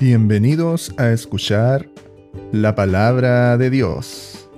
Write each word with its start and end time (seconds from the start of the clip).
Bienvenidos 0.00 0.94
a 0.96 1.10
escuchar 1.10 1.88
la 2.52 2.76
palabra 2.76 3.58
de 3.58 3.68
Dios. 3.68 4.48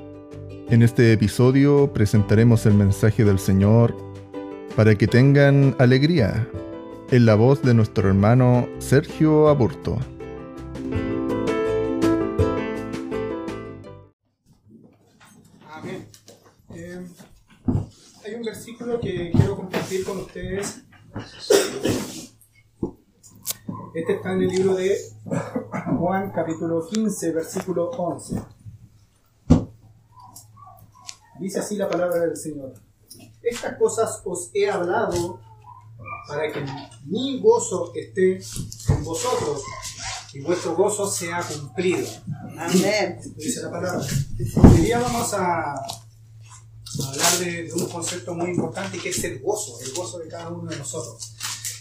En 0.68 0.82
este 0.82 1.14
episodio 1.14 1.94
presentaremos 1.94 2.66
el 2.66 2.74
mensaje 2.74 3.24
del 3.24 3.38
Señor 3.38 3.96
para 4.76 4.96
que 4.96 5.06
tengan 5.06 5.74
alegría 5.78 6.46
en 7.10 7.24
la 7.24 7.36
voz 7.36 7.62
de 7.62 7.72
nuestro 7.72 8.06
hermano 8.06 8.68
Sergio 8.80 9.48
Aburto. 9.48 9.96
Juan 26.30 26.44
capítulo 26.44 26.86
15, 26.86 27.32
versículo 27.32 27.90
11. 27.90 28.40
Dice 31.40 31.58
así 31.58 31.76
la 31.76 31.88
palabra 31.88 32.20
del 32.20 32.36
Señor. 32.36 32.74
Estas 33.42 33.76
cosas 33.76 34.22
os 34.24 34.50
he 34.54 34.70
hablado 34.70 35.40
para 36.28 36.52
que 36.52 36.64
mi 37.06 37.40
gozo 37.40 37.92
esté 37.94 38.40
en 38.88 39.04
vosotros 39.04 39.62
y 40.32 40.40
vuestro 40.40 40.76
gozo 40.76 41.10
sea 41.10 41.42
cumplido. 41.42 42.06
Amén. 42.58 43.20
Dice 43.36 43.62
la 43.62 43.70
palabra. 43.70 44.00
Hoy 44.00 44.80
día 44.80 45.00
vamos 45.00 45.32
a 45.34 45.74
hablar 47.08 47.38
de, 47.40 47.64
de 47.64 47.72
un 47.72 47.88
concepto 47.88 48.34
muy 48.34 48.50
importante 48.50 48.98
que 48.98 49.08
es 49.08 49.24
el 49.24 49.40
gozo, 49.40 49.80
el 49.80 49.92
gozo 49.94 50.18
de 50.18 50.28
cada 50.28 50.50
uno 50.50 50.70
de 50.70 50.76
nosotros. 50.76 51.34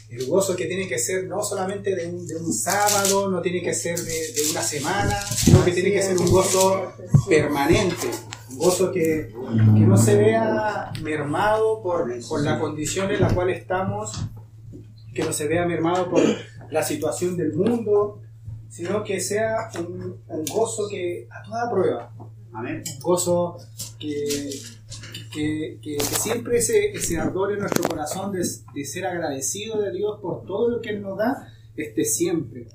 El 0.10 0.26
gozo 0.26 0.56
que 0.56 0.66
tiene 0.66 0.88
que 0.88 0.98
ser 0.98 1.26
no 1.26 1.44
solamente 1.44 1.96
de 1.96 2.08
un, 2.08 2.26
de 2.26 2.36
un 2.36 2.52
sábado, 2.52 3.30
no 3.30 3.42
tiene 3.42 3.62
que 3.62 3.74
ser 3.74 4.00
de, 4.00 4.34
de 4.34 4.50
una 4.50 4.62
semana, 4.62 5.22
sino 5.22 5.64
que 5.64 5.72
tiene 5.72 5.92
que 5.92 6.02
ser 6.02 6.18
un 6.18 6.30
gozo 6.32 6.94
permanente. 7.28 8.10
Un 8.50 8.58
gozo 8.58 8.92
que, 8.92 9.32
que 9.32 9.80
no 9.86 9.96
se 9.98 10.16
vea 10.18 10.92
mermado 11.04 11.84
por, 11.84 12.10
por 12.28 12.42
la 12.42 12.60
condición 12.60 13.12
en 13.12 13.22
la 13.22 13.34
cual 13.36 13.52
estamos, 13.52 14.12
que 15.14 15.24
no 15.24 15.32
se 15.32 15.48
vea 15.48 15.66
mermado 15.68 16.10
por 16.10 16.22
la 16.72 16.84
situación 16.84 17.38
del 17.38 17.54
mundo, 17.54 18.20
sino 18.70 19.04
que 19.04 19.20
sea 19.20 19.70
un, 19.78 20.22
un 20.28 20.46
gozo 20.46 20.88
que 20.90 21.28
a 21.30 21.44
toda 21.44 21.70
prueba, 21.72 22.12
Amén. 22.52 22.84
un 22.96 23.00
gozo 23.00 23.58
que, 24.00 24.50
que, 25.32 25.80
que- 25.82 25.98
que 25.98 26.16
siempre 26.16 26.58
ese, 26.58 26.92
ese 26.92 27.18
ardor 27.18 27.54
en 27.54 27.60
nuestro 27.60 27.84
corazón 27.88 28.32
de, 28.32 28.40
de 28.74 28.86
ser 28.86 29.06
agradecido 29.06 29.82
de 29.82 29.92
Dios 29.92 30.20
por 30.22 30.46
todo 30.46 30.70
lo 30.70 30.82
que 30.82 30.90
Él 30.90 31.02
nos 31.02 31.18
da, 31.18 31.48
esté 31.76 32.04
siempre. 32.06 32.68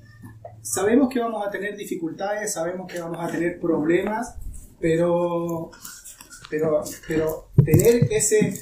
Sabemos 0.61 1.09
que 1.09 1.19
vamos 1.19 1.45
a 1.45 1.51
tener 1.51 1.75
dificultades, 1.77 2.53
sabemos 2.53 2.91
que 2.91 2.99
vamos 2.99 3.17
a 3.19 3.27
tener 3.31 3.59
problemas, 3.59 4.35
pero, 4.79 5.69
pero, 6.49 6.83
pero 7.07 7.49
tener 7.63 8.11
ese, 8.11 8.59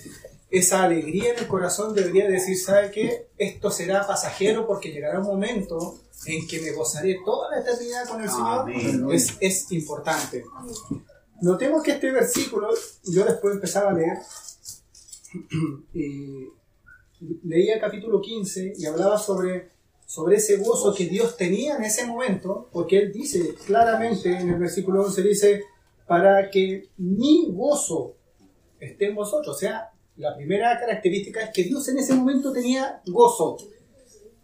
esa 0.50 0.84
alegría 0.84 1.32
en 1.34 1.40
el 1.40 1.48
corazón 1.48 1.94
debería 1.96 2.28
decir, 2.28 2.58
¿sabe 2.58 2.92
qué? 2.92 3.28
Esto 3.38 3.72
será 3.72 4.06
pasajero 4.06 4.68
porque 4.68 4.92
llegará 4.92 5.20
un 5.20 5.26
momento 5.28 6.00
en 6.26 6.46
que 6.48 6.60
me 6.62 6.72
gozaré 6.72 7.18
toda 7.26 7.50
la 7.52 7.62
eternidad 7.62 8.08
con 8.08 8.22
el 8.22 8.30
Señor. 8.30 8.60
Amén. 8.62 9.06
Es, 9.12 9.38
es 9.40 9.72
importante. 9.72 10.44
Notemos 11.42 11.84
que 11.84 11.92
este 11.92 12.12
versículo, 12.12 12.70
yo 13.06 13.26
después 13.26 13.56
empezaba 13.56 13.92
a 13.92 13.94
leer, 13.94 14.18
leía 17.44 17.76
el 17.76 17.82
capítulo 17.82 18.22
15 18.22 18.74
y 18.78 18.86
hablaba 18.86 19.18
sobre, 19.18 19.70
sobre 20.06 20.38
ese 20.38 20.58
gozo 20.58 20.94
que 20.94 21.06
Dios 21.06 21.38
tenía 21.38 21.76
en 21.76 21.84
ese 21.84 22.06
momento, 22.06 22.70
porque 22.72 23.00
Él 23.00 23.12
dice 23.12 23.56
claramente 23.66 24.30
en 24.30 24.50
el 24.50 24.60
versículo 24.60 25.04
11, 25.04 25.22
dice, 25.24 25.64
para 26.08 26.50
que 26.50 26.90
mi 26.98 27.52
gozo 27.52 28.16
esté 28.80 29.08
en 29.08 29.16
vosotros. 29.16 29.56
O 29.56 29.60
sea, 29.60 29.92
la 30.18 30.36
primera 30.36 30.78
característica 30.80 31.42
es 31.42 31.50
que 31.52 31.64
Dios 31.64 31.88
en 31.90 31.98
ese 31.98 32.14
momento 32.14 32.52
tenía 32.52 33.02
gozo. 33.06 33.58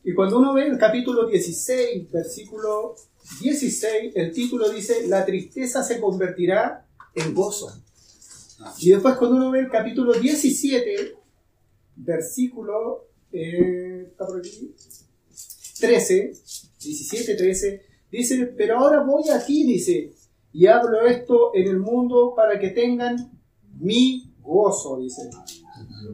Y 0.03 0.13
cuando 0.13 0.39
uno 0.39 0.53
ve 0.53 0.67
el 0.67 0.77
capítulo 0.77 1.27
16, 1.27 2.11
versículo 2.11 2.95
16, 3.41 4.13
el 4.15 4.31
título 4.31 4.69
dice, 4.69 5.07
la 5.07 5.25
tristeza 5.25 5.83
se 5.83 5.99
convertirá 5.99 6.85
en 7.15 7.33
gozo. 7.33 7.71
Y 8.79 8.89
después 8.89 9.15
cuando 9.15 9.37
uno 9.37 9.51
ve 9.51 9.61
el 9.61 9.69
capítulo 9.69 10.13
17, 10.13 11.15
versículo 11.95 13.07
eh, 13.31 14.07
está 14.09 14.25
por 14.25 14.39
aquí, 14.39 14.73
13, 15.79 16.33
17, 16.81 17.35
13, 17.35 17.85
dice, 18.11 18.45
pero 18.57 18.79
ahora 18.79 19.03
voy 19.03 19.29
aquí, 19.29 19.65
dice, 19.65 20.13
y 20.51 20.65
hablo 20.65 21.05
esto 21.05 21.51
en 21.53 21.67
el 21.67 21.79
mundo 21.79 22.33
para 22.35 22.59
que 22.59 22.69
tengan 22.69 23.31
mi 23.79 24.33
gozo, 24.41 24.99
dice, 24.99 25.29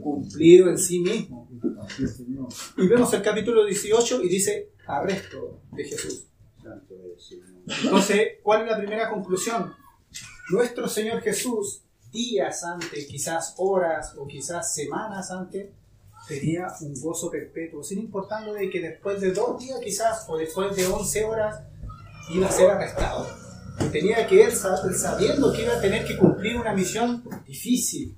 cumplido 0.01 0.69
en 0.69 0.77
sí 0.77 0.99
mismo. 0.99 1.49
Y 2.77 2.87
vemos 2.87 3.13
el 3.13 3.21
capítulo 3.21 3.65
18 3.65 4.23
y 4.23 4.29
dice, 4.29 4.71
arresto 4.85 5.61
de 5.71 5.83
Jesús. 5.83 6.25
Entonces, 7.83 8.27
¿cuál 8.43 8.63
es 8.63 8.71
la 8.71 8.77
primera 8.77 9.09
conclusión? 9.09 9.73
Nuestro 10.51 10.87
Señor 10.87 11.21
Jesús, 11.21 11.81
días 12.11 12.63
antes, 12.63 13.05
quizás 13.07 13.53
horas 13.57 14.13
o 14.17 14.27
quizás 14.27 14.73
semanas 14.73 15.31
antes, 15.31 15.69
tenía 16.27 16.67
un 16.81 16.93
gozo 17.01 17.29
perpetuo, 17.29 17.83
sin 17.83 17.99
importando 17.99 18.53
de 18.53 18.69
que 18.69 18.79
después 18.81 19.21
de 19.21 19.31
dos 19.31 19.59
días 19.59 19.79
quizás 19.83 20.25
o 20.27 20.37
después 20.37 20.75
de 20.75 20.85
11 20.87 21.23
horas 21.25 21.61
iba 22.33 22.47
a 22.47 22.51
ser 22.51 22.69
arrestado. 22.71 23.27
Y 23.79 23.89
tenía 23.89 24.25
que 24.25 24.43
él, 24.43 24.51
sab- 24.51 24.91
sabiendo 24.93 25.51
que 25.51 25.63
iba 25.63 25.73
a 25.77 25.81
tener 25.81 26.05
que 26.05 26.17
cumplir 26.17 26.57
una 26.57 26.73
misión 26.73 27.23
difícil, 27.45 28.15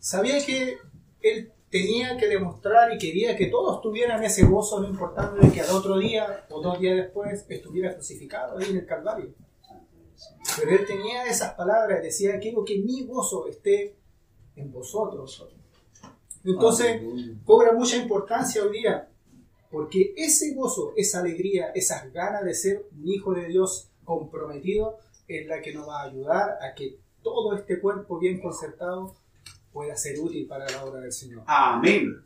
sabía 0.00 0.44
que 0.44 0.76
él 1.20 1.52
tenía 1.72 2.18
que 2.18 2.28
demostrar 2.28 2.92
y 2.92 2.98
quería 2.98 3.34
que 3.34 3.46
todos 3.46 3.80
tuvieran 3.80 4.22
ese 4.22 4.44
gozo, 4.44 4.78
no 4.80 4.88
importando 4.88 5.40
de 5.40 5.50
que 5.50 5.62
al 5.62 5.70
otro 5.74 5.98
día 5.98 6.44
o 6.50 6.60
dos 6.60 6.78
días 6.78 6.96
después 6.96 7.46
estuviera 7.48 7.94
crucificado 7.94 8.58
ahí 8.58 8.70
en 8.70 8.76
el 8.76 8.86
Calvario. 8.86 9.34
Pero 10.58 10.70
él 10.70 10.86
tenía 10.86 11.24
esas 11.24 11.54
palabras, 11.54 12.02
decía, 12.02 12.38
quiero 12.38 12.62
que 12.62 12.78
mi 12.78 13.06
gozo 13.06 13.48
esté 13.48 13.96
en 14.54 14.70
vosotros. 14.70 15.48
Entonces, 16.44 16.96
Aleluya. 16.96 17.34
cobra 17.42 17.72
mucha 17.72 17.96
importancia 17.96 18.62
hoy 18.62 18.72
día, 18.80 19.08
porque 19.70 20.12
ese 20.14 20.52
gozo, 20.52 20.92
esa 20.94 21.20
alegría, 21.20 21.70
esas 21.74 22.12
ganas 22.12 22.44
de 22.44 22.52
ser 22.52 22.86
un 22.94 23.08
hijo 23.08 23.32
de 23.32 23.46
Dios 23.46 23.88
comprometido, 24.04 24.98
es 25.26 25.46
la 25.46 25.62
que 25.62 25.72
nos 25.72 25.88
va 25.88 26.02
a 26.02 26.04
ayudar 26.04 26.58
a 26.60 26.74
que 26.74 26.98
todo 27.22 27.54
este 27.56 27.80
cuerpo 27.80 28.18
bien 28.18 28.42
concertado 28.42 29.16
pueda 29.72 29.96
ser 29.96 30.18
útil 30.18 30.46
para 30.46 30.68
la 30.68 30.84
obra 30.84 31.00
del 31.00 31.12
Señor. 31.12 31.44
Amén. 31.46 32.24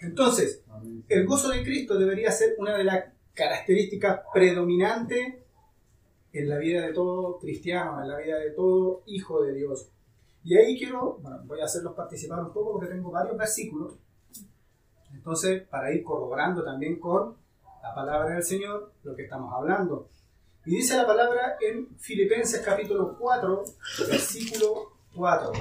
Entonces, 0.00 0.62
el 1.08 1.26
gozo 1.26 1.48
de 1.48 1.62
Cristo 1.62 1.98
debería 1.98 2.30
ser 2.30 2.54
una 2.58 2.76
de 2.76 2.84
las 2.84 3.04
características 3.32 4.20
predominantes 4.32 5.34
en 6.32 6.48
la 6.48 6.58
vida 6.58 6.86
de 6.86 6.92
todo 6.92 7.38
cristiano, 7.38 8.02
en 8.02 8.08
la 8.08 8.18
vida 8.18 8.38
de 8.38 8.50
todo 8.50 9.02
hijo 9.06 9.42
de 9.42 9.54
Dios. 9.54 9.88
Y 10.42 10.56
ahí 10.56 10.78
quiero, 10.78 11.18
bueno, 11.22 11.40
voy 11.44 11.60
a 11.60 11.64
hacerlos 11.64 11.94
participar 11.94 12.40
un 12.40 12.52
poco 12.52 12.72
porque 12.72 12.88
tengo 12.88 13.10
varios 13.10 13.36
versículos. 13.36 13.94
Entonces, 15.12 15.62
para 15.68 15.92
ir 15.92 16.02
corroborando 16.02 16.62
también 16.62 16.98
con 16.98 17.36
la 17.82 17.94
palabra 17.94 18.34
del 18.34 18.42
Señor 18.42 18.92
lo 19.04 19.14
que 19.14 19.22
estamos 19.22 19.52
hablando. 19.54 20.08
Y 20.66 20.76
dice 20.76 20.96
la 20.96 21.06
palabra 21.06 21.56
en 21.60 21.96
Filipenses 21.98 22.60
capítulo 22.64 23.16
4, 23.18 23.64
versículo 24.08 24.92
4. 25.14 25.52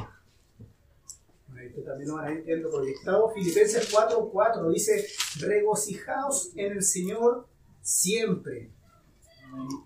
Esto 1.68 1.81
también 1.84 2.09
lo 2.09 2.16
van 2.16 2.25
a 2.28 2.31
ir 2.34 2.44
viendo 2.44 2.69
por 2.69 2.85
dictado. 2.85 3.29
Filipenses 3.31 3.90
4, 3.91 4.29
4 4.31 4.69
dice, 4.72 5.06
regocijaos 5.39 6.51
en 6.56 6.74
el 6.74 6.83
Señor 6.83 7.48
siempre. 7.81 8.71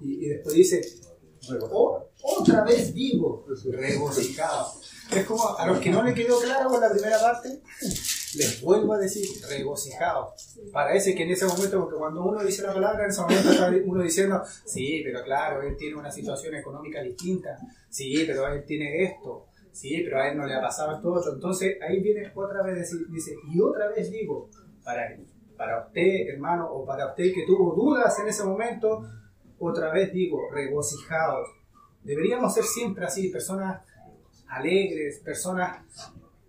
Y, 0.02 0.26
y 0.26 0.30
después 0.30 0.56
dice, 0.56 0.82
"O- 1.72 2.10
otra 2.24 2.64
vez 2.64 2.94
digo, 2.94 3.46
regocijaos. 3.72 4.82
Es 5.16 5.26
como 5.26 5.58
a 5.58 5.66
los 5.68 5.80
que 5.80 5.90
no 5.90 6.04
le 6.04 6.14
quedó 6.14 6.40
claro 6.42 6.70
con 6.70 6.82
la 6.82 6.90
primera 6.92 7.18
parte, 7.20 7.62
les 8.36 8.62
vuelvo 8.62 8.94
a 8.94 8.98
decir, 8.98 9.26
regocijaos. 9.48 10.58
Parece 10.74 11.16
que 11.16 11.24
en 11.24 11.32
ese 11.32 11.46
momento, 11.46 11.80
porque 11.80 11.96
cuando 11.98 12.24
uno 12.26 12.44
dice 12.44 12.62
la 12.64 12.74
palabra, 12.74 13.06
en 13.06 13.12
ese 13.12 13.22
momento 13.22 13.52
está 13.52 13.72
uno 13.86 14.04
diciendo, 14.04 14.42
sí, 14.66 15.02
pero 15.06 15.24
claro, 15.24 15.62
él 15.62 15.78
tiene 15.78 15.96
una 15.96 16.12
situación 16.12 16.56
económica 16.56 17.02
distinta, 17.02 17.58
sí, 17.90 18.24
pero 18.28 18.48
él 18.50 18.66
tiene 18.66 19.04
esto, 19.04 19.47
sí, 19.78 20.02
pero 20.04 20.20
a 20.20 20.30
él 20.30 20.38
no 20.38 20.46
le 20.46 20.54
ha 20.56 20.62
pasado 20.62 20.96
esto 20.96 21.14
otro. 21.14 21.34
Entonces 21.34 21.78
ahí 21.82 22.02
viene 22.02 22.32
otra 22.36 22.64
vez, 22.64 22.76
decir, 22.76 23.08
dice, 23.10 23.36
y 23.54 23.60
otra 23.62 23.88
vez 23.90 24.12
digo, 24.12 24.50
para, 24.84 25.16
para 25.56 25.86
usted, 25.88 26.30
hermano, 26.30 26.70
o 26.72 26.86
para 26.86 27.08
usted 27.10 27.34
que 27.34 27.46
tuvo 27.46 27.74
dudas 27.76 28.18
en 28.20 28.28
ese 28.28 28.44
momento, 28.44 29.04
otra 29.60 29.92
vez 29.92 30.12
digo, 30.14 30.40
regocijaos. 30.52 31.48
Deberíamos 32.04 32.54
ser 32.54 32.64
siempre 32.64 33.06
así, 33.06 33.30
personas 33.30 33.82
alegres, 34.48 35.20
personas... 35.20 35.84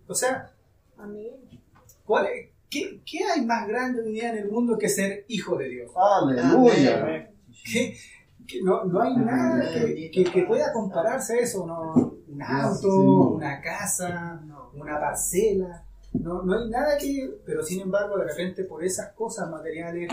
O 0.06 0.14
sea, 0.14 0.50
Amén. 0.96 1.32
¿cuál 2.04 2.26
es- 2.26 2.48
qué, 2.70 3.00
qué 3.04 3.24
hay 3.24 3.44
más 3.44 3.66
grande 3.66 4.02
hoy 4.02 4.12
día 4.12 4.30
en 4.30 4.38
el 4.38 4.50
mundo 4.50 4.76
que 4.78 4.88
ser 4.88 5.24
hijo 5.28 5.56
de 5.56 5.68
Dios? 5.68 5.90
Aleluya. 5.96 7.30
que, 7.72 7.96
que 8.46 8.62
no, 8.62 8.84
no 8.84 9.00
hay 9.02 9.16
nada 9.16 9.70
que, 9.72 10.10
que- 10.10 10.24
que 10.24 10.42
pueda 10.44 10.72
compararse 10.72 11.38
a 11.38 11.40
eso. 11.40 11.66
¿no? 11.66 12.14
Un 12.30 12.42
auto, 12.42 13.30
una 13.34 13.60
casa, 13.60 14.42
una 14.74 15.00
parcela. 15.00 15.84
No, 16.12 16.42
no 16.42 16.58
hay 16.58 16.68
nada 16.68 16.98
que... 16.98 17.40
Pero 17.44 17.62
sin 17.62 17.80
embargo, 17.80 18.18
de 18.18 18.24
repente 18.24 18.64
por 18.64 18.84
esas 18.84 19.12
cosas 19.12 19.50
materiales 19.50 20.10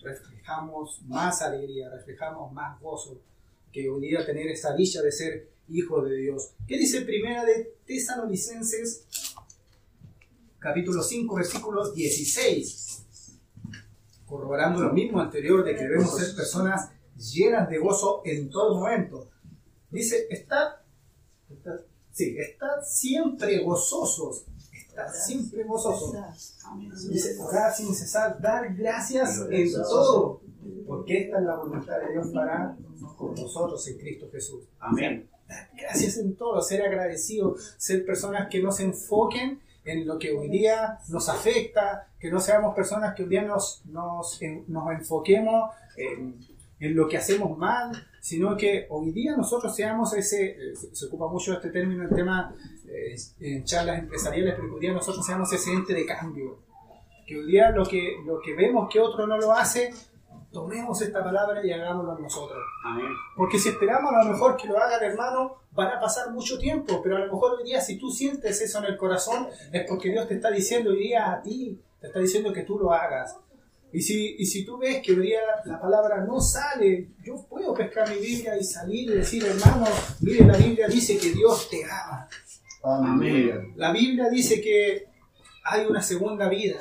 reflejamos 0.00 1.02
más 1.06 1.42
alegría, 1.42 1.90
reflejamos 1.90 2.52
más 2.52 2.80
gozo 2.80 3.20
que 3.72 3.88
hoy 3.88 4.00
día 4.08 4.24
tener 4.24 4.46
esa 4.48 4.74
dicha 4.74 5.02
de 5.02 5.12
ser 5.12 5.50
hijos 5.68 6.08
de 6.08 6.16
Dios. 6.16 6.52
¿Qué 6.66 6.78
dice 6.78 7.02
primera 7.02 7.44
de 7.44 7.74
Tesalonicenses, 7.84 9.06
capítulo 10.58 11.02
5, 11.02 11.34
versículo 11.34 11.92
16? 11.92 13.38
Corroborando 14.24 14.80
lo 14.80 14.92
mismo 14.92 15.20
anterior 15.20 15.64
de 15.64 15.74
que 15.74 15.82
debemos 15.82 16.16
ser 16.16 16.34
personas 16.36 16.90
llenas 17.16 17.68
de 17.68 17.78
gozo 17.78 18.22
en 18.24 18.50
todo 18.50 18.78
momento. 18.80 19.30
Dice, 19.90 20.26
estad, 20.30 20.76
estad- 21.50 21.80
sí, 22.12 22.36
estad 22.38 22.82
siempre 22.84 23.62
gozosos, 23.62 24.44
estad 24.72 25.08
siempre 25.12 25.64
gozosos. 25.64 26.14
Dice, 27.10 27.36
orar 27.40 27.74
sin 27.74 27.94
cesar, 27.94 28.40
dar 28.40 28.74
gracias 28.74 29.40
en 29.50 29.72
todo, 29.82 30.40
porque 30.86 31.22
esta 31.24 31.38
es 31.38 31.44
la 31.44 31.56
voluntad 31.56 31.98
de 32.00 32.12
Dios 32.12 32.28
para 32.32 32.76
con 33.16 33.34
nosotros 33.34 33.86
en 33.88 33.98
Cristo 33.98 34.28
Jesús. 34.32 34.64
Amén. 34.80 35.28
Dar 35.48 35.68
gracias 35.76 36.16
en 36.18 36.34
todo, 36.34 36.60
ser 36.60 36.82
agradecidos, 36.82 37.74
ser 37.78 38.04
personas 38.04 38.48
que 38.50 38.60
no 38.62 38.72
se 38.72 38.82
enfoquen 38.84 39.60
en 39.84 40.06
lo 40.06 40.18
que 40.18 40.32
hoy 40.32 40.48
día 40.48 40.98
nos 41.08 41.28
afecta, 41.28 42.08
que 42.18 42.30
no 42.30 42.40
seamos 42.40 42.74
personas 42.74 43.14
que 43.14 43.22
hoy 43.22 43.28
día 43.28 43.42
nos, 43.42 43.82
nos, 43.86 44.40
nos 44.66 44.90
enfoquemos 44.92 45.70
en, 45.96 46.36
en 46.78 46.94
lo 46.94 47.08
que 47.08 47.16
hacemos 47.16 47.56
mal, 47.56 47.90
sino 48.20 48.56
que 48.56 48.86
hoy 48.90 49.12
día 49.12 49.36
nosotros 49.36 49.74
seamos 49.74 50.12
ese, 50.14 50.46
eh, 50.50 50.74
se, 50.74 51.06
ocupa 51.06 51.28
mucho 51.28 51.52
este 51.52 51.70
término 51.70 52.04
en 52.04 52.14
tema 52.14 52.54
eh, 52.88 53.16
en 53.40 53.64
charlas 53.64 54.00
empresariales, 54.00 54.54
pero 54.56 54.74
hoy 54.74 54.80
día 54.80 54.92
nosotros 54.92 55.24
seamos 55.24 55.52
ese 55.52 55.72
ente 55.72 55.94
de 55.94 56.04
cambio. 56.04 56.58
Que 57.26 57.38
hoy 57.38 57.46
día 57.46 57.70
lo 57.70 57.84
que, 57.84 58.16
lo 58.24 58.40
que 58.40 58.54
vemos 58.54 58.88
que 58.92 59.00
otro 59.00 59.26
no 59.26 59.36
lo 59.38 59.52
hace, 59.52 59.92
tomemos 60.52 61.00
esta 61.02 61.22
palabra 61.22 61.64
y 61.64 61.72
hagámoslo 61.72 62.18
nosotros. 62.18 62.58
Amén. 62.84 63.06
Porque 63.36 63.58
si 63.58 63.68
esperamos 63.70 64.12
a 64.12 64.24
lo 64.24 64.32
mejor 64.32 64.56
que 64.56 64.68
lo 64.68 64.78
hagan 64.78 65.02
hermano, 65.02 65.56
van 65.72 65.88
a 65.88 66.00
pasar 66.00 66.30
mucho 66.30 66.58
tiempo, 66.58 67.00
pero 67.02 67.16
a 67.16 67.20
lo 67.20 67.32
mejor 67.32 67.58
hoy 67.58 67.64
día 67.64 67.80
si 67.80 67.98
tú 67.98 68.10
sientes 68.10 68.60
eso 68.60 68.78
en 68.78 68.86
el 68.86 68.96
corazón, 68.96 69.48
es 69.72 69.84
porque 69.88 70.10
Dios 70.10 70.26
te 70.28 70.34
está 70.34 70.50
diciendo 70.50 70.90
hoy 70.90 70.98
día 70.98 71.32
a 71.32 71.42
ti, 71.42 71.80
te 72.00 72.06
está 72.08 72.18
diciendo 72.18 72.52
que 72.52 72.62
tú 72.62 72.78
lo 72.78 72.92
hagas. 72.92 73.36
Y 73.96 74.02
si, 74.02 74.36
y 74.38 74.44
si 74.44 74.62
tú 74.62 74.76
ves 74.76 75.00
que 75.00 75.12
hoy 75.12 75.28
día 75.28 75.40
la 75.64 75.80
palabra 75.80 76.22
no 76.22 76.38
sale, 76.38 77.12
yo 77.24 77.46
puedo 77.48 77.72
pescar 77.72 78.06
mi 78.10 78.20
Biblia 78.20 78.54
y 78.54 78.62
salir 78.62 79.10
y 79.10 79.14
decir, 79.14 79.42
hermano, 79.42 79.86
mire, 80.20 80.44
la 80.44 80.58
Biblia 80.58 80.86
dice 80.86 81.16
que 81.16 81.30
Dios 81.30 81.70
te 81.70 81.82
ama. 81.82 82.28
Amén. 82.82 83.72
La 83.76 83.92
Biblia 83.92 84.28
dice 84.28 84.60
que 84.60 85.06
hay 85.64 85.86
una 85.86 86.02
segunda 86.02 86.46
vida, 86.46 86.78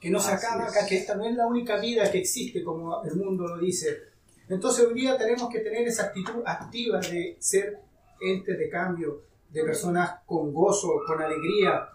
que 0.00 0.10
no 0.10 0.18
se 0.18 0.32
Así 0.32 0.44
acaba 0.44 0.64
acá, 0.66 0.84
que 0.86 0.96
esta 0.96 1.14
no 1.14 1.24
es 1.24 1.36
la 1.36 1.46
única 1.46 1.78
vida 1.78 2.10
que 2.10 2.18
existe, 2.18 2.64
como 2.64 3.04
el 3.04 3.14
mundo 3.14 3.46
lo 3.46 3.58
dice. 3.58 3.98
Entonces 4.48 4.88
hoy 4.88 4.94
día 4.94 5.16
tenemos 5.16 5.48
que 5.48 5.60
tener 5.60 5.86
esa 5.86 6.06
actitud 6.06 6.42
activa 6.44 6.98
de 6.98 7.36
ser 7.38 7.78
entes 8.20 8.58
de 8.58 8.68
cambio, 8.68 9.22
de 9.50 9.62
personas 9.62 10.16
con 10.26 10.52
gozo, 10.52 10.94
con 11.06 11.22
alegría. 11.22 11.88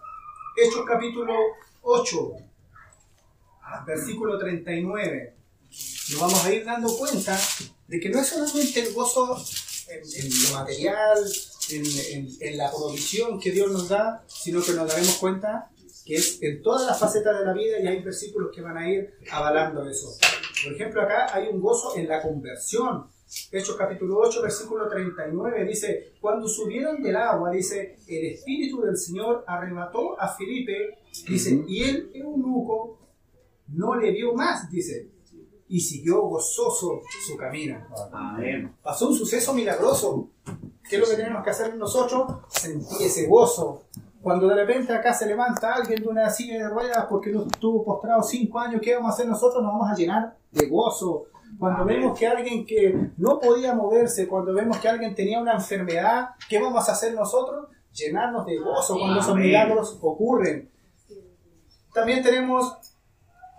Hechos 0.56 0.86
capítulo 0.88 1.34
8, 1.82 2.36
versículo 3.86 4.38
39. 4.38 5.34
Nos 6.10 6.20
vamos 6.20 6.44
a 6.44 6.52
ir 6.52 6.64
dando 6.64 6.94
cuenta 6.96 7.38
de 7.88 8.00
que 8.00 8.08
no 8.10 8.20
es 8.20 8.26
solamente 8.28 8.80
el 8.80 8.92
gozo 8.92 9.36
en, 9.88 10.00
en 10.24 10.30
lo 10.44 10.58
material, 10.58 11.18
en, 11.70 11.82
en- 12.12 12.28
en 12.40 12.58
la 12.58 12.70
provisión 12.70 13.40
que 13.40 13.50
Dios 13.50 13.70
nos 13.70 13.88
da, 13.88 14.24
sino 14.26 14.62
que 14.62 14.72
nos 14.72 14.88
daremos 14.88 15.16
cuenta 15.16 15.70
que 16.04 16.16
es 16.16 16.42
en 16.42 16.62
todas 16.62 16.86
las 16.86 16.98
facetas 16.98 17.38
de 17.38 17.44
la 17.46 17.52
vida 17.52 17.78
y 17.80 17.86
hay 17.86 18.02
versículos 18.02 18.50
que 18.54 18.60
van 18.60 18.76
a 18.76 18.90
ir 18.90 19.14
avalando 19.30 19.88
eso. 19.88 20.08
Por 20.64 20.74
ejemplo, 20.74 21.00
acá 21.02 21.34
hay 21.34 21.48
un 21.48 21.60
gozo 21.60 21.96
en 21.96 22.08
la 22.08 22.20
conversión. 22.20 23.06
Hechos 23.50 23.76
capítulo 23.76 24.18
8, 24.18 24.42
versículo 24.42 24.88
39 24.90 25.64
dice, 25.64 26.12
cuando 26.20 26.46
subieron 26.48 27.02
del 27.02 27.16
agua, 27.16 27.50
dice, 27.50 27.96
el 28.06 28.26
Espíritu 28.26 28.82
del 28.82 28.96
Señor 28.98 29.44
arrebató 29.46 30.20
a 30.20 30.28
Felipe, 30.36 30.98
dice, 31.28 31.64
y 31.66 31.82
el 31.84 32.10
eunuco 32.14 32.98
no 33.72 33.94
le 33.96 34.10
vio 34.12 34.34
más, 34.34 34.70
dice, 34.70 35.08
y 35.68 35.80
siguió 35.80 36.22
gozoso 36.22 37.00
su 37.26 37.36
camino. 37.36 37.78
Amén. 38.12 38.74
Pasó 38.82 39.08
un 39.08 39.14
suceso 39.14 39.54
milagroso. 39.54 40.28
¿Qué 40.88 40.96
es 40.96 41.00
lo 41.00 41.08
que 41.08 41.16
tenemos 41.16 41.42
que 41.42 41.50
hacer 41.50 41.74
nosotros? 41.76 42.40
Sentir 42.48 43.06
ese 43.06 43.26
gozo. 43.26 43.84
Cuando 44.20 44.48
de 44.48 44.54
repente 44.54 44.92
acá 44.92 45.14
se 45.14 45.26
levanta 45.26 45.74
alguien 45.74 46.02
de 46.02 46.08
una 46.08 46.28
silla 46.28 46.58
de 46.58 46.68
ruedas 46.68 47.06
porque 47.08 47.32
no 47.32 47.46
estuvo 47.46 47.84
postrado 47.84 48.22
cinco 48.22 48.58
años, 48.58 48.80
¿qué 48.82 48.94
vamos 48.94 49.10
a 49.10 49.14
hacer 49.14 49.26
nosotros? 49.26 49.62
Nos 49.62 49.72
vamos 49.72 49.90
a 49.90 49.94
llenar 49.94 50.36
de 50.50 50.66
gozo. 50.66 51.24
Cuando 51.58 51.82
Amén. 51.82 52.00
vemos 52.00 52.18
que 52.18 52.26
alguien 52.26 52.66
que 52.66 53.10
no 53.16 53.38
podía 53.40 53.74
moverse, 53.74 54.28
cuando 54.28 54.52
vemos 54.52 54.76
que 54.78 54.88
alguien 54.88 55.14
tenía 55.14 55.40
una 55.40 55.54
enfermedad, 55.54 56.30
¿qué 56.48 56.60
vamos 56.60 56.88
a 56.88 56.92
hacer 56.92 57.14
nosotros? 57.14 57.68
Llenarnos 57.92 58.46
de 58.46 58.58
gozo 58.58 58.98
cuando 58.98 59.20
esos 59.20 59.32
Amén. 59.32 59.46
milagros 59.46 59.98
ocurren. 60.02 60.70
También 61.92 62.22
tenemos 62.22 62.76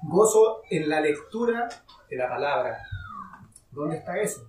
gozo 0.03 0.61
en 0.69 0.89
la 0.89 1.01
lectura 1.01 1.69
de 2.09 2.15
la 2.15 2.29
palabra. 2.29 2.79
¿Dónde 3.71 3.97
está 3.97 4.19
eso? 4.19 4.47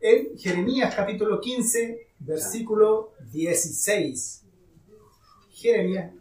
En 0.00 0.38
Jeremías 0.38 0.94
capítulo 0.94 1.40
15, 1.40 2.08
versículo 2.20 3.12
16. 3.32 4.44
Jeremías 5.50 6.12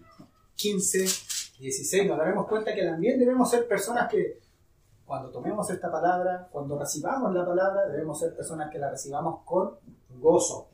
15, 0.56 1.00
16. 1.59 2.07
Nos 2.07 2.18
daremos 2.18 2.47
cuenta 2.47 2.74
que 2.74 2.83
también 2.83 3.19
debemos 3.19 3.50
ser 3.50 3.68
personas 3.68 4.09
que 4.09 4.39
cuando 5.06 5.30
tomemos 5.31 5.69
esta 5.69 5.91
palabra, 5.91 6.47
cuando 6.51 6.77
recibamos 6.77 7.33
la 7.33 7.45
palabra, 7.45 7.88
debemos 7.88 8.19
ser 8.19 8.36
personas 8.36 8.69
que 8.69 8.77
la 8.77 8.91
recibamos 8.91 9.41
con 9.44 9.75
gozo. 10.19 10.68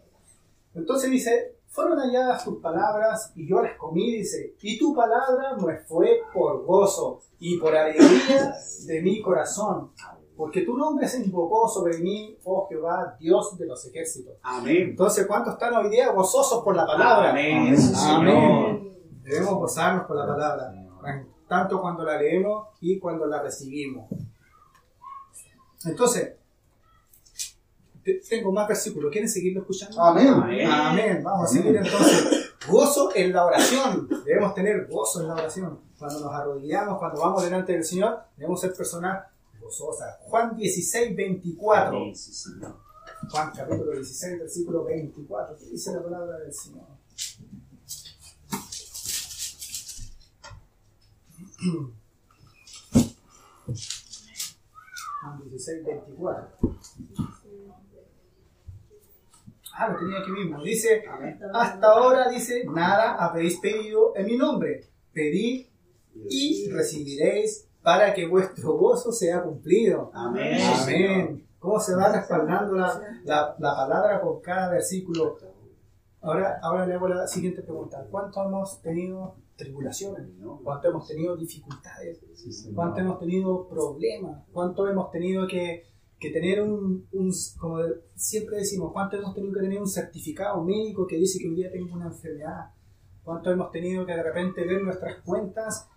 Entonces 0.73 1.09
dice, 1.09 1.54
fueron 1.75 1.99
halladas 1.99 2.45
tus 2.45 2.61
palabras 2.61 3.33
y 3.35 3.47
yo 3.47 3.61
las 3.61 3.77
comí, 3.77 4.17
dice, 4.17 4.55
y 4.61 4.79
tu 4.79 4.95
palabra 4.95 5.57
me 5.57 5.77
fue 5.79 6.21
por 6.33 6.65
gozo 6.65 7.19
y 7.37 7.57
por 7.57 7.75
alegría 7.75 8.55
de 8.87 9.01
mi 9.01 9.21
corazón, 9.21 9.91
porque 10.37 10.61
tu 10.61 10.77
nombre 10.77 11.05
se 11.05 11.21
invocó 11.21 11.67
sobre 11.67 11.97
mí, 11.97 12.39
oh 12.45 12.65
Jehová, 12.69 13.17
Dios 13.19 13.57
de 13.57 13.65
los 13.65 13.85
ejércitos. 13.85 14.35
Amén. 14.41 14.89
Entonces, 14.91 15.27
¿cuántos 15.27 15.55
están 15.55 15.75
hoy 15.75 15.89
día 15.89 16.13
gozosos 16.13 16.63
por 16.63 16.75
la 16.75 16.85
palabra? 16.85 17.31
Amén. 17.31 17.77
Sí, 17.77 17.93
Señor. 17.93 18.19
Amén. 18.21 18.97
Debemos 19.21 19.55
gozarnos 19.55 20.05
por 20.05 20.15
la 20.15 20.27
palabra, 20.27 20.73
tanto 21.47 21.81
cuando 21.81 22.03
la 22.03 22.17
leemos 22.17 22.69
y 22.79 22.99
cuando 22.99 23.25
la 23.25 23.41
recibimos. 23.41 24.09
Entonces, 25.83 26.34
tengo 28.27 28.51
más 28.51 28.67
versículos. 28.67 29.11
¿Quieren 29.11 29.29
seguirlo 29.29 29.61
escuchando? 29.61 30.01
Amén. 30.01 30.27
Amén. 30.27 30.67
Amén. 30.69 31.23
Vamos 31.23 31.49
a 31.49 31.53
seguir 31.53 31.75
entonces. 31.75 32.51
Gozo 32.67 33.11
en 33.15 33.33
la 33.33 33.45
oración. 33.45 34.07
Debemos 34.25 34.53
tener 34.53 34.87
gozo 34.87 35.21
en 35.21 35.27
la 35.27 35.33
oración. 35.33 35.79
Cuando 35.97 36.19
nos 36.19 36.33
arrodillamos, 36.33 36.99
cuando 36.99 37.21
vamos 37.21 37.43
delante 37.43 37.73
del 37.73 37.83
Señor, 37.83 38.19
debemos 38.37 38.61
ser 38.61 38.73
personas 38.73 39.25
gozosas. 39.59 40.17
Juan 40.21 40.55
16, 40.55 41.15
24. 41.15 41.97
Amén, 41.97 42.15
sí, 42.15 42.33
Señor. 42.33 42.75
Juan 43.31 43.51
capítulo 43.55 43.91
16, 43.91 44.39
versículo 44.39 44.83
24. 44.83 45.55
¿Qué 45.57 45.65
dice 45.65 45.93
la 45.93 46.03
palabra 46.03 46.37
del 46.37 46.53
Señor? 46.53 46.85
Juan 55.21 55.41
16, 55.49 55.85
24. 55.85 56.47
Ah, 59.77 59.89
lo 59.89 59.99
tenía 59.99 60.19
aquí 60.19 60.31
mismo. 60.31 60.63
Dice, 60.63 61.03
hasta 61.53 61.87
ahora 61.87 62.29
dice, 62.29 62.63
nada 62.65 63.15
habéis 63.15 63.59
pedido 63.59 64.13
en 64.15 64.25
mi 64.25 64.37
nombre. 64.37 64.87
Pedid 65.11 65.67
y 66.29 66.69
recibiréis 66.69 67.67
para 67.81 68.13
que 68.13 68.25
vuestro 68.25 68.73
gozo 68.77 69.11
sea 69.11 69.43
cumplido. 69.43 70.11
Amén. 70.13 70.57
Amén. 70.81 71.47
¿Cómo 71.59 71.79
se 71.79 71.93
va 71.95 72.11
respaldando 72.11 72.75
la, 72.75 73.01
la, 73.25 73.55
la 73.59 73.75
palabra 73.75 74.21
con 74.21 74.39
cada 74.39 74.71
versículo? 74.71 75.37
Ahora, 76.21 76.57
ahora 76.61 76.87
le 76.87 76.93
hago 76.93 77.07
la 77.09 77.27
siguiente 77.27 77.61
pregunta. 77.61 78.05
¿Cuánto 78.09 78.43
hemos 78.43 78.81
tenido 78.81 79.35
tribulaciones? 79.57 80.27
¿Cuánto 80.63 80.87
hemos 80.89 81.07
tenido 81.07 81.35
dificultades? 81.35 82.19
¿Cuánto 82.73 82.99
hemos 83.01 83.19
tenido 83.19 83.67
problemas? 83.67 84.43
¿Cuánto 84.53 84.87
hemos 84.87 85.11
tenido 85.11 85.47
que, 85.47 85.83
que 86.27 86.39
tener 86.39 86.61
un, 86.61 87.07
un- 87.11 87.33
como 87.59 87.79
siempre 88.15 88.57
decimos, 88.57 88.91
cuánto 88.93 89.17
hemos 89.17 89.33
tenido 89.33 89.53
que 89.53 89.61
tener 89.61 89.79
un 89.79 89.87
certificado 89.87 90.63
médico 90.63 91.05
que 91.07 91.17
dice 91.17 91.39
que 91.39 91.47
hoy 91.47 91.55
día 91.55 91.71
tengo 91.71 91.93
una 91.95 92.07
enfermedad? 92.07 92.71
¿Cuánto 93.23 93.51
hemos 93.51 93.71
tenido 93.71 94.05
que 94.05 94.13
de 94.13 94.23
repente 94.23 94.65
ver 94.65 94.81
nuestras 94.83 95.21
cuentas 95.23 95.87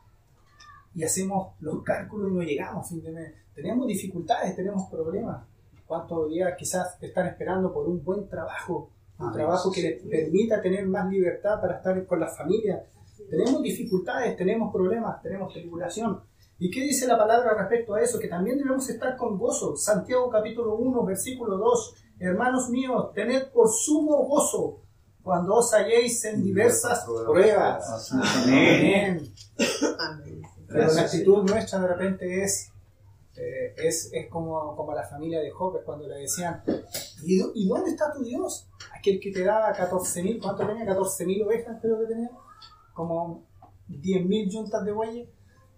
y 0.95 1.05
hacemos 1.05 1.55
los 1.61 1.83
cálculos 1.83 2.31
y 2.31 2.35
no 2.35 2.43
llegamos 2.43 2.89
fin 2.89 3.03
de 3.03 3.13
mes? 3.13 3.33
Tenemos 3.55 3.87
dificultades, 3.87 4.57
tenemos 4.57 4.89
problemas. 4.91 5.47
¿Cuántos 5.87 6.29
días 6.29 6.55
quizás 6.59 6.97
están 7.03 7.27
esperando 7.27 7.73
por 7.73 7.89
un 7.89 8.03
buen 8.05 8.29
trabajo? 8.29 8.91
Un 9.19 9.27
Amén. 9.27 9.35
trabajo 9.39 9.73
que 9.73 9.83
les 9.83 10.03
permita 10.05 10.61
tener 10.63 10.87
más 10.87 11.11
libertad 11.11 11.61
para 11.61 11.77
estar 11.79 12.07
con 12.07 12.21
la 12.21 12.29
familia. 12.29 12.85
Tenemos 13.29 13.63
dificultades, 13.63 14.37
tenemos 14.37 14.73
problemas, 14.73 15.21
tenemos 15.23 15.53
tribulación. 15.53 16.21
¿Y 16.61 16.71
qué 16.71 16.81
dice 16.81 17.07
la 17.07 17.17
palabra 17.17 17.55
respecto 17.55 17.95
a 17.95 18.01
eso? 18.01 18.19
Que 18.19 18.27
también 18.27 18.59
debemos 18.59 18.89
estar 18.89 19.17
con 19.17 19.39
gozo. 19.39 19.77
Santiago 19.77 20.29
capítulo 20.29 20.75
1, 20.75 21.05
versículo 21.05 21.57
2. 21.57 21.95
Hermanos 22.19 22.69
míos, 22.69 23.13
tened 23.15 23.53
por 23.53 23.69
sumo 23.69 24.27
gozo 24.27 24.83
cuando 25.23 25.55
os 25.55 25.73
halléis 25.73 26.25
en 26.25 26.43
diversas 26.43 27.05
pruebas. 27.05 28.11
Amén. 28.13 29.33
Amén. 30.01 30.43
Pero 30.67 30.93
la 30.93 31.03
actitud 31.03 31.45
nuestra 31.45 31.79
de 31.79 31.87
repente 31.87 32.43
es, 32.43 32.73
eh, 33.37 33.75
es, 33.77 34.11
es 34.13 34.29
como, 34.29 34.75
como 34.75 34.93
la 34.95 35.05
familia 35.05 35.41
de 35.41 35.53
Job, 35.53 35.85
cuando 35.85 36.09
le 36.09 36.17
decían, 36.17 36.65
¿y, 37.23 37.41
y 37.55 37.69
dónde 37.69 37.91
está 37.91 38.13
tu 38.13 38.25
Dios? 38.25 38.69
Aquel 38.99 39.21
que 39.21 39.31
te 39.31 39.45
daba 39.45 39.73
14.000, 39.73 40.43
¿cuánto 40.43 40.67
tenía? 40.67 40.85
14.000 40.85 41.47
ovejas 41.47 41.79
creo 41.81 42.01
que 42.01 42.07
tenía, 42.07 42.31
como 42.93 43.47
10.000 43.89 44.51
yuntas 44.51 44.85
de 44.85 44.93
bueyes. 44.93 45.29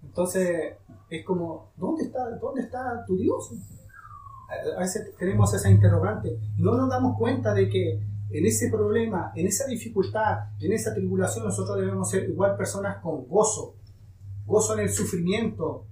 Entonces 0.02 0.74
es 1.08 1.24
como, 1.24 1.72
¿dónde 1.76 2.04
está, 2.04 2.30
¿dónde 2.40 2.62
está 2.62 3.04
tu 3.06 3.16
Dios? 3.16 3.50
A- 4.76 4.80
veces 4.80 5.14
tenemos 5.16 5.52
esa 5.54 5.70
interrogante 5.70 6.36
no 6.58 6.74
nos 6.76 6.88
damos 6.90 7.16
cuenta 7.16 7.54
de 7.54 7.68
que 7.68 8.00
en 8.32 8.46
ese 8.46 8.68
problema, 8.70 9.32
en 9.34 9.46
esa 9.46 9.66
dificultad, 9.66 10.50
en 10.60 10.72
esa 10.72 10.94
tribulación, 10.94 11.44
nosotros 11.44 11.78
debemos 11.78 12.08
ser 12.10 12.28
igual 12.28 12.56
personas 12.56 12.98
con 13.02 13.26
gozo, 13.26 13.74
gozo 14.46 14.74
en 14.74 14.80
el 14.80 14.90
sufrimiento. 14.90 15.84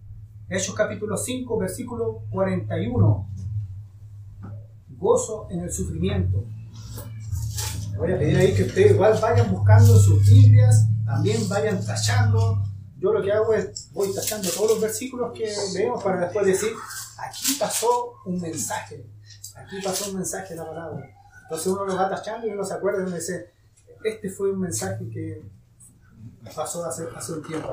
Hechos 0.49 0.75
capítulo 0.75 1.17
5, 1.17 1.59
versículo 1.59 2.23
41. 2.31 3.29
Gozo 4.99 5.49
en 5.51 5.61
el 5.61 5.71
sufrimiento. 5.73 6.45
Le 7.93 7.99
voy 7.99 8.13
a 8.13 8.19
pedir 8.19 8.37
ahí 8.37 8.55
que 8.55 8.63
ustedes 8.65 8.93
igual 8.93 9.19
vayan 9.21 9.51
buscando 9.51 9.93
en 9.95 9.99
sus 10.01 10.25
Biblias, 10.29 10.89
también 11.05 11.49
vayan 11.49 11.85
tachando. 11.85 12.63
Yo 12.99 13.13
lo 13.13 13.23
que 13.23 13.33
hago 13.33 13.55
es 13.55 13.91
voy 13.93 14.13
tachando 14.13 14.51
todos 14.51 14.73
los 14.73 14.81
versículos 14.81 15.33
que 15.33 15.53
leemos 15.73 16.03
para 16.03 16.21
después 16.21 16.47
decir, 16.47 16.73
aquí 17.17 17.55
pasó 17.59 18.15
un 18.27 18.41
mensaje, 18.41 19.07
aquí 19.55 19.77
pasó 19.83 20.11
un 20.11 20.17
mensaje 20.17 20.55
de 20.55 20.61
la 20.61 20.67
palabra. 20.67 21.09
Entonces 21.43 21.67
uno 21.69 21.85
lo 21.85 21.95
va 21.95 22.11
tachando 22.11 22.47
y 22.47 22.51
uno 22.51 22.65
se 22.65 22.75
acuerda 22.75 23.01
y 23.01 23.07
uno 23.07 23.15
dice, 23.15 23.53
este 24.05 24.31
fue 24.31 24.51
un 24.51 24.61
mensaje 24.61 25.09
que 25.09 25.43
pasó 26.55 26.85
hace, 26.85 27.05
hace 27.15 27.33
un 27.33 27.43
tiempo. 27.43 27.73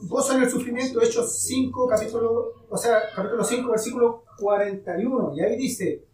Gozo 0.00 0.32
en 0.34 0.42
el 0.44 0.50
sufrimiento, 0.50 1.02
Hechos 1.02 1.40
5, 1.42 1.86
capítulo, 1.86 2.66
o 2.70 2.78
sea, 2.78 3.02
capítulo 3.14 3.44
5, 3.44 3.70
versículo 3.70 4.24
41. 4.38 5.34
Y 5.36 5.40
ahí 5.42 5.56
dice, 5.56 6.06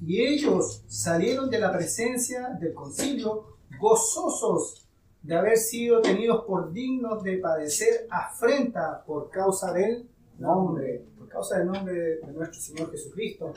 y 0.00 0.22
ellos 0.22 0.82
salieron 0.88 1.50
de 1.50 1.58
la 1.58 1.72
presencia 1.72 2.56
del 2.60 2.72
concilio 2.72 3.58
gozosos 3.78 4.87
de 5.22 5.36
haber 5.36 5.56
sido 5.56 6.00
tenidos 6.00 6.44
por 6.44 6.72
dignos 6.72 7.22
de 7.22 7.38
padecer 7.38 8.06
afrenta 8.10 9.02
por 9.04 9.30
causa 9.30 9.72
del 9.72 10.08
nombre, 10.38 11.04
por 11.18 11.28
causa 11.28 11.58
del 11.58 11.66
nombre 11.66 11.94
de, 11.94 12.32
nuestro 12.32 12.60
Señor 12.60 12.90
Jesucristo. 12.90 13.52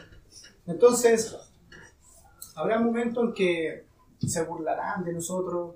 Entonces, 0.66 1.36
habrá 2.56 2.80
momentos 2.80 3.24
en 3.24 3.34
que 3.34 3.86
se 4.26 4.44
burlarán 4.44 5.04
de 5.04 5.14
nosotros, 5.14 5.76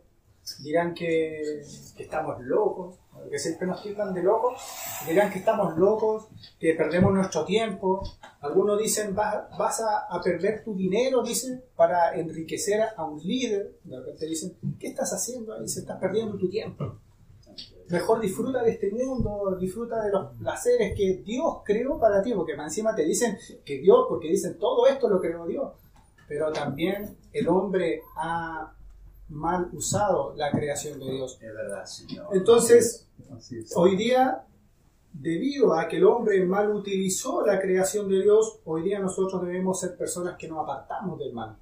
dirán 0.60 0.94
que, 0.94 1.64
que 1.96 2.04
estamos 2.04 2.40
locos, 2.42 3.00
que 3.30 3.40
siempre 3.40 3.68
nos 3.68 3.82
tildan 3.82 4.14
de 4.14 4.24
locos, 4.24 4.62
dirán 5.08 5.32
que 5.32 5.40
estamos 5.40 5.78
locos, 5.78 6.28
que 6.60 6.74
perdemos 6.74 7.14
nuestro 7.14 7.46
tiempo. 7.46 8.04
Algunos 8.46 8.80
dicen, 8.80 9.16
vas, 9.16 9.46
vas 9.58 9.82
a, 9.82 10.06
a 10.10 10.22
perder 10.22 10.64
tu 10.64 10.76
dinero, 10.76 11.24
dicen, 11.24 11.64
para 11.76 12.16
enriquecer 12.16 12.82
a 12.96 13.06
un 13.06 13.20
líder. 13.20 13.78
De 13.84 13.98
repente 13.98 14.26
dicen, 14.26 14.58
¿qué 14.80 14.88
estás 14.88 15.12
haciendo? 15.14 15.56
Se 15.68 15.82
estás 15.82 16.00
perdiendo 16.00 16.38
tu 16.38 16.50
tiempo. 16.50 17.00
Mejor 17.90 18.20
disfruta 18.20 18.64
de 18.64 18.72
este 18.72 18.92
mundo, 18.92 19.56
disfruta 19.60 20.02
de 20.04 20.12
los 20.12 20.36
placeres 20.38 20.96
que 20.96 21.22
Dios 21.24 21.58
creó 21.64 22.00
para 22.00 22.22
ti, 22.22 22.34
porque 22.34 22.54
encima 22.54 22.96
te 22.96 23.06
dicen 23.06 23.38
que 23.64 23.78
Dios, 23.80 24.06
porque 24.10 24.28
dicen 24.30 24.58
todo 24.58 24.88
esto 24.88 25.08
lo 25.08 25.22
creó 25.22 25.46
Dios, 25.46 25.72
pero 26.28 26.52
también 26.52 27.16
el 27.32 27.48
hombre 27.48 28.02
ha 28.18 28.74
mal 29.30 29.70
usado 29.74 30.34
la 30.36 30.52
creación 30.52 31.00
de 31.00 31.12
Dios. 31.12 31.38
Es 31.42 31.54
verdad, 31.54 31.86
Señor. 31.86 32.28
Entonces, 32.34 33.08
hoy 33.76 33.96
día, 33.96 34.46
debido 35.20 35.74
a 35.74 35.88
que 35.88 35.98
el 35.98 36.06
hombre 36.06 36.44
mal 36.46 36.74
utilizó 36.74 37.46
la 37.46 37.60
creación 37.60 38.10
de 38.10 38.22
Dios, 38.22 38.60
hoy 38.66 38.84
día 38.84 39.00
nosotros 39.00 39.42
debemos 39.46 39.80
ser 39.80 39.98
personas 39.98 40.36
que 40.38 40.48
nos 40.48 40.60
apartamos 40.64 41.18
del 41.20 41.34
mal, 41.34 41.58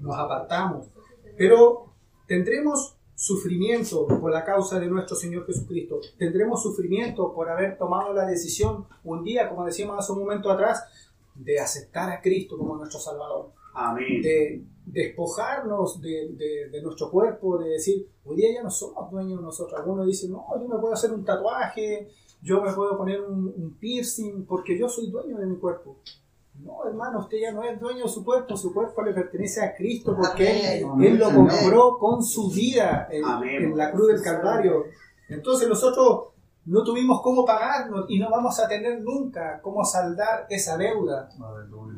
nos 0.00 0.16
apartamos. 0.16 0.88
Pero 1.36 1.86
tendremos 2.26 2.96
sufrimiento 3.14 4.06
por 4.06 4.32
la 4.32 4.44
causa 4.44 4.78
de 4.80 4.88
nuestro 4.88 5.16
Señor 5.16 5.46
Jesucristo. 5.46 6.00
Tendremos 6.18 6.62
sufrimiento 6.62 7.32
por 7.32 7.48
haber 7.48 7.78
tomado 7.78 8.12
la 8.12 8.26
decisión 8.26 8.86
un 9.04 9.22
día, 9.22 9.48
como 9.48 9.64
decíamos 9.64 9.96
hace 9.98 10.12
un 10.12 10.18
momento 10.20 10.50
atrás, 10.50 10.84
de 11.34 11.58
aceptar 11.60 12.10
a 12.10 12.20
Cristo 12.20 12.56
como 12.58 12.76
nuestro 12.76 12.98
Salvador 13.00 13.50
Amén. 13.74 14.22
de 14.22 14.62
despojarnos 14.86 16.00
de, 16.00 16.28
de- 16.36 16.68
de 16.70 16.82
nuestro 16.82 17.10
cuerpo, 17.10 17.58
de 17.58 17.70
decir, 17.70 18.08
hoy 18.24 18.36
día 18.36 18.52
ya 18.54 18.62
no 18.62 18.70
somos 18.70 19.10
dueños 19.10 19.40
nosotros. 19.40 19.78
Algunos 19.78 20.06
dicen, 20.06 20.32
no, 20.32 20.46
yo 20.60 20.68
me 20.68 20.78
puedo 20.78 20.92
hacer 20.94 21.12
un 21.12 21.24
tatuaje, 21.24 22.08
yo 22.44 22.62
me 22.62 22.72
puedo 22.72 22.96
poner 22.96 23.22
un, 23.22 23.52
un 23.56 23.76
piercing, 23.80 24.44
porque 24.46 24.78
yo 24.78 24.88
soy 24.88 25.10
dueño 25.10 25.38
de 25.38 25.46
mi 25.46 25.56
cuerpo. 25.56 25.96
No, 26.62 26.86
hermano, 26.86 27.20
usted 27.20 27.38
ya 27.40 27.52
no 27.52 27.64
es 27.64 27.80
dueño 27.80 28.04
de 28.04 28.08
su 28.08 28.24
cuerpo, 28.24 28.56
su 28.56 28.72
cuerpo 28.72 29.02
le 29.02 29.12
pertenece 29.12 29.60
a 29.64 29.74
Cristo 29.74 30.14
porque 30.16 30.78
Él, 30.78 30.84
Amén. 30.84 31.12
Él 31.12 31.18
lo 31.18 31.26
Amén. 31.26 31.48
compró 31.48 31.98
con 31.98 32.22
su 32.22 32.50
vida 32.50 33.08
en, 33.10 33.24
Amén. 33.24 33.64
en 33.64 33.76
la 33.76 33.90
cruz 33.90 34.08
del 34.08 34.22
Calvario. 34.22 34.84
Entonces 35.28 35.68
nosotros 35.68 36.28
no 36.66 36.84
tuvimos 36.84 37.22
cómo 37.22 37.44
pagarnos 37.44 38.04
y 38.08 38.18
no 38.18 38.30
vamos 38.30 38.60
a 38.60 38.68
tener 38.68 39.02
nunca 39.02 39.60
cómo 39.62 39.84
saldar 39.84 40.46
esa 40.48 40.76
deuda. 40.76 41.28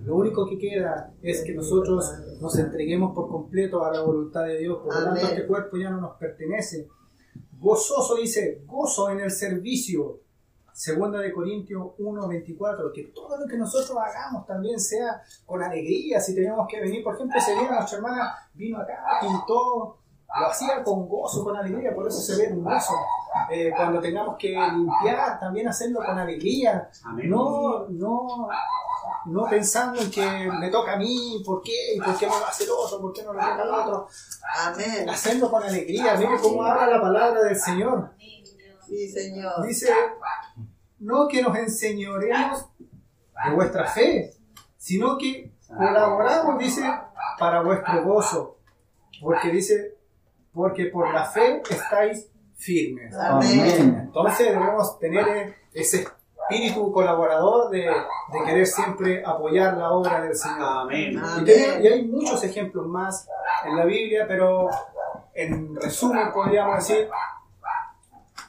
Lo 0.05 0.15
único 0.17 0.49
que 0.49 0.59
queda 0.59 1.13
es 1.23 1.45
que 1.45 1.53
nosotros 1.53 2.11
nos 2.41 2.59
entreguemos 2.59 3.15
por 3.15 3.29
completo 3.29 3.85
a 3.85 3.93
la 3.93 4.01
voluntad 4.01 4.45
de 4.45 4.59
Dios. 4.59 4.79
Por 4.79 4.95
lo 4.95 5.05
tanto, 5.05 5.21
este 5.21 5.47
cuerpo 5.47 5.77
ya 5.77 5.91
no 5.91 6.01
nos 6.01 6.17
pertenece. 6.17 6.89
Gozoso 7.59 8.17
dice, 8.17 8.63
gozo 8.67 9.11
en 9.11 9.21
el 9.21 9.31
servicio. 9.31 10.21
Segunda 10.77 11.21
de 11.21 11.33
Corintios 11.33 11.83
1.24, 11.99 12.93
que 12.93 13.05
todo 13.05 13.39
lo 13.39 13.47
que 13.47 13.57
nosotros 13.57 13.97
hagamos 13.97 14.45
también 14.45 14.79
sea 14.79 15.23
con 15.47 15.63
alegría, 15.63 16.21
si 16.21 16.35
tenemos 16.35 16.69
que 16.69 16.79
venir, 16.83 17.03
por 17.03 17.15
ejemplo, 17.15 17.39
ese 17.39 17.55
día 17.55 17.71
nuestra 17.71 17.97
hermana 17.97 18.35
vino 18.53 18.79
acá, 18.79 19.03
pintó, 19.23 19.97
lo 20.39 20.47
hacía 20.47 20.85
con 20.85 21.09
gozo, 21.09 21.43
con 21.45 21.57
alegría, 21.57 21.95
por 21.95 22.07
eso 22.07 22.21
se 22.21 22.37
ve 22.37 22.51
hermoso. 22.51 22.93
Eh, 23.51 23.73
cuando 23.75 24.01
tengamos 24.01 24.37
que 24.39 24.51
limpiar, 24.51 25.41
también 25.41 25.67
hacerlo 25.67 26.01
con 26.05 26.19
alegría, 26.19 26.91
no, 27.25 27.87
no, 27.89 28.47
no 29.25 29.45
pensando 29.49 29.99
en 29.99 30.11
que 30.11 30.51
me 30.61 30.69
toca 30.69 30.93
a 30.93 30.97
mí, 30.99 31.43
¿por 31.43 31.63
qué? 31.63 31.95
¿Y 31.95 32.01
por 32.01 32.19
qué 32.19 32.27
no 32.27 32.39
lo 32.39 32.45
hace 32.45 32.65
el 32.65 32.71
otro? 32.71 33.01
¿Por 33.01 33.15
qué 33.15 33.23
no 33.23 33.33
lo 33.33 33.41
toca 33.41 33.63
el 33.63 33.71
otro? 33.71 34.09
Amén. 34.63 35.09
Hacerlo 35.09 35.51
con 35.51 35.63
alegría, 35.63 36.17
mire 36.17 36.39
cómo 36.43 36.63
habla 36.63 36.87
la 36.87 37.01
palabra 37.01 37.43
del 37.45 37.57
Señor. 37.57 38.11
Sí, 38.87 39.09
Señor. 39.09 39.67
Dice, 39.67 39.93
no 40.99 41.29
que 41.29 41.43
nos 41.43 41.57
enseñoremos 41.57 42.67
de 43.45 43.55
vuestra 43.55 43.87
fe, 43.87 44.33
sino 44.77 45.19
que 45.19 45.53
colaboramos, 45.69 46.59
dice, 46.59 46.83
para 47.39 47.63
vuestro 47.63 48.05
gozo. 48.05 48.57
Porque 49.21 49.51
dice, 49.51 49.97
porque 50.53 50.87
por 50.87 51.13
la 51.13 51.25
fe 51.25 51.63
estáis 51.69 52.29
firmes. 52.55 53.15
Amén. 53.15 54.03
Entonces 54.07 54.49
debemos 54.49 54.99
tener 54.99 55.57
ese 55.73 56.07
espíritu 56.49 56.93
colaborador 56.93 57.71
de, 57.71 57.81
de 57.81 58.45
querer 58.45 58.67
siempre 58.67 59.23
apoyar 59.25 59.77
la 59.77 59.91
obra 59.91 60.23
del 60.23 60.35
Señor. 60.35 60.83
Amén. 60.83 61.21
Y 61.47 61.87
hay 61.87 62.07
muchos 62.07 62.43
ejemplos 62.45 62.87
más 62.87 63.29
en 63.65 63.77
la 63.77 63.85
Biblia, 63.85 64.25
pero 64.27 64.69
en 65.35 65.77
resumen 65.77 66.33
podríamos 66.33 66.77
decir, 66.77 67.09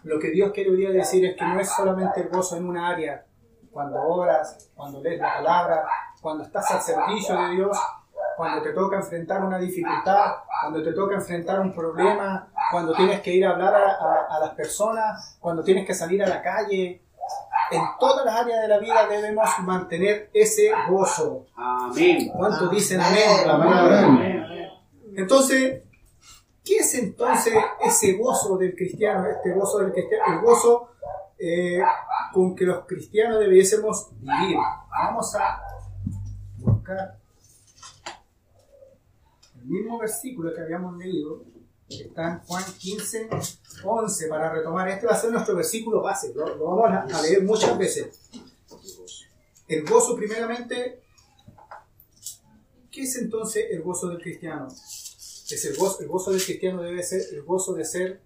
lo 0.04 0.20
que 0.20 0.30
Dios 0.32 0.52
quiere 0.54 0.70
hoy 0.72 0.78
día 0.78 0.92
decir 0.92 1.26
es 1.26 1.36
que 1.36 1.46
no 1.46 1.60
es 1.60 1.70
solamente 1.70 2.22
el 2.22 2.30
gozo 2.30 2.56
en 2.58 2.68
una 2.68 2.90
área, 2.90 3.26
cuando 3.72 4.02
oras, 4.02 4.70
cuando 4.76 5.02
lees 5.02 5.20
la 5.20 5.34
palabra, 5.36 5.84
cuando 6.22 6.44
estás 6.44 6.70
al 6.72 6.82
servicio 6.82 7.36
de 7.40 7.50
Dios, 7.56 7.78
cuando 8.36 8.62
te 8.64 8.72
toca 8.74 8.98
enfrentar 8.98 9.44
una 9.44 9.58
dificultad, 9.60 10.36
cuando 10.62 10.84
te 10.84 10.94
toca 10.94 11.16
enfrentar 11.16 11.60
un 11.60 11.74
problema, 11.74 12.48
cuando 12.72 12.94
tienes 12.94 13.22
que 13.22 13.34
ir 13.34 13.46
a 13.46 13.52
hablar 13.52 13.74
a, 13.76 13.92
a- 13.92 14.36
a 14.36 14.40
las 14.40 14.50
personas, 14.52 15.38
cuando 15.40 15.64
tienes 15.64 15.86
que 15.86 15.94
salir 15.94 16.24
a 16.24 16.28
la 16.28 16.42
calle. 16.42 17.02
En 17.70 17.82
todas 18.00 18.24
las 18.26 18.36
áreas 18.36 18.62
de 18.62 18.68
la 18.70 18.78
vida 18.80 19.06
debemos 19.08 19.50
mantener 19.60 20.30
ese 20.34 20.72
gozo. 20.90 21.48
Amén. 21.56 22.30
¿Cuántos 22.34 22.72
dicen 22.72 23.02
Amén. 23.02 23.24
amén? 23.28 23.50
a 23.50 23.54
la 23.58 23.60
palabra? 23.66 24.04
Amén. 24.06 24.46
Entonces, 25.16 25.82
¿qué 26.68 26.78
es 26.78 26.94
entonces 26.96 27.54
ese 27.82 28.14
gozo 28.14 28.58
del 28.58 28.76
cristiano? 28.76 29.26
Este 29.30 29.54
gozo 29.54 29.80
del 29.80 29.94
cristiano, 29.94 30.24
el 30.34 30.42
gozo 30.42 30.90
eh, 31.40 31.80
con 32.34 32.56
que 32.56 32.66
los 32.66 32.86
cristianos 32.86 33.40
debiésemos 33.40 34.10
vivir. 34.20 34.58
Vamos 34.90 35.34
a 35.36 35.62
buscar 36.58 37.18
el 39.56 39.66
mismo 39.66 39.98
versículo 40.00 40.54
que 40.54 40.62
habíamos 40.62 40.98
leído, 40.98 41.44
que 41.88 42.04
está 42.04 42.34
en 42.34 42.40
Juan 42.40 42.64
15, 42.78 43.30
11, 43.86 44.28
para 44.28 44.52
retomar. 44.52 44.90
Este 44.90 45.08
va 45.08 45.14
a 45.14 45.18
ser 45.18 45.32
nuestro 45.32 45.56
versículo 45.56 46.02
base, 46.02 46.34
lo, 46.34 46.56
lo 46.56 46.66
vamos 46.66 47.14
a, 47.14 47.22
leer 47.22 47.44
muchas 47.44 47.78
veces. 47.78 48.30
El 49.68 49.86
gozo, 49.86 50.16
primeramente, 50.16 51.04
¿qué 52.92 53.04
es 53.04 53.16
entonces 53.18 53.66
el 53.72 53.82
gozo 53.82 54.10
del 54.10 54.22
cristiano? 54.22 54.68
Es 55.50 55.66
el, 55.66 55.76
gozo, 55.78 56.02
el 56.02 56.08
gozo 56.08 56.32
del 56.32 56.44
cristiano 56.44 56.82
debe 56.82 57.02
ser 57.04 57.22
el 57.32 57.44
gozo 57.44 57.74
de 57.74 57.86
ser 57.86 58.22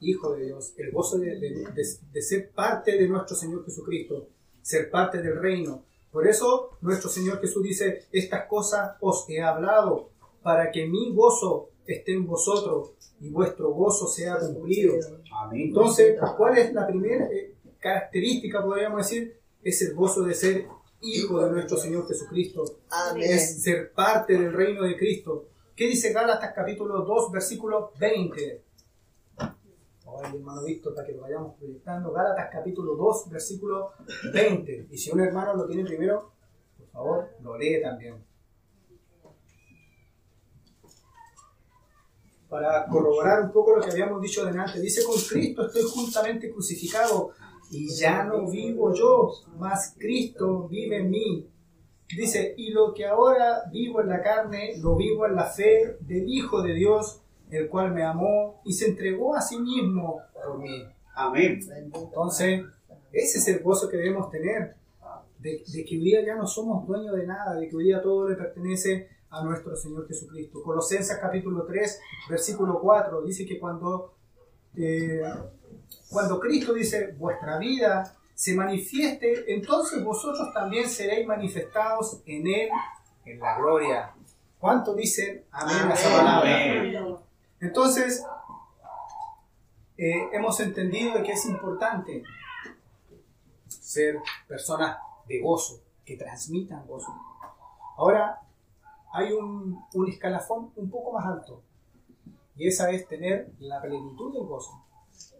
hijo 0.00 0.34
de 0.34 0.44
Dios, 0.46 0.74
el 0.76 0.90
gozo 0.92 1.18
de, 1.18 1.36
de- 1.38 1.50
de- 1.74 1.86
de 2.12 2.22
ser 2.22 2.50
parte 2.50 2.92
de 2.98 3.08
nuestro 3.08 3.34
Señor 3.36 3.64
Jesucristo, 3.64 4.28
ser 4.62 4.90
parte 4.90 5.22
del 5.22 5.40
reino. 5.40 5.84
Por 6.10 6.26
eso 6.26 6.76
nuestro 6.82 7.08
Señor 7.08 7.40
Jesús 7.40 7.62
dice, 7.62 8.04
estas 8.12 8.46
cosas 8.46 8.96
os 9.00 9.24
he 9.28 9.40
hablado 9.40 10.10
para 10.42 10.70
que 10.70 10.86
mi 10.86 11.14
gozo 11.14 11.70
esté 11.86 12.12
en 12.14 12.26
vosotros 12.26 12.92
y 13.20 13.30
vuestro 13.30 13.70
gozo 13.70 14.06
sea 14.08 14.38
cumplido. 14.38 14.94
Amén. 15.32 15.68
Entonces, 15.68 16.18
¿cuál 16.36 16.58
es 16.58 16.72
la 16.74 16.86
primera 16.86 17.26
eh, 17.32 17.54
característica, 17.78 18.62
podríamos 18.62 18.98
decir? 18.98 19.38
Es 19.62 19.80
el 19.82 19.94
gozo 19.94 20.22
de 20.22 20.34
ser 20.34 20.66
hijo 21.00 21.42
de 21.44 21.50
nuestro 21.52 21.76
Señor 21.78 22.06
Jesucristo. 22.08 22.64
Amén. 22.90 23.24
Es 23.30 23.62
ser 23.62 23.92
parte 23.92 24.34
del 24.34 24.52
reino 24.52 24.82
de 24.84 24.96
Cristo. 24.96 25.48
¿Qué 25.76 25.86
dice 25.86 26.10
Gálatas 26.10 26.54
capítulo 26.54 27.02
2, 27.02 27.30
versículo 27.30 27.92
20? 28.00 28.64
Ahora 30.06 30.28
el 30.30 30.36
hermano 30.36 30.64
Víctor, 30.64 30.94
para 30.94 31.06
que 31.06 31.12
lo 31.12 31.20
vayamos 31.20 31.54
proyectando. 31.58 32.12
Gálatas 32.12 32.48
capítulo 32.50 32.96
2, 32.96 33.28
versículo 33.28 33.92
20. 34.32 34.88
Y 34.90 34.96
si 34.96 35.10
un 35.10 35.20
hermano 35.20 35.52
lo 35.52 35.66
tiene 35.66 35.84
primero, 35.84 36.32
por 36.78 36.88
favor, 36.88 37.28
lo 37.42 37.58
lee 37.58 37.82
también. 37.82 38.24
Para 42.48 42.86
corroborar 42.86 43.42
un 43.42 43.52
poco 43.52 43.76
lo 43.76 43.82
que 43.82 43.90
habíamos 43.90 44.22
dicho 44.22 44.46
delante, 44.46 44.80
dice, 44.80 45.04
con 45.04 45.20
Cristo 45.20 45.66
estoy 45.66 45.82
juntamente 45.82 46.50
crucificado 46.50 47.32
y 47.70 47.94
ya 47.94 48.24
no 48.24 48.48
vivo 48.48 48.94
yo, 48.94 49.30
mas 49.58 49.94
Cristo 49.98 50.68
vive 50.68 51.00
en 51.00 51.10
mí. 51.10 51.50
Dice, 52.08 52.54
y 52.56 52.70
lo 52.70 52.94
que 52.94 53.04
ahora 53.04 53.64
vivo 53.72 54.00
en 54.00 54.08
la 54.08 54.22
carne, 54.22 54.76
lo 54.78 54.96
vivo 54.96 55.26
en 55.26 55.34
la 55.34 55.46
fe 55.46 55.96
del 56.00 56.28
Hijo 56.28 56.62
de 56.62 56.74
Dios, 56.74 57.20
el 57.50 57.68
cual 57.68 57.92
me 57.92 58.04
amó 58.04 58.60
y 58.64 58.72
se 58.72 58.86
entregó 58.88 59.34
a 59.34 59.40
sí 59.40 59.58
mismo 59.58 60.20
por 60.32 60.58
mí. 60.58 60.84
Amén. 61.14 61.60
Entonces, 61.76 62.62
ese 63.12 63.38
es 63.38 63.48
el 63.48 63.60
gozo 63.60 63.88
que 63.88 63.96
debemos 63.96 64.30
tener, 64.30 64.76
de, 65.38 65.62
de 65.66 65.84
que 65.84 65.96
hoy 65.96 66.04
día 66.04 66.24
ya 66.24 66.36
no 66.36 66.46
somos 66.46 66.86
dueños 66.86 67.16
de 67.16 67.26
nada, 67.26 67.54
de 67.54 67.68
que 67.68 67.76
hoy 67.76 67.84
día 67.84 68.00
todo 68.00 68.28
le 68.28 68.36
pertenece 68.36 69.08
a 69.30 69.42
nuestro 69.42 69.76
Señor 69.76 70.06
Jesucristo. 70.06 70.62
Colosenses 70.62 71.18
capítulo 71.18 71.64
3, 71.64 72.00
versículo 72.30 72.80
4, 72.80 73.22
dice 73.22 73.44
que 73.44 73.58
cuando, 73.58 74.14
eh, 74.76 75.22
cuando 76.10 76.38
Cristo 76.38 76.72
dice, 76.72 77.14
vuestra 77.18 77.58
vida 77.58 78.16
se 78.36 78.54
manifieste, 78.54 79.50
entonces 79.54 80.04
vosotros 80.04 80.52
también 80.52 80.86
seréis 80.86 81.26
manifestados 81.26 82.20
en 82.26 82.46
Él, 82.46 82.68
en 83.24 83.40
la 83.40 83.56
gloria. 83.56 84.14
¿Cuánto 84.60 84.94
dicen 84.94 85.42
amén 85.50 85.90
a 85.90 85.94
esa 85.94 86.08
Amén. 86.08 86.92
palabra? 86.92 87.20
Entonces, 87.60 88.22
eh, 89.96 90.28
hemos 90.32 90.60
entendido 90.60 91.22
que 91.22 91.32
es 91.32 91.46
importante 91.46 92.22
ser 93.68 94.18
personas 94.46 94.98
de 95.26 95.40
gozo, 95.40 95.80
que 96.04 96.18
transmitan 96.18 96.86
gozo. 96.86 97.14
Ahora, 97.96 98.42
hay 99.14 99.32
un, 99.32 99.82
un 99.94 100.08
escalafón 100.10 100.72
un 100.76 100.90
poco 100.90 101.12
más 101.12 101.24
alto, 101.24 101.62
y 102.54 102.68
esa 102.68 102.90
es 102.90 103.08
tener 103.08 103.50
la 103.60 103.80
plenitud 103.80 104.34
del 104.34 104.44
gozo. 104.44 104.82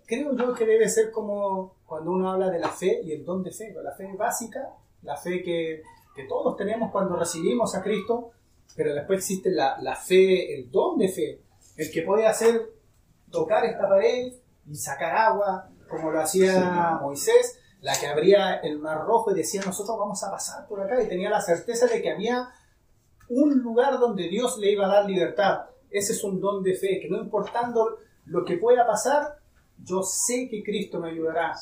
Creo 0.06 0.36
yo 0.36 0.54
que 0.54 0.64
debe 0.64 0.88
ser 0.88 1.10
como 1.10 1.74
cuando 1.84 2.12
uno 2.12 2.30
habla 2.30 2.48
de 2.50 2.60
la 2.60 2.70
fe 2.70 3.00
y 3.02 3.12
el 3.12 3.24
don 3.24 3.42
de 3.42 3.50
fe, 3.50 3.74
la 3.82 3.92
fe 3.92 4.08
básica, 4.16 4.70
la 5.02 5.16
fe 5.16 5.42
que, 5.42 5.82
que 6.14 6.24
todos 6.24 6.56
tenemos 6.56 6.92
cuando 6.92 7.16
recibimos 7.16 7.74
a 7.74 7.82
Cristo, 7.82 8.30
pero 8.76 8.94
después 8.94 9.18
existe 9.18 9.50
la, 9.50 9.78
la 9.80 9.96
fe, 9.96 10.54
el 10.54 10.70
don 10.70 10.98
de 10.98 11.08
fe, 11.08 11.40
el 11.76 11.90
que 11.90 12.02
puede 12.02 12.26
hacer 12.26 12.70
tocar 13.30 13.64
esta 13.64 13.88
pared 13.88 14.32
y 14.66 14.74
sacar 14.76 15.14
agua, 15.14 15.68
como 15.88 16.10
lo 16.10 16.20
hacía 16.20 16.98
Moisés, 17.00 17.58
la 17.80 17.98
que 17.98 18.06
abría 18.06 18.54
el 18.56 18.78
mar 18.78 19.04
rojo 19.04 19.30
y 19.30 19.34
decía 19.34 19.62
nosotros 19.64 19.98
vamos 19.98 20.22
a 20.24 20.30
pasar 20.30 20.66
por 20.66 20.80
acá 20.80 21.00
y 21.02 21.08
tenía 21.08 21.30
la 21.30 21.40
certeza 21.40 21.86
de 21.86 22.02
que 22.02 22.10
había 22.10 22.48
un 23.28 23.58
lugar 23.58 23.98
donde 23.98 24.28
Dios 24.28 24.58
le 24.58 24.72
iba 24.72 24.86
a 24.86 24.88
dar 24.88 25.04
libertad. 25.06 25.66
Ese 25.90 26.12
es 26.12 26.24
un 26.24 26.40
don 26.40 26.62
de 26.62 26.74
fe, 26.74 27.00
que 27.00 27.08
no 27.08 27.18
importando 27.18 27.98
lo 28.24 28.44
que 28.44 28.56
pueda 28.56 28.86
pasar, 28.86 29.38
yo 29.84 30.02
sé 30.02 30.48
que 30.50 30.62
Cristo 30.62 31.00
me 31.00 31.10
ayudará. 31.10 31.52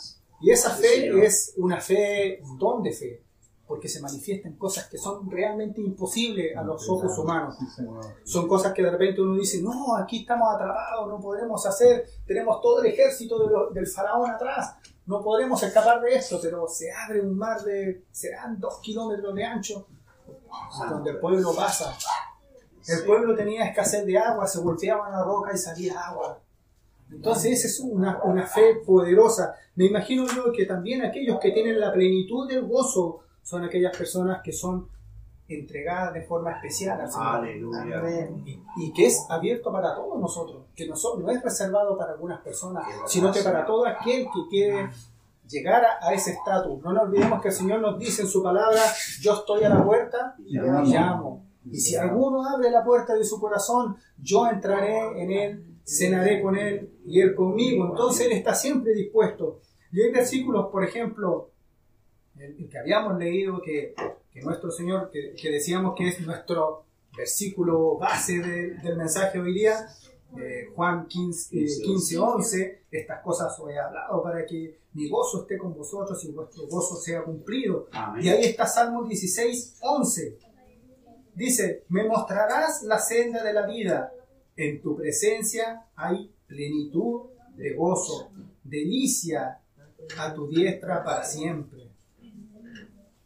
Y 0.41 0.51
esa 0.51 0.71
fe 0.71 1.25
es 1.25 1.55
una 1.57 1.81
fe, 1.81 2.41
un 2.43 2.59
don 2.59 2.83
de 2.83 2.93
fe, 2.93 3.23
porque 3.67 3.89
se 3.89 4.01
manifiestan 4.01 4.55
cosas 4.57 4.89
que 4.89 4.99
son 4.99 5.31
realmente 5.31 5.81
imposibles 5.81 6.55
a 6.57 6.63
los 6.63 6.87
ojos 6.89 7.17
humanos. 7.19 7.57
Son 8.25 8.47
cosas 8.47 8.73
que 8.75 8.83
de 8.83 8.91
repente 8.91 9.21
uno 9.23 9.35
dice, 9.37 9.63
no, 9.63 9.97
aquí 9.97 10.21
estamos 10.21 10.49
atrapados, 10.55 11.09
no 11.09 11.19
podremos 11.21 11.65
hacer, 11.67 12.07
tenemos 12.27 12.61
todo 12.61 12.81
el 12.83 12.87
ejército 12.93 13.39
de 13.39 13.47
lo- 13.53 13.71
del 13.71 13.87
faraón 13.87 14.31
atrás, 14.31 14.75
no 15.07 15.23
podremos 15.23 15.63
escapar 15.63 16.01
de 16.03 16.15
esto, 16.15 16.39
pero 16.43 16.67
se 16.69 16.91
abre 16.93 17.21
un 17.23 17.37
mar 17.37 17.63
de, 17.63 18.05
serán 18.11 18.59
dos 18.61 18.81
kilómetros 18.81 19.35
de 19.35 19.45
ancho, 19.45 19.87
donde 20.91 21.11
el 21.13 21.19
pueblo 21.21 21.55
pasa. 21.55 21.97
El 22.87 23.05
pueblo 23.07 23.35
tenía 23.35 23.65
escasez 23.67 24.05
de 24.05 24.19
agua, 24.19 24.47
se 24.47 24.59
golpeaban 24.61 25.11
la 25.11 25.23
roca 25.25 25.53
y 25.55 25.59
salía 25.59 25.99
agua. 26.01 26.39
Entonces 27.11 27.53
esa 27.59 27.69
es 27.69 27.81
una, 27.81 28.23
una 28.25 28.47
fe 28.47 28.77
poderosa. 28.85 29.55
Me 29.77 29.87
imagino 29.87 30.27
yo 30.35 30.53
que 30.53 30.67
también 30.67 31.03
aquellos 31.05 31.39
que 31.41 31.51
tienen 31.53 31.79
la 31.81 31.93
plenitud 31.93 32.49
del 32.49 32.65
gozo 32.67 33.21
son 33.43 33.65
aquellas 33.65 33.97
personas 33.97 34.41
que 34.43 34.53
son 34.53 34.89
entregadas 35.47 36.15
de 36.15 36.23
forma 36.23 36.53
especial 36.53 37.01
al 37.01 37.11
Señor 37.11 37.27
Aleluya. 37.37 38.31
Y, 38.47 38.63
y 38.79 38.93
que 38.93 39.07
es 39.07 39.27
abierto 39.29 39.71
para 39.71 39.95
todos 39.95 40.19
nosotros, 40.19 40.65
que 40.75 40.87
no, 40.89 40.97
so- 40.97 41.19
no 41.19 41.31
es 41.31 41.43
reservado 41.43 41.97
para 41.99 42.13
algunas 42.13 42.41
personas, 42.41 42.85
sino 43.07 43.31
que 43.31 43.41
para 43.43 43.67
todo 43.67 43.87
aquel 43.87 44.25
que 44.25 44.49
quiere 44.49 44.89
llegar 45.49 45.85
a, 45.85 46.09
a 46.09 46.15
ese 46.15 46.31
estatus. 46.33 46.81
No 46.83 46.93
nos 46.95 47.05
olvidemos 47.05 47.43
que 47.43 47.49
el 47.49 47.55
Señor 47.55 47.81
nos 47.81 47.99
dice 47.99 48.23
en 48.23 48.29
su 48.29 48.43
palabra, 48.43 48.81
yo 49.21 49.35
estoy 49.35 49.65
a 49.65 49.69
la 49.69 49.85
puerta 49.85 50.35
y 50.39 50.57
llamo. 50.91 51.45
Y 51.71 51.77
si 51.79 51.97
alguno 51.97 52.47
abre 52.49 52.71
la 52.71 52.83
puerta 52.83 53.15
de 53.15 53.25
su 53.25 53.39
corazón, 53.39 53.97
yo 54.19 54.47
entraré 54.47 55.23
en 55.23 55.31
él, 55.31 55.74
cenaré 55.85 56.41
con 56.43 56.57
él 56.57 56.91
y 57.07 57.21
él 57.21 57.35
conmigo. 57.35 57.87
Entonces 57.91 58.27
él 58.27 58.33
está 58.33 58.55
siempre 58.55 58.93
dispuesto. 58.95 59.61
Y 59.93 60.03
hay 60.03 60.11
versículos, 60.11 60.67
por 60.73 60.85
ejemplo, 60.85 61.51
el, 62.39 62.57
el 62.59 62.69
que 62.69 62.79
habíamos 62.79 63.19
leído 63.19 63.61
que, 63.63 63.95
que 64.33 64.41
nuestro 64.41 64.71
Señor, 64.71 65.11
que, 65.11 65.35
que 65.35 65.51
decíamos 65.51 65.95
que 65.97 66.09
es 66.09 66.21
nuestro 66.27 66.85
versículo 67.17 67.97
base 67.99 68.41
de- 68.41 68.71
del 68.83 68.97
mensaje 68.97 69.39
hoy 69.39 69.55
día, 69.55 69.87
eh, 70.37 70.67
Juan 70.75 71.07
15, 71.07 71.57
eh, 71.57 71.67
15, 71.85 72.19
11, 72.19 72.83
estas 72.91 73.23
cosas 73.23 73.57
os 73.61 73.71
he 73.71 73.79
hablado 73.79 74.21
para 74.21 74.45
que 74.45 74.81
mi 74.95 75.09
gozo 75.09 75.43
esté 75.43 75.57
con 75.59 75.75
vosotros 75.75 76.25
y 76.25 76.33
vuestro 76.33 76.67
gozo 76.67 76.97
sea 76.97 77.23
cumplido. 77.23 77.87
Y 77.93 77.97
Amén. 77.97 78.29
ahí 78.29 78.45
está 78.47 78.67
Salmo 78.67 79.05
16, 79.05 79.77
11. 79.81 80.39
Dice, 81.35 81.85
me 81.89 82.05
mostrarás 82.09 82.83
la 82.83 82.99
senda 82.99 83.43
de 83.45 83.53
la 83.53 83.67
vida. 83.67 84.13
En 84.57 84.81
tu 84.81 84.97
presencia 84.97 85.87
hay 85.97 86.31
plenitud 86.47 87.23
de 87.57 87.75
gozo, 87.75 88.31
delicia 88.63 89.61
a 90.19 90.35
tu 90.35 90.47
diestra 90.49 91.03
para 91.03 91.25
siempre. 91.25 91.89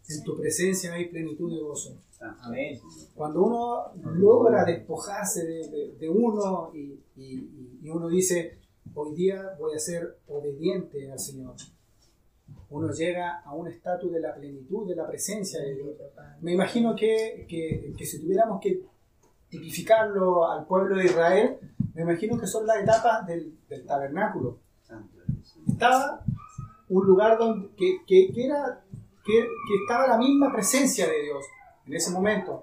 En 0.09 0.23
tu 0.25 0.37
presencia 0.37 0.95
hay 0.95 1.07
plenitud 1.07 1.55
de 1.55 1.61
gozo. 1.63 1.97
Amén. 2.41 2.81
Cuando 3.15 3.43
uno 3.45 3.93
logra 4.15 4.65
despojarse 4.65 5.45
de, 5.45 5.69
de- 5.69 5.93
de 6.01 6.09
uno 6.09 6.71
y, 6.75 6.99
y- 7.17 7.79
y 7.83 7.89
uno 7.91 8.09
dice, 8.09 8.59
hoy 8.95 9.15
día 9.15 9.55
voy 9.59 9.75
a 9.77 9.79
ser 9.79 10.17
obediente 10.27 11.11
al 11.13 11.19
Señor, 11.21 11.55
uno 12.71 12.91
llega 12.93 13.41
a 13.45 13.55
un 13.55 13.69
estatus 13.69 14.13
de 14.13 14.21
la 14.21 14.35
plenitud 14.35 14.89
de 14.89 14.97
la 14.97 15.07
presencia 15.07 15.61
de 15.61 15.75
Dios. 15.75 15.89
Me 16.41 16.53
imagino 16.53 16.97
que, 16.97 17.47
que- 17.49 17.93
que 17.97 18.05
si 18.07 18.21
tuviéramos 18.21 18.61
que 18.61 18.83
tipificarlo 19.49 20.51
al 20.51 20.65
pueblo 20.67 20.97
de 20.97 21.07
Israel, 21.07 21.59
me 21.95 22.03
imagino 22.03 22.39
que 22.39 22.47
son 22.47 22.67
las 22.67 22.79
etapas 22.79 23.27
del, 23.27 23.59
del 23.69 23.87
tabernáculo. 23.87 24.59
Estaba 25.69 26.21
un 26.89 27.07
lugar 27.07 27.39
donde, 27.39 27.69
que, 27.77 27.99
que- 28.07 28.33
que 28.33 28.47
era, 28.47 28.81
que, 29.25 29.33
que 29.33 29.75
estaba 29.83 30.07
la 30.07 30.17
misma 30.17 30.53
presencia 30.53 31.07
de 31.07 31.23
Dios 31.23 31.45
en 31.87 31.95
ese 31.95 32.11
momento. 32.11 32.63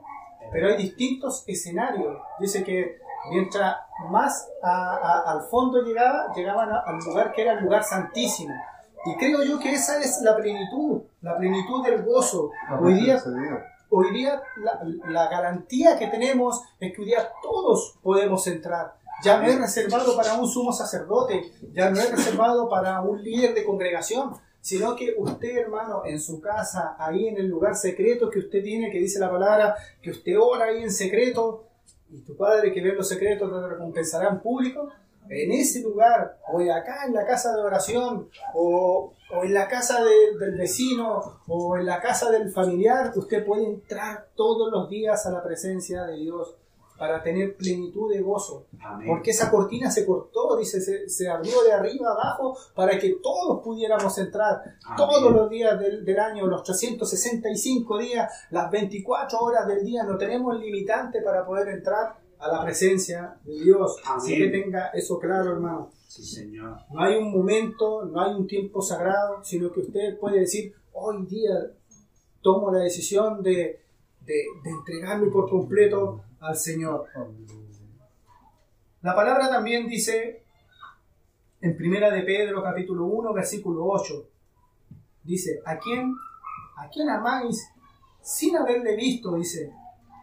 Pero 0.52 0.70
hay 0.70 0.78
distintos 0.78 1.44
escenarios. 1.48 2.18
Dice 2.40 2.64
que 2.64 2.98
mientras 3.32 3.76
más 4.10 4.48
a- 4.64 4.96
a- 4.96 5.32
al 5.32 5.42
fondo 5.44 5.82
llegaba, 5.82 6.34
llegaban 6.36 6.70
a- 6.72 6.80
al 6.86 6.98
lugar 7.00 7.34
que 7.34 7.42
era 7.42 7.54
el 7.54 7.64
lugar 7.64 7.84
santísimo. 7.84 8.54
Y 9.06 9.16
creo 9.18 9.44
yo 9.44 9.60
que 9.60 9.72
esa 9.74 10.00
es 10.00 10.22
la 10.24 10.36
plenitud, 10.36 11.02
la 11.22 11.38
plenitud 11.38 11.84
del 11.84 12.04
gozo. 12.04 12.50
Hoy 12.80 12.94
día, 12.96 13.20
hoy 13.90 14.14
día 14.14 14.42
la, 14.58 14.82
la 15.08 15.30
garantía 15.30 15.98
que 15.98 16.08
tenemos 16.08 16.62
es 16.80 16.94
que 16.94 17.02
hoy 17.02 17.08
día 17.08 17.32
todos 17.42 17.98
podemos 18.02 18.46
entrar. 18.48 18.96
Ya 19.24 19.40
no 19.40 19.48
es 19.48 19.60
reservado 19.60 20.16
para 20.18 20.36
un 20.36 20.48
sumo 20.48 20.74
sacerdote, 20.74 21.52
ya 21.74 21.90
no 21.90 22.00
es 22.00 22.12
reservado 22.12 22.68
para 22.70 23.02
un 23.02 23.24
líder 23.24 23.54
de 23.54 23.64
congregación, 23.64 24.34
sino 24.66 24.96
que 24.96 25.14
usted, 25.18 25.58
hermano, 25.58 26.04
en 26.06 26.20
su 26.20 26.42
casa, 26.42 26.96
ahí 26.98 27.28
en 27.28 27.38
el 27.38 27.48
lugar 27.48 27.76
secreto 27.76 28.32
que 28.32 28.40
usted 28.40 28.64
tiene, 28.64 28.92
que 28.92 28.98
dice 28.98 29.20
la 29.20 29.30
palabra, 29.30 29.76
que 30.02 30.10
usted 30.10 30.34
ora 30.40 30.66
ahí 30.66 30.82
en 30.82 30.92
secreto, 30.92 31.68
y 32.10 32.22
tu 32.22 32.36
Padre 32.36 32.74
que 32.74 32.82
ve 32.82 32.94
los 32.94 33.08
secretos 33.08 33.48
te 33.52 33.68
recompensará 33.68 34.30
en 34.30 34.40
público, 34.40 34.90
en 35.30 35.52
ese 35.52 35.82
lugar, 35.82 36.40
o 36.52 36.60
acá 36.62 37.06
en 37.06 37.14
la 37.14 37.26
casa 37.26 37.56
de 37.56 37.62
oración, 37.62 38.28
o, 38.56 39.14
o 39.32 39.44
en 39.44 39.54
la 39.54 39.68
casa 39.68 40.04
de- 40.04 40.38
del 40.40 40.56
vecino, 40.58 41.40
o 41.48 41.78
en 41.78 41.86
la 41.86 42.02
casa 42.02 42.30
del 42.32 42.52
familiar, 42.52 43.12
usted 43.16 43.46
puede 43.46 43.66
entrar 43.66 44.28
todos 44.36 44.72
los 44.72 44.90
días 44.90 45.26
a 45.26 45.32
la 45.32 45.44
presencia 45.44 46.04
de 46.04 46.16
Dios 46.18 46.56
para 46.98 47.22
tener 47.22 47.58
plenitud 47.58 48.10
de 48.14 48.22
gozo. 48.22 48.68
Amén. 48.82 49.08
Porque 49.10 49.32
esa 49.32 49.52
cortina 49.52 49.92
se 49.92 50.06
cortó, 50.06 50.56
dice, 50.56 50.80
se, 50.80 51.10
se 51.10 51.28
abrió 51.28 51.62
de 51.64 51.74
arriba 51.74 52.12
abajo 52.12 52.58
para 52.74 52.98
que 52.98 53.18
todos 53.22 53.62
pudiéramos 53.62 54.18
entrar 54.18 54.62
Amén. 54.86 54.96
todos 54.96 55.34
los 55.34 55.50
días 55.50 55.78
del, 55.78 56.06
del 56.06 56.20
año, 56.20 56.46
los 56.48 56.64
365 56.64 57.98
días, 57.98 58.32
las 58.52 58.72
24 58.72 59.40
horas 59.40 59.68
del 59.68 59.84
día, 59.84 60.04
no 60.04 60.18
tenemos 60.18 60.58
limitante 60.58 61.22
para 61.22 61.46
poder 61.46 61.68
entrar 61.70 62.16
a 62.40 62.48
la 62.48 62.64
presencia 62.64 63.38
de 63.44 63.64
Dios. 63.64 64.02
Así 64.06 64.38
que 64.38 64.48
tenga 64.48 64.88
eso 64.90 65.20
claro, 65.20 65.54
hermano. 65.54 65.92
Sí, 66.08 66.24
Señor. 66.24 66.78
No 66.92 67.02
hay 67.02 67.18
un 67.18 67.32
momento, 67.32 68.06
no 68.06 68.22
hay 68.22 68.34
un 68.34 68.48
tiempo 68.48 68.82
sagrado, 68.82 69.44
sino 69.44 69.72
que 69.72 69.82
usted 69.82 70.18
puede 70.20 70.42
decir, 70.42 70.74
hoy 70.94 71.26
día 71.26 71.72
tomo 72.42 72.72
la 72.72 72.80
decisión 72.80 73.42
de, 73.44 73.82
de, 74.22 74.34
de 74.64 74.70
entregarme 74.70 75.28
por 75.28 75.50
completo 75.50 76.22
al 76.40 76.56
Señor. 76.56 77.08
La 79.02 79.16
palabra 79.16 79.50
también 79.50 79.88
dice 79.88 80.44
en 81.62 81.76
Primera 81.76 82.12
de 82.12 82.22
Pedro 82.22 82.62
capítulo 82.62 83.06
1 83.06 83.34
versículo 83.34 83.86
8 83.86 84.28
dice, 85.24 85.62
¿a 85.66 85.78
quién 85.78 86.16
a 86.78 86.90
quién 86.90 87.10
amáis 87.10 87.68
sin 88.22 88.56
haberle 88.56 88.96
visto? 88.96 89.36
dice, 89.36 89.72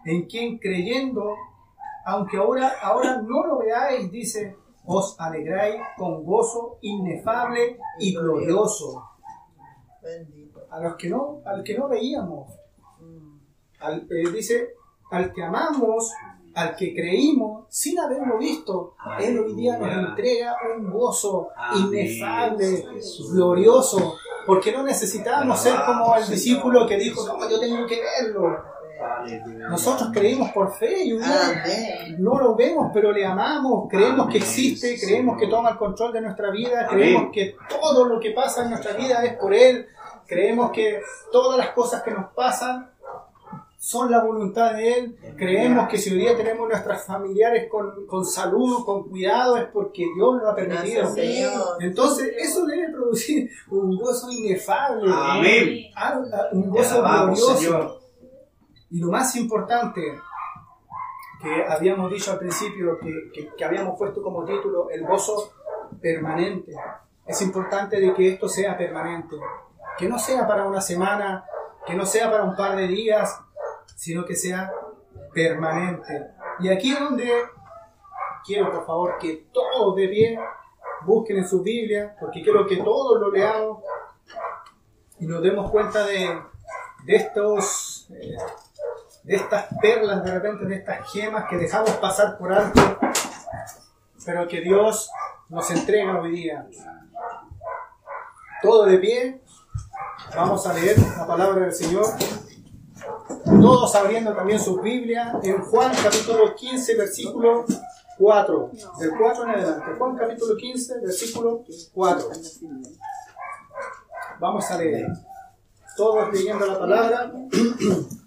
en 0.05 0.27
quien 0.27 0.59
creyendo 0.59 1.35
aunque 2.05 2.37
ahora 2.37 2.73
ahora 2.83 3.21
no 3.23 3.47
lo 3.47 3.59
veáis, 3.59 4.11
dice, 4.11 4.57
os 4.85 5.15
alegráis 5.21 5.81
con 5.97 6.25
gozo 6.25 6.79
inefable 6.83 7.79
y 7.99 8.15
glorioso. 8.15 9.03
A 10.71 10.81
los 10.81 10.97
que 10.97 11.09
no 11.09 11.41
al 11.45 11.63
que 11.63 11.77
no 11.79 11.89
veíamos, 11.89 12.49
Mm. 13.01 13.39
al- 13.81 14.07
eh, 14.11 14.31
dice, 14.33 14.71
al 15.11 15.33
que 15.33 15.43
amamos, 15.43 16.13
al 16.55 16.75
que 16.77 16.95
creímos, 16.95 17.67
sin 17.69 17.99
haberlo 17.99 18.39
visto, 18.39 18.95
Él 19.21 19.39
hoy 19.39 19.55
día 19.55 19.79
nos 19.79 19.89
entrega 20.09 20.57
un 20.77 20.91
gozo 20.91 21.49
inefable, 21.77 22.85
glorioso, 23.33 24.17
porque 24.47 24.73
no 24.73 24.83
necesitamos 24.83 25.59
ser 25.61 25.75
como 25.87 26.15
el 26.17 26.29
discípulo 26.29 26.87
que 26.87 26.97
dijo, 26.99 27.27
no, 27.27 27.49
yo 27.49 27.59
tengo 27.61 27.87
que 27.87 28.01
verlo. 28.01 28.57
Nosotros 29.69 30.11
creímos 30.13 30.51
por 30.53 30.73
fe 30.75 31.05
y 31.05 31.13
día 31.19 31.65
no 32.19 32.39
lo 32.39 32.55
vemos, 32.55 32.91
pero 32.93 33.13
le 33.13 33.25
amamos, 33.25 33.89
creemos 33.89 34.29
que 34.31 34.39
existe, 34.39 34.99
creemos 35.01 35.39
que 35.39 35.47
toma 35.47 35.71
el 35.71 35.77
control 35.77 36.13
de 36.13 36.21
nuestra 36.21 36.51
vida, 36.51 36.87
creemos 36.89 37.31
que 37.33 37.57
todo 37.69 38.07
lo 38.07 38.21
que 38.21 38.31
pasa 38.33 38.65
en 38.65 38.71
nuestra 38.71 38.93
vida 38.93 39.25
es 39.25 39.35
por 39.35 39.55
Él, 39.55 39.87
creemos 40.27 40.71
que 40.73 41.01
todas 41.31 41.59
las 41.59 41.71
cosas 41.71 42.03
que 42.03 42.11
nos 42.11 42.31
pasan 42.33 42.91
son 43.79 44.13
la 44.13 44.23
voluntad 44.23 44.75
de 44.75 44.95
Él, 44.95 45.19
creemos 45.37 45.89
que 45.89 45.99
si 45.99 46.13
hoy 46.13 46.19
día 46.21 46.37
tenemos 46.37 46.69
nuestras 46.69 47.05
familiares 47.05 47.69
con, 47.69 48.07
con 48.07 48.25
salud, 48.25 48.85
con 48.85 49.09
cuidado, 49.09 49.57
es 49.57 49.65
porque 49.73 50.05
Dios 50.15 50.41
lo 50.41 50.51
ha 50.51 50.55
permitido. 50.55 51.13
Entonces, 51.81 52.33
eso 52.39 52.65
debe 52.65 52.93
producir 52.93 53.51
un 53.71 53.97
gozo 53.97 54.31
inefable, 54.31 55.11
Amén. 55.13 55.91
ah, 55.97 56.21
un 56.53 56.71
gozo 56.71 57.03
glorioso. 57.03 58.02
Y 58.93 59.01
lo 59.01 59.11
más 59.11 59.35
importante 59.37 60.21
que 61.41 61.65
habíamos 61.69 62.11
dicho 62.13 62.31
al 62.33 62.39
principio, 62.39 62.99
que, 63.01 63.51
que- 63.57 63.65
habíamos 63.65 63.99
puesto 63.99 64.23
como 64.23 64.45
título, 64.45 64.91
el 64.91 65.05
gozo 65.05 65.53
permanente. 66.01 66.73
Es 67.27 67.41
importante 67.43 67.99
de 67.99 68.13
que 68.15 68.29
esto 68.35 68.49
sea 68.49 68.77
permanente, 68.77 69.37
que 69.99 70.09
no 70.09 70.19
sea 70.19 70.47
para 70.47 70.65
una 70.65 70.81
semana, 70.81 71.45
que 71.87 71.95
no 71.95 72.05
sea 72.07 72.31
para 72.31 72.45
un 72.45 72.55
par 72.55 72.77
de 72.77 72.87
días, 72.87 73.41
sino 73.97 74.25
que 74.25 74.37
sea 74.37 74.73
permanente. 75.33 76.29
Y 76.61 76.69
aquí 76.69 76.93
es 76.93 77.01
donde 77.01 77.31
quiero, 78.45 78.71
por 78.71 78.85
favor, 78.87 79.19
que 79.19 79.47
todos 79.53 79.97
de 79.97 80.09
pie 80.09 80.39
busquen 81.07 81.39
en 81.39 81.49
su 81.49 81.63
Biblia, 81.63 82.15
porque 82.21 82.43
quiero 82.43 82.67
que 82.67 82.77
todos 82.77 83.21
lo 83.21 83.31
leamos 83.31 83.83
y 85.19 85.27
nos 85.27 85.43
demos 85.43 85.71
cuenta 85.71 86.05
de, 86.05 86.41
de 87.05 87.17
estos... 87.17 88.09
eh, 88.11 88.37
de 89.23 89.37
estas 89.37 89.67
perlas, 89.81 90.25
de 90.25 90.31
repente, 90.33 90.65
de 90.65 90.77
estas 90.77 91.11
gemas 91.13 91.45
que 91.49 91.57
dejamos 91.57 91.91
pasar 91.93 92.37
por 92.39 92.53
alto, 92.53 92.99
pero 94.25 94.49
que 94.49 94.61
Dios 94.61 95.11
nos 95.49 95.71
entrega 95.71 96.21
hoy 96.21 96.33
día. 96.33 96.67
Todo 98.63 98.87
de 98.87 98.99
pie, 98.99 99.41
vamos 100.35 100.67
a 100.67 100.73
leer 100.73 100.97
la 100.99 101.27
palabra 101.27 101.61
del 101.61 101.75
Señor. 101.75 102.07
Todos 103.45 103.95
abriendo 103.95 104.35
también 104.35 104.61
su 104.61 104.81
Biblia 104.81 105.39
en 105.43 105.61
Juan 105.63 105.93
capítulo 106.03 106.55
15, 106.55 106.97
versículo 106.97 107.65
4. 108.19 108.71
Del 108.99 109.11
4 109.17 109.45
en 109.45 109.51
adelante. 109.51 109.91
Juan 109.99 110.17
capítulo 110.17 110.57
15, 110.57 111.01
versículo 111.01 111.65
4. 111.93 112.31
Vamos 114.39 114.71
a 114.71 114.79
leer. 114.79 115.07
Todos 115.97 116.33
leyendo 116.33 116.67
la 116.67 116.79
palabra. 116.79 117.33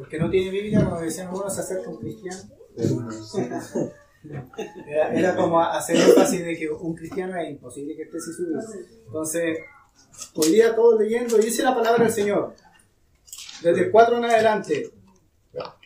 El 0.00 0.08
que 0.08 0.18
no 0.18 0.30
tiene 0.30 0.50
Biblia, 0.50 0.84
como 0.84 1.00
decían 1.00 1.28
algunos, 1.28 1.54
se 1.54 1.60
acerca 1.60 1.90
un 1.90 1.98
cristiano. 1.98 2.42
Era, 4.86 5.14
era 5.14 5.34
como 5.34 5.58
hacer 5.62 5.96
énfasis 5.96 6.44
de 6.44 6.54
que 6.58 6.68
un 6.68 6.94
cristiano 6.94 7.34
es 7.40 7.50
imposible 7.50 7.96
que 7.96 8.02
esté 8.02 8.20
sin 8.20 8.34
su. 8.34 8.44
Entonces, 9.06 9.58
hoy 10.34 10.48
día 10.50 10.74
todos 10.74 11.00
leyendo, 11.00 11.38
y 11.38 11.44
dice 11.46 11.62
la 11.62 11.74
palabra 11.74 12.04
del 12.04 12.12
Señor, 12.12 12.54
desde 13.62 13.84
el 13.84 13.90
4 13.90 14.18
en 14.18 14.24
adelante, 14.26 14.90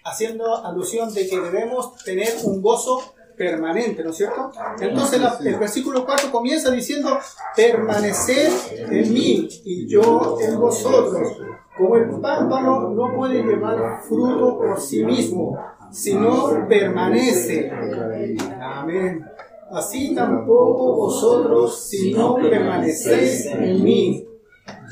haciendo 0.05 0.64
alusión 0.66 1.14
de 1.14 1.29
que 1.29 1.40
debemos 1.40 1.96
tener 2.03 2.29
un 2.42 2.61
gozo 2.61 3.14
permanente, 3.37 4.03
¿no 4.03 4.11
es 4.11 4.16
cierto? 4.16 4.50
Entonces 4.81 5.20
la- 5.20 5.38
el 5.44 5.57
versículo 5.59 6.05
4 6.05 6.33
comienza 6.33 6.70
diciendo, 6.72 7.16
permanecer 7.55 8.50
en 8.90 9.12
mí 9.12 9.48
y 9.64 9.87
yo 9.88 10.38
en 10.40 10.59
vosotros. 10.59 11.38
Como 11.77 11.97
el 11.97 12.09
pámpano 12.21 12.91
no 12.91 13.15
puede 13.17 13.43
llevar 13.43 14.01
fruto 14.03 14.59
por 14.59 14.81
sí 14.81 15.05
mismo, 15.05 15.59
sino 15.91 16.67
permanece. 16.69 17.71
Amén. 18.61 19.25
Así 19.71 20.15
tampoco 20.15 20.95
vosotros, 20.95 21.89
si 21.89 22.13
no 22.13 22.37
permanecéis 22.37 23.47
en 23.47 23.83
mí. 23.83 24.25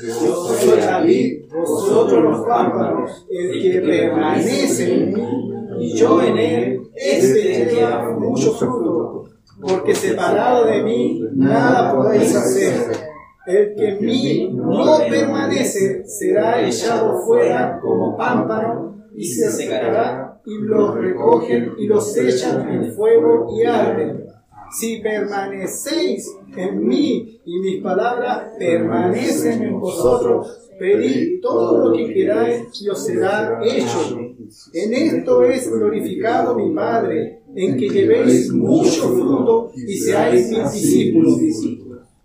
Yo 0.01 0.35
soy 0.35 0.79
la 0.81 1.01
vid, 1.01 1.45
vosotros 1.53 2.23
los 2.23 2.41
pámpanos. 2.45 3.25
El 3.29 3.61
que 3.61 3.79
permanece 3.79 4.93
en 4.93 5.13
mí 5.13 5.53
y 5.79 5.93
yo 5.95 6.21
en 6.21 6.37
él, 6.37 6.81
este 6.95 7.65
lleva 7.65 8.11
mucho 8.11 8.51
fruto. 8.53 9.25
Porque 9.61 9.95
separado 9.95 10.65
de 10.65 10.83
mí, 10.83 11.23
nada 11.33 11.95
podéis 11.95 12.35
hacer. 12.35 13.12
El 13.45 13.75
que 13.75 13.89
en 13.89 14.05
mí 14.05 14.49
no 14.53 14.99
permanece 15.09 16.07
será 16.07 16.65
echado 16.65 17.19
fuera 17.25 17.77
como 17.81 18.15
pámpano 18.15 19.03
y 19.13 19.25
se 19.25 19.51
secará 19.51 20.41
y 20.45 20.57
los 20.59 20.95
recogen 20.95 21.73
y 21.77 21.87
los 21.87 22.15
echan 22.17 22.69
en 22.69 22.93
fuego 22.93 23.47
y 23.53 23.65
arden. 23.65 24.25
Si 24.71 25.01
permanecéis 25.01 26.27
en 26.55 26.87
mí 26.87 27.41
y 27.45 27.59
mis 27.59 27.83
palabras 27.83 28.53
permanecen 28.57 29.61
en 29.61 29.79
vosotros, 29.79 30.69
pedid 30.79 31.41
todo 31.41 31.89
lo 31.89 31.95
que 31.95 32.13
queráis 32.13 32.81
y 32.81 32.89
os 32.89 33.05
será 33.05 33.59
hecho. 33.63 34.19
En 34.73 34.93
esto 34.93 35.43
es 35.43 35.69
glorificado 35.69 36.55
mi 36.55 36.73
Padre, 36.73 37.41
en 37.55 37.77
que 37.77 37.89
llevéis 37.89 38.51
mucho 38.51 39.09
fruto 39.09 39.71
y 39.75 39.95
seáis 39.97 40.49
mis 40.49 40.71
discípulos. 40.71 41.39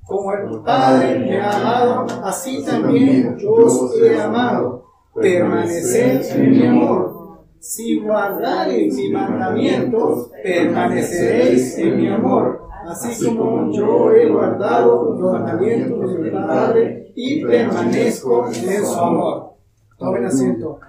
Como 0.09 0.33
el 0.33 0.63
Padre 0.63 1.19
me 1.19 1.39
ha 1.39 1.51
amado, 1.51 2.07
así 2.25 2.65
también 2.65 3.37
yo 3.37 3.53
os 3.53 3.95
he 4.01 4.19
amado. 4.19 4.87
Permaneced 5.15 6.35
en 6.35 6.51
mi 6.51 6.67
amor. 6.67 7.45
Si 7.61 8.01
guardareis 8.01 8.95
mis 8.95 9.13
mandamientos, 9.13 10.31
permaneceréis 10.43 11.77
en 11.77 11.97
mi 11.99 12.09
amor, 12.09 12.69
así 12.87 13.27
como 13.27 13.71
yo 13.71 14.11
he 14.13 14.31
guardado 14.31 15.15
los 15.15 15.33
mandamientos 15.33 16.15
de 16.15 16.19
mi 16.19 16.31
Padre 16.31 17.13
y 17.15 17.45
permanezco 17.45 18.49
en 18.49 18.87
su 18.87 18.95
amor. 18.95 19.57
Tomen 19.99 20.25
asiento. 20.25 20.81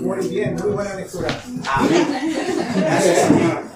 Muy 0.00 0.28
bien, 0.28 0.54
muy 0.54 0.72
buena 0.72 0.94
lectura. 0.94 1.28
Amén. 1.76 2.06
Gracias, 2.76 3.18
Señor. 3.28 3.69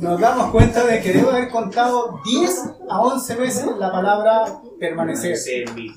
Nos 0.00 0.20
damos 0.20 0.50
cuenta 0.50 0.84
de 0.86 1.00
que 1.00 1.12
debo 1.12 1.30
haber 1.30 1.48
contado 1.48 2.20
10 2.24 2.62
a 2.88 3.00
11 3.00 3.34
veces 3.36 3.66
la 3.78 3.90
palabra 3.90 4.60
permanecer. 4.78 5.36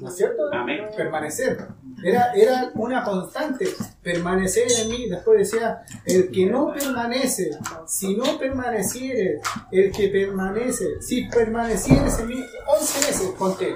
¿No 0.01 0.09
es 0.09 0.15
cierto? 0.15 0.43
Amén. 0.51 0.85
Permanecer. 0.95 1.67
Era, 2.03 2.33
era 2.33 2.71
una 2.75 3.03
constante, 3.03 3.67
permanecer 4.01 4.67
en 4.81 4.89
mí. 4.89 5.09
Después 5.09 5.39
decía, 5.39 5.83
el 6.05 6.29
que 6.31 6.45
no 6.45 6.73
permanece, 6.73 7.51
si 7.87 8.15
no 8.15 8.37
permaneciere, 8.37 9.39
el 9.71 9.91
que 9.91 10.07
permanece, 10.09 11.01
si 11.01 11.25
permanecieres 11.25 12.19
en 12.19 12.27
mí, 12.27 12.43
11 12.67 13.07
veces 13.07 13.29
conté, 13.37 13.75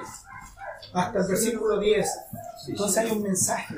hasta 0.94 1.20
el 1.20 1.28
versículo 1.28 1.80
10. 1.80 2.10
Entonces 2.68 2.98
hay 2.98 3.12
un 3.12 3.24
mensaje. 3.24 3.76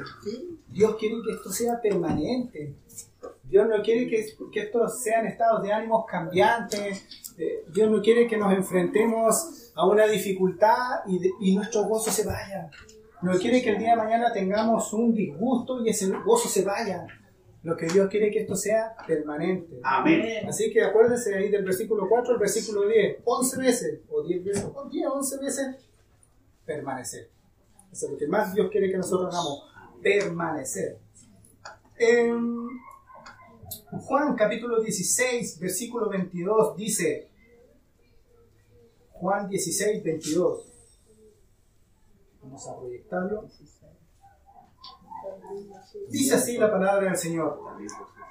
Dios 0.68 0.96
quiere 0.98 1.16
que 1.26 1.34
esto 1.34 1.52
sea 1.52 1.80
permanente. 1.82 2.76
Dios 3.52 3.68
no 3.68 3.84
quiere 3.84 4.08
que, 4.08 4.26
que 4.52 4.60
estos 4.62 5.04
sean 5.04 5.28
estados 5.28 5.62
de 5.62 5.72
ánimos 5.74 6.06
cambiantes. 6.08 7.06
Eh, 7.38 7.66
Dios 7.74 7.92
no 7.92 8.02
quiere 8.02 8.26
que 8.26 8.38
nos 8.38 8.52
enfrentemos 8.54 9.72
a 9.76 9.86
una 9.86 10.08
dificultad 10.08 11.02
y, 11.06 11.20
de- 11.20 11.32
y 11.42 11.56
nuestro 11.56 11.84
gozo 11.84 12.10
se 12.10 12.26
vaya. 12.26 12.70
No 13.22 13.38
quiere 13.38 13.62
que 13.62 13.70
el 13.72 13.78
día 13.78 13.92
de 13.92 13.98
mañana 13.98 14.32
tengamos 14.34 14.92
un 14.94 15.14
disgusto 15.14 15.86
y 15.86 15.90
ese 15.90 16.10
gozo 16.26 16.50
se 16.50 16.64
vaya. 16.64 17.06
Lo 17.64 17.78
que 17.78 17.86
Dios 17.86 18.10
quiere 18.10 18.28
es 18.30 18.34
que 18.34 18.40
esto 18.42 18.56
sea 18.56 18.96
permanente. 19.06 19.80
Amén. 19.84 20.48
Así 20.50 20.72
que 20.74 20.82
acuérdense 20.84 21.36
ahí 21.36 21.50
del 21.50 21.64
versículo 21.64 22.08
4 22.10 22.34
al 22.34 22.40
versículo 22.40 22.88
10. 22.88 23.18
11 23.24 23.58
veces, 23.60 24.00
o 24.10 24.24
10 24.24 24.44
veces, 24.44 24.66
o 24.74 24.86
10, 24.90 25.08
11 25.08 25.38
veces, 25.40 25.76
permanecer. 26.66 27.30
Eso 27.92 28.06
es 28.08 28.12
lo 28.14 28.18
que 28.18 28.28
más 28.28 28.54
Dios 28.56 28.72
quiere 28.72 28.90
que 28.90 28.98
nosotros 28.98 29.28
hagamos, 29.36 29.64
permanecer. 30.02 30.98
En 32.00 32.68
Juan 34.00 34.36
capítulo 34.36 34.82
16, 34.82 35.60
versículo 35.60 36.10
22 36.10 36.78
dice, 36.78 37.30
Juan 39.12 39.50
16, 39.50 40.04
22. 40.04 40.66
Vamos 42.42 42.68
a 42.68 42.80
proyectarlo. 42.80 43.46
Dice 46.10 46.36
así 46.36 46.58
la 46.58 46.72
palabra 46.72 47.10
del 47.10 47.18
Señor. 47.18 47.60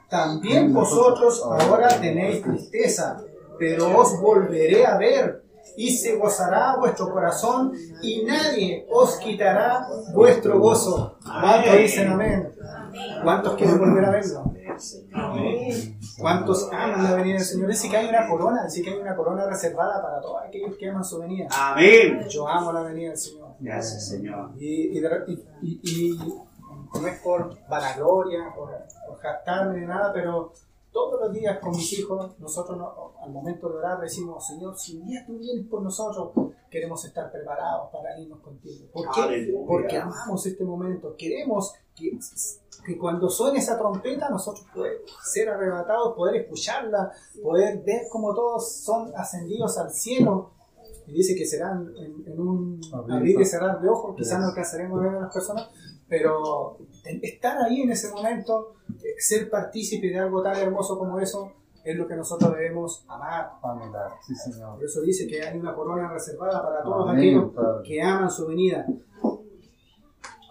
También 0.09 0.73
vosotros 0.73 1.43
ahora 1.45 2.01
tenéis 2.01 2.43
tristeza, 2.43 3.23
pero 3.59 3.97
os 3.99 4.19
volveré 4.19 4.87
a 4.87 4.97
ver 4.97 5.45
y 5.77 5.91
se 5.97 6.17
gozará 6.17 6.77
vuestro 6.77 7.11
corazón 7.13 7.73
y 8.03 8.25
nadie 8.25 8.87
os 8.91 9.17
quitará 9.17 9.87
vuestro 10.15 10.59
gozo. 10.59 11.19
¿Cuántos 11.25 11.77
dicen 11.79 12.09
amén? 12.13 12.53
¿Cuántos 13.23 13.55
quieren 13.55 13.79
volver 13.79 14.05
a 14.05 14.11
verlo? 14.11 14.53
¿Cuántos 16.19 16.69
aman 16.73 17.05
la 17.05 17.15
venida 17.15 17.37
del 17.37 17.45
Señor? 17.45 17.69
Dice 17.69 17.89
que 17.89 17.97
hay 17.97 18.09
una 18.09 18.29
corona, 18.29 18.65
dice 18.65 18.83
que 18.83 18.91
hay 18.91 18.99
una 18.99 19.15
corona 19.17 19.47
reservada 19.47 20.03
para 20.03 20.21
todos 20.21 20.43
aquellos 20.47 20.77
que 20.77 20.89
aman 20.89 21.05
su 21.05 21.19
venida. 21.19 21.49
Amén. 21.51 22.27
Yo 22.29 22.49
amo 22.49 22.73
la 22.73 22.83
venida 22.83 23.09
del 23.11 23.19
Señor. 23.19 23.49
Gracias, 23.59 24.09
Señor. 24.09 24.51
Y, 24.59 24.97
y, 24.99 25.01
de- 25.01 25.25
y- 25.63 25.81
y- 25.83 26.19
no 26.93 27.07
es 27.07 27.21
por 27.21 27.57
vanagloria, 27.69 28.53
por, 28.55 28.71
por 29.07 29.19
jactarme 29.21 29.79
ni 29.81 29.87
nada, 29.87 30.13
pero 30.13 30.53
todos 30.93 31.21
los 31.21 31.33
días 31.33 31.59
con 31.61 31.71
mis 31.71 31.93
hijos, 31.99 32.39
nosotros 32.39 32.77
no- 32.79 33.13
al 33.23 33.31
momento 33.31 33.69
de 33.69 33.77
orar 33.77 34.01
decimos, 34.01 34.47
Señor, 34.47 34.77
si 34.79 34.97
un 34.97 35.07
día 35.07 35.25
tú 35.27 35.39
vienes 35.39 35.67
por 35.67 35.83
nosotros, 35.83 36.31
queremos 36.71 37.05
estar 37.05 37.31
preparados 37.31 37.91
para 37.93 38.19
irnos 38.19 38.41
contigo. 38.41 38.87
¿Por 38.93 39.11
qué? 39.11 39.21
Aleluya. 39.23 39.67
Porque 39.67 39.97
amamos 39.99 40.47
este 40.47 40.65
momento, 40.65 41.15
queremos 41.17 41.75
que, 41.95 42.19
que 42.85 42.99
cuando 42.99 43.29
suene 43.29 43.59
esa 43.59 43.79
trompeta 43.79 44.29
nosotros 44.31 44.67
podemos 44.75 45.03
ser 45.25 45.49
arrebatados, 45.51 46.15
poder 46.17 46.43
escucharla, 46.43 47.13
poder 47.43 47.83
ver 47.85 48.03
cómo 48.11 48.35
todos 48.35 48.73
son 48.83 49.13
ascendidos 49.17 49.77
al 49.79 49.91
cielo. 49.93 50.51
Y 51.07 51.13
dice 51.13 51.35
que 51.35 51.45
serán 51.45 51.93
en, 51.97 52.25
en 52.25 52.41
un 52.41 52.81
Abrir 52.93 53.41
y 53.41 53.45
cerrar 53.45 53.81
de 53.81 53.89
ojos, 53.89 54.15
quizás 54.17 54.39
no 54.39 54.47
alcanzaremos 54.47 55.01
a 55.01 55.03
ver 55.03 55.15
a 55.17 55.21
las 55.23 55.33
personas, 55.35 55.69
pero 56.11 56.77
estar 57.23 57.57
ahí 57.63 57.83
en 57.83 57.93
ese 57.93 58.11
momento, 58.11 58.75
eh, 58.89 59.15
ser 59.19 59.49
partícipe 59.49 60.09
de 60.09 60.19
algo 60.19 60.43
tan 60.43 60.57
hermoso 60.57 60.99
como 60.99 61.21
eso, 61.21 61.53
es 61.85 61.97
lo 61.97 62.07
que 62.09 62.17
nosotros 62.17 62.53
debemos 62.53 63.05
amar. 63.09 63.53
Anhelar, 63.63 64.11
sí, 64.27 64.35
Señor. 64.35 64.75
Por 64.75 64.85
eso 64.85 65.01
dice 65.03 65.29
que 65.29 65.41
hay 65.41 65.57
una 65.57 65.73
corona 65.73 66.13
reservada 66.13 66.61
para 66.63 66.83
todos 66.83 67.09
Amén, 67.09 67.39
aquellos 67.39 67.55
Padre. 67.55 67.89
que 67.89 68.03
aman 68.03 68.29
su 68.29 68.49
venida. 68.49 68.85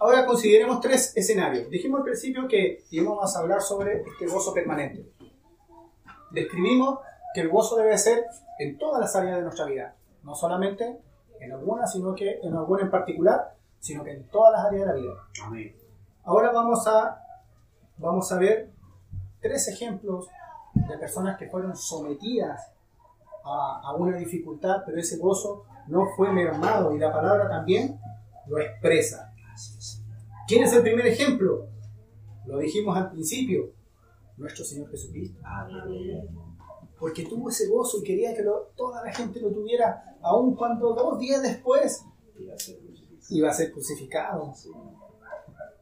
Ahora 0.00 0.24
consideremos 0.24 0.80
tres 0.80 1.14
escenarios. 1.14 1.68
Dijimos 1.68 1.98
al 1.98 2.04
principio 2.04 2.48
que 2.48 2.84
íbamos 2.90 3.36
a 3.36 3.40
hablar 3.40 3.60
sobre 3.60 4.00
este 4.00 4.26
gozo 4.26 4.54
permanente. 4.54 5.12
Describimos 6.30 7.00
que 7.34 7.42
el 7.42 7.50
gozo 7.50 7.76
debe 7.76 7.98
ser 7.98 8.24
en 8.58 8.78
todas 8.78 8.98
las 8.98 9.14
áreas 9.14 9.36
de 9.36 9.42
nuestra 9.42 9.66
vida, 9.66 9.94
no 10.22 10.34
solamente 10.34 11.00
en 11.38 11.52
alguna, 11.52 11.86
sino 11.86 12.14
que 12.14 12.40
en 12.42 12.54
alguna 12.54 12.82
en 12.82 12.90
particular, 12.90 13.54
sino 13.80 14.04
que 14.04 14.12
en 14.12 14.28
todas 14.28 14.52
las 14.52 14.66
áreas 14.66 14.86
de 14.86 14.94
la 14.94 15.00
vida. 15.00 15.12
Amén. 15.44 15.74
Ahora 16.24 16.52
vamos 16.52 16.86
a, 16.86 17.20
vamos 17.98 18.30
a 18.30 18.38
ver 18.38 18.70
tres 19.40 19.66
ejemplos 19.68 20.28
de 20.74 20.98
personas 20.98 21.36
que 21.38 21.48
fueron 21.48 21.76
sometidas 21.76 22.72
a, 23.44 23.80
a 23.84 23.94
una 23.96 24.16
dificultad, 24.16 24.82
pero 24.86 24.98
ese 25.00 25.16
gozo 25.18 25.64
no 25.88 26.06
fue 26.16 26.30
mermado 26.30 26.94
y 26.94 26.98
la 26.98 27.12
palabra 27.12 27.48
también 27.48 27.98
lo 28.46 28.58
expresa. 28.58 29.32
¿Quién 30.46 30.64
es 30.64 30.72
el 30.72 30.82
primer 30.82 31.06
ejemplo? 31.06 31.66
Lo 32.46 32.58
dijimos 32.58 32.96
al 32.96 33.10
principio, 33.10 33.72
nuestro 34.36 34.64
Señor 34.64 34.90
Jesucristo. 34.90 35.40
Aleluya. 35.44 36.22
Porque 36.98 37.24
tuvo 37.24 37.48
ese 37.48 37.68
gozo 37.68 37.98
y 38.00 38.02
quería 38.04 38.34
que 38.34 38.42
lo- 38.42 38.72
toda 38.76 39.02
la 39.04 39.12
gente 39.12 39.40
lo 39.40 39.50
tuviera, 39.50 40.16
aun 40.22 40.54
cuando 40.54 40.92
dos 40.94 41.18
días 41.18 41.42
después 41.42 42.04
Iba 43.30 43.50
a 43.50 43.52
ser 43.52 43.72
crucificado. 43.72 44.52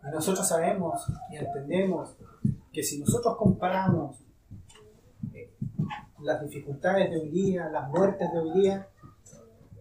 Y 0.06 0.11
nosotros 0.11 0.46
sabemos 0.46 1.06
y 1.30 1.37
entendemos 1.37 2.16
que 2.72 2.82
si 2.82 3.00
nosotros 3.00 3.37
comparamos 3.37 4.16
eh, 5.34 5.52
las 6.20 6.40
dificultades 6.42 7.11
de 7.11 7.16
hoy 7.20 7.28
día, 7.30 7.68
las 7.68 7.88
muertes 7.88 8.30
de 8.32 8.38
hoy 8.38 8.52
día, 8.61 8.88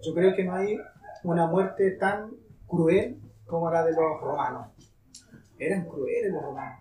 yo 0.01 0.13
creo 0.13 0.35
que 0.35 0.43
no 0.43 0.55
hay 0.55 0.77
una 1.23 1.47
muerte 1.47 1.91
tan 1.91 2.31
cruel 2.67 3.19
como 3.45 3.69
la 3.71 3.83
de 3.85 3.91
los 3.91 4.21
romanos. 4.21 4.67
Eran 5.59 5.85
crueles 5.85 6.31
los 6.31 6.43
romanos. 6.43 6.79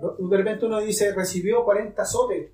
No- 0.00 0.28
De 0.28 0.36
repente 0.36 0.66
uno 0.66 0.80
dice, 0.80 1.12
recibió 1.14 1.64
40 1.64 2.02
azotes. 2.02 2.50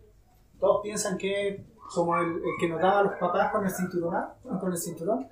Todos 0.59 0.83
piensan 0.83 1.17
que 1.17 1.65
como 1.95 2.17
el, 2.17 2.29
el 2.37 2.43
que 2.61 2.69
nos 2.69 2.81
daba 2.81 3.01
a 3.01 3.03
los 3.05 3.15
papás 3.15 3.51
con 3.53 3.65
el 3.65 3.71
cinturón, 3.71 4.15
con 4.61 4.71
el 4.73 4.79
cinturón 4.79 5.27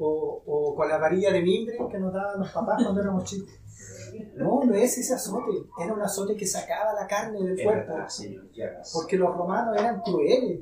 o, 0.00 0.42
o 0.46 0.74
con 0.74 0.88
la 0.88 0.98
varilla 0.98 1.30
de 1.30 1.42
mimbre 1.42 1.76
que 1.90 1.98
nos 1.98 2.12
daban 2.12 2.40
los 2.40 2.50
papás 2.50 2.82
cuando 2.82 3.00
éramos 3.00 3.24
chicos. 3.24 3.50
No, 4.36 4.64
no 4.64 4.74
es 4.74 4.98
ese 4.98 5.14
azote, 5.14 5.52
era 5.82 5.94
un 5.94 6.02
azote 6.02 6.34
que 6.36 6.46
sacaba 6.46 6.92
la 6.94 7.06
carne 7.06 7.42
del 7.44 7.56
cuerpo, 7.64 7.92
porque 8.92 9.16
los 9.16 9.34
romanos 9.36 9.76
eran 9.78 10.00
crueles. 10.00 10.60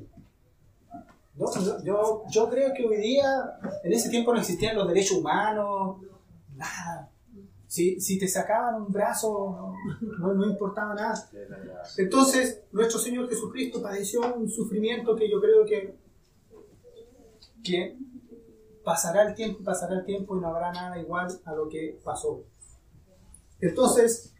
No, 1.34 1.46
yo- 1.84 2.24
yo, 2.28 2.48
creo 2.50 2.74
que 2.74 2.84
hoy 2.84 2.96
día, 2.96 3.58
en 3.84 3.92
ese 3.92 4.10
tiempo 4.10 4.34
no 4.34 4.40
existían 4.40 4.76
los 4.76 4.88
derechos 4.88 5.18
humanos, 5.18 5.98
nada. 6.56 7.10
Si, 7.68 8.00
si 8.00 8.18
te 8.18 8.26
sacaban 8.26 8.82
un 8.82 8.90
brazo, 8.92 9.72
no, 10.18 10.34
no 10.34 10.46
importaba 10.46 10.94
nada. 10.94 11.14
Entonces, 11.98 12.62
nuestro 12.72 12.98
Señor 12.98 13.28
Jesucristo 13.28 13.80
padeció 13.80 14.20
un 14.34 14.48
sufrimiento 14.48 15.14
que 15.14 15.30
yo 15.30 15.40
creo 15.40 15.64
que, 15.64 15.94
que 17.62 17.96
pasará 18.88 19.28
el 19.28 19.34
tiempo, 19.34 19.62
pasará 19.62 19.96
el 19.96 20.04
tiempo 20.06 20.34
y 20.34 20.40
no 20.40 20.48
habrá 20.48 20.72
nada 20.72 20.98
igual 20.98 21.28
a 21.44 21.52
lo 21.52 21.68
que 21.68 22.00
pasó. 22.02 22.42
Entonces, 23.60 24.32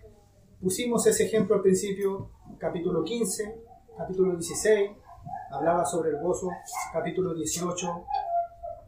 pusimos 0.58 1.06
ese 1.06 1.26
ejemplo 1.26 1.56
al 1.56 1.61
principio, 1.61 2.30
capítulo 2.56 3.04
15, 3.04 3.62
capítulo 3.98 4.37
16, 4.37 4.90
hablaba 5.50 5.84
sobre 5.84 6.12
el 6.12 6.22
gozo, 6.22 6.48
capítulo 6.94 7.34
18, 7.34 8.04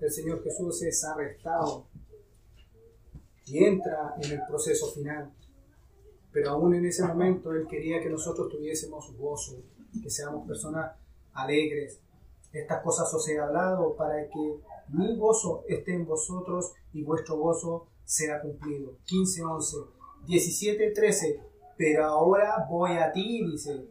el 0.00 0.10
Señor 0.10 0.42
Jesús 0.42 0.80
es 0.80 1.04
arrestado 1.04 1.84
y 3.44 3.62
entra 3.62 4.14
en 4.22 4.32
el 4.32 4.40
proceso 4.48 4.90
final. 4.92 5.30
Pero 6.32 6.52
aún 6.52 6.74
en 6.74 6.86
ese 6.86 7.04
momento 7.04 7.52
Él 7.52 7.66
quería 7.68 8.00
que 8.00 8.08
nosotros 8.08 8.48
tuviésemos 8.48 9.14
gozo, 9.18 9.58
que 10.02 10.08
seamos 10.08 10.48
personas 10.48 10.96
alegres. 11.34 12.00
Estas 12.50 12.82
cosas 12.82 13.12
os 13.12 13.28
he 13.28 13.38
hablado 13.38 13.94
para 13.94 14.26
que 14.26 14.69
mi 14.92 15.16
gozo 15.16 15.64
esté 15.68 15.94
en 15.94 16.06
vosotros 16.06 16.72
y 16.92 17.02
vuestro 17.02 17.36
gozo 17.36 17.86
sea 18.04 18.40
cumplido. 18.40 18.96
15, 19.04 19.42
11, 19.44 19.76
17, 20.26 20.90
13. 20.92 21.40
Pero 21.76 22.04
ahora 22.04 22.66
voy 22.68 22.92
a 22.98 23.10
ti, 23.12 23.44
dice. 23.46 23.86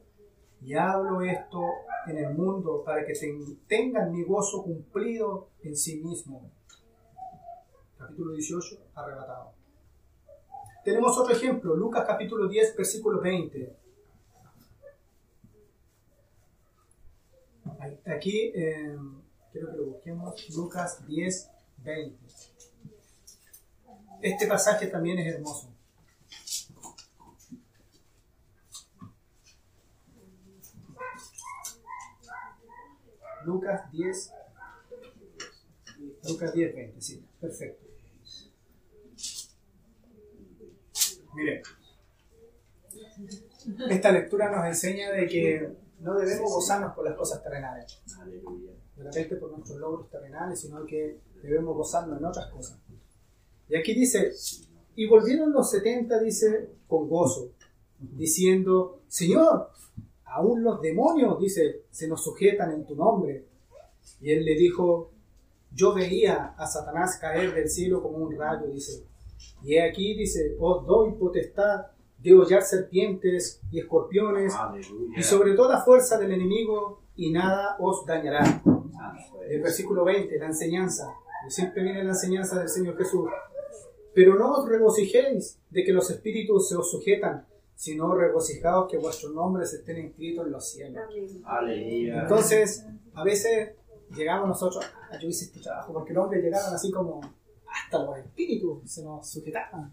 Y 0.61 0.73
hablo 0.73 1.21
esto 1.21 1.61
en 2.07 2.17
el 2.17 2.33
mundo 2.33 2.83
para 2.83 3.05
que 3.05 3.13
ten- 3.13 3.59
tengan 3.67 4.11
mi 4.11 4.23
gozo 4.23 4.63
cumplido 4.63 5.47
en 5.63 5.75
sí 5.75 6.01
mismo. 6.01 6.49
Capítulo 7.97 8.33
18, 8.33 8.77
arrebatado. 8.95 9.51
Tenemos 10.83 11.17
otro 11.17 11.33
ejemplo, 11.33 11.75
Lucas 11.75 12.05
capítulo 12.05 12.47
10, 12.47 12.75
versículo 12.75 13.21
20. 13.21 13.75
Aquí 18.05 18.51
eh, 18.55 18.97
quiero 19.51 19.71
que 19.71 19.77
lo 19.77 19.85
busquemos, 19.85 20.49
Lucas 20.55 21.05
10, 21.07 21.49
20. 21.77 22.17
Este 24.21 24.47
pasaje 24.47 24.87
también 24.87 25.19
es 25.19 25.33
hermoso. 25.33 25.73
Lucas 33.45 33.91
10, 33.91 34.33
Lucas 36.27 36.53
10, 36.53 36.75
20, 36.75 37.01
sí, 37.01 37.25
perfecto. 37.39 37.85
Mire, 41.33 41.61
esta 43.89 44.11
lectura 44.11 44.51
nos 44.51 44.65
enseña 44.65 45.11
de 45.11 45.27
que 45.27 45.75
no 45.99 46.15
debemos 46.15 46.51
gozarnos 46.51 46.93
por 46.93 47.05
las 47.05 47.15
cosas 47.15 47.41
terrenales, 47.41 48.01
Aleluya. 48.19 48.71
de 48.95 49.03
repente 49.03 49.35
por 49.37 49.51
nuestros 49.51 49.79
logros 49.79 50.09
terrenales, 50.09 50.59
sino 50.59 50.85
que 50.85 51.19
debemos 51.41 51.75
gozarnos 51.75 52.19
en 52.19 52.25
otras 52.25 52.47
cosas. 52.51 52.77
Y 53.69 53.75
aquí 53.75 53.93
dice, 53.93 54.31
y 54.95 55.07
volvieron 55.07 55.53
los 55.53 55.69
70, 55.69 56.19
dice, 56.19 56.69
con 56.87 57.07
gozo, 57.07 57.51
diciendo, 57.99 59.01
Señor, 59.07 59.69
aún 60.25 60.63
los 60.63 60.81
demonios, 60.81 61.39
dice, 61.39 61.83
se 61.89 62.07
nos 62.07 62.23
sujetan 62.23 62.71
en 62.71 62.85
tu 62.85 62.95
nombre. 62.95 63.45
Y 64.21 64.31
él 64.31 64.43
le 64.43 64.55
dijo, 64.55 65.11
yo 65.73 65.93
veía 65.93 66.55
a 66.57 66.67
Satanás 66.67 67.17
caer 67.21 67.53
del 67.53 67.69
cielo 67.69 68.01
como 68.01 68.17
un 68.17 68.35
rayo, 68.35 68.67
dice. 68.67 69.05
Y 69.63 69.77
aquí, 69.77 70.15
dice, 70.15 70.55
os 70.59 70.85
doy 70.85 71.13
potestad 71.13 71.87
de 72.17 72.33
hollar 72.33 72.63
serpientes 72.63 73.61
y 73.71 73.79
escorpiones 73.79 74.53
Aleluya. 74.53 75.17
y 75.17 75.23
sobre 75.23 75.53
toda 75.53 75.83
fuerza 75.85 76.17
del 76.17 76.33
enemigo 76.33 77.01
y 77.19 77.31
nada 77.31 77.75
os 77.79 78.05
dañará. 78.05 78.45
Santo 78.45 79.41
El 79.43 79.51
eres. 79.51 79.63
versículo 79.63 80.05
20, 80.05 80.39
la 80.39 80.45
enseñanza. 80.45 81.13
Siempre 81.49 81.83
viene 81.83 82.03
la 82.05 82.11
enseñanza 82.11 82.57
del 82.59 82.69
Señor 82.69 82.97
Jesús. 82.97 83.29
Pero 84.15 84.35
no 84.35 84.53
os 84.53 84.69
regocijéis 84.69 85.59
de 85.69 85.83
que 85.83 85.91
los 85.91 86.09
espíritus 86.09 86.69
se 86.69 86.77
os 86.77 86.89
sujetan, 86.89 87.45
sino 87.75 88.15
regocijaos 88.15 88.89
que 88.89 88.97
vuestros 88.97 89.33
nombres 89.33 89.73
estén 89.73 89.97
inscritos 89.97 90.45
en 90.45 90.51
los 90.53 90.69
cielos. 90.71 91.03
Aleluya. 91.43 92.21
Entonces, 92.21 92.85
a 93.13 93.23
veces 93.25 93.71
llegamos 94.15 94.47
nosotros, 94.47 94.85
ah, 95.11 95.17
yo 95.19 95.27
hice 95.27 95.45
este 95.45 95.59
trabajo, 95.59 95.91
porque 95.91 96.13
los 96.13 96.23
hombres 96.23 96.41
llegaban 96.41 96.73
así 96.73 96.89
como, 96.89 97.19
hasta 97.67 97.99
los 98.01 98.17
espíritus 98.17 98.89
se 98.89 99.03
nos 99.03 99.29
sujetaban, 99.29 99.91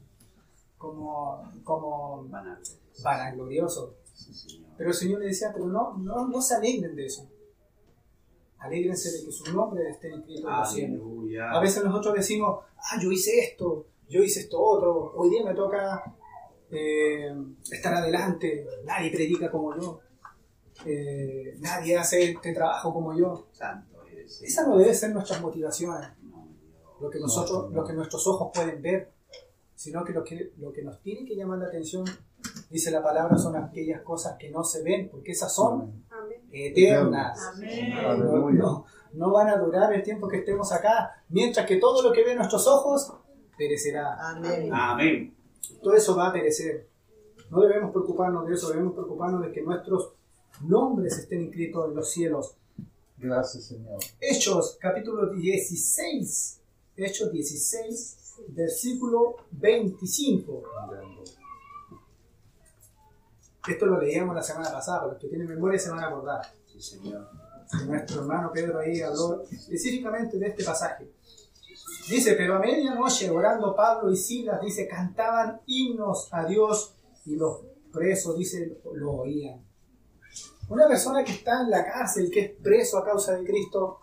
como, 0.78 1.42
como 1.64 2.24
Van 2.28 2.56
vanagloriosos. 3.02 3.90
Pero 4.76 4.90
el 4.90 4.94
Señor 4.94 5.20
le 5.20 5.26
decía, 5.26 5.50
pero 5.52 5.66
no, 5.66 5.96
no, 5.98 6.28
no 6.28 6.40
se 6.40 6.54
alegren 6.54 6.94
de 6.94 7.06
eso. 7.06 7.28
Alégrense 8.58 9.10
de 9.10 9.24
que 9.24 9.32
sus 9.32 9.52
nombres 9.54 9.94
estén 9.94 10.14
inscritos 10.14 10.44
en 10.44 10.56
los 10.56 10.72
cielos. 10.72 11.52
A 11.52 11.60
veces 11.60 11.84
nosotros 11.84 12.14
decimos, 12.14 12.64
ah, 12.76 12.98
yo 13.00 13.10
hice 13.12 13.38
esto, 13.38 13.86
yo 14.08 14.22
hice 14.22 14.40
esto 14.40 14.60
otro, 14.60 15.12
hoy 15.14 15.30
día 15.30 15.44
me 15.44 15.54
toca 15.54 16.14
eh, 16.70 17.34
estar 17.70 17.94
adelante, 17.94 18.66
nadie 18.84 19.10
predica 19.10 19.50
como 19.50 19.78
yo, 19.78 20.00
eh, 20.84 21.56
nadie 21.60 21.96
hace 21.96 22.32
este 22.32 22.52
trabajo 22.52 22.92
como 22.92 23.16
yo. 23.16 23.46
Santo 23.52 24.04
eres. 24.10 24.42
Esa 24.42 24.66
no 24.66 24.76
debe 24.76 24.94
ser 24.94 25.12
nuestras 25.12 25.40
motivaciones, 25.40 26.08
No, 26.22 26.48
lo 27.00 27.10
que, 27.10 27.18
nosotros, 27.18 27.72
lo 27.72 27.84
que 27.84 27.92
nuestros 27.92 28.26
ojos 28.26 28.50
pueden 28.54 28.82
ver, 28.82 29.12
sino 29.74 30.04
que 30.04 30.12
lo, 30.12 30.24
que 30.24 30.52
lo 30.56 30.72
que 30.72 30.82
nos 30.82 31.00
tiene 31.02 31.26
que 31.26 31.36
llamar 31.36 31.58
la 31.58 31.66
atención, 31.66 32.04
dice 32.70 32.90
la 32.90 33.02
palabra, 33.02 33.36
son 33.38 33.56
aquellas 33.56 34.02
cosas 34.02 34.36
que 34.38 34.50
no 34.50 34.64
se 34.64 34.82
ven, 34.82 35.08
porque 35.10 35.32
esas 35.32 35.54
son 35.54 36.04
eternas. 36.52 37.38
No, 38.18 38.50
no- 38.50 38.84
no 39.12 39.30
van 39.32 39.48
a 39.48 39.56
durar 39.56 39.92
el 39.94 40.02
tiempo 40.02 40.28
que 40.28 40.38
estemos 40.38 40.72
acá, 40.72 41.22
mientras 41.30 41.66
que 41.66 41.76
todo 41.76 42.02
lo 42.02 42.12
que 42.12 42.22
ven 42.24 42.36
nuestros 42.36 42.66
ojos 42.66 43.12
perecerá. 43.56 44.30
Amén. 44.30 44.70
Amén. 44.72 45.34
Todo 45.82 45.94
eso 45.94 46.14
va 46.16 46.28
a 46.28 46.32
perecer. 46.32 46.88
No 47.50 47.60
debemos 47.60 47.92
preocuparnos 47.92 48.46
de 48.46 48.54
eso, 48.54 48.68
debemos 48.68 48.92
preocuparnos 48.94 49.42
de 49.42 49.52
que 49.52 49.62
nuestros 49.62 50.12
nombres 50.62 51.16
estén 51.18 51.42
inscritos 51.42 51.88
en 51.88 51.94
los 51.94 52.10
cielos. 52.10 52.56
Gracias, 53.18 53.64
Señor. 53.64 53.98
Hechos, 54.20 54.76
capítulo 54.80 55.32
16. 55.32 56.60
Hechos 56.96 57.32
16, 57.32 58.34
versículo 58.48 59.36
25. 59.52 60.62
Esto 63.68 63.86
lo 63.86 64.00
leíamos 64.00 64.34
la 64.34 64.42
semana 64.42 64.70
pasada, 64.70 65.00
pero 65.00 65.12
los 65.12 65.20
que 65.20 65.28
tienen 65.28 65.48
memoria 65.48 65.78
se 65.78 65.90
van 65.90 66.00
a 66.00 66.06
acordar. 66.06 66.40
Sí, 66.66 66.80
Señor. 66.80 67.28
Nuestro 67.86 68.20
hermano 68.20 68.52
Pedro 68.52 68.78
ahí 68.78 69.00
habló 69.00 69.42
específicamente 69.50 70.38
de 70.38 70.46
este 70.46 70.64
pasaje. 70.64 71.10
Dice, 72.08 72.34
pero 72.34 72.56
a 72.56 72.58
medianoche 72.60 73.28
orando 73.28 73.74
Pablo 73.74 74.12
y 74.12 74.16
Silas, 74.16 74.60
dice, 74.60 74.86
cantaban 74.86 75.60
himnos 75.66 76.28
a 76.30 76.44
Dios 76.44 76.94
y 77.24 77.34
los 77.34 77.62
presos, 77.92 78.38
dice, 78.38 78.78
lo 78.94 79.14
oían. 79.14 79.60
Una 80.68 80.86
persona 80.86 81.24
que 81.24 81.32
está 81.32 81.62
en 81.62 81.70
la 81.70 81.84
cárcel, 81.84 82.30
que 82.30 82.40
es 82.40 82.50
preso 82.50 82.98
a 82.98 83.04
causa 83.04 83.36
de 83.36 83.44
Cristo, 83.44 83.98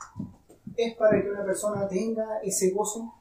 ¿es 0.75 0.95
para 0.95 1.21
que 1.21 1.29
una 1.29 1.45
persona 1.45 1.87
tenga 1.87 2.39
ese 2.43 2.71
gozo? 2.71 3.13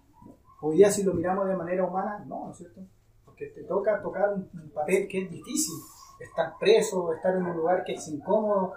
Hoy 0.60 0.78
día 0.78 0.90
si 0.90 1.04
lo 1.04 1.14
miramos 1.14 1.46
de 1.46 1.56
manera 1.56 1.84
humana, 1.84 2.24
no, 2.26 2.46
¿no 2.46 2.52
es 2.52 2.58
cierto? 2.58 2.80
Porque 3.24 3.46
te 3.46 3.62
toca 3.62 4.00
tocar 4.02 4.34
un 4.34 4.70
papel 4.70 5.06
que 5.06 5.22
es 5.22 5.30
difícil, 5.30 5.74
estar 6.22 6.54
preso, 6.58 7.12
estar 7.12 7.36
en 7.36 7.44
un 7.44 7.56
lugar 7.56 7.84
que 7.84 7.94
es 7.94 8.08
incómodo, 8.08 8.74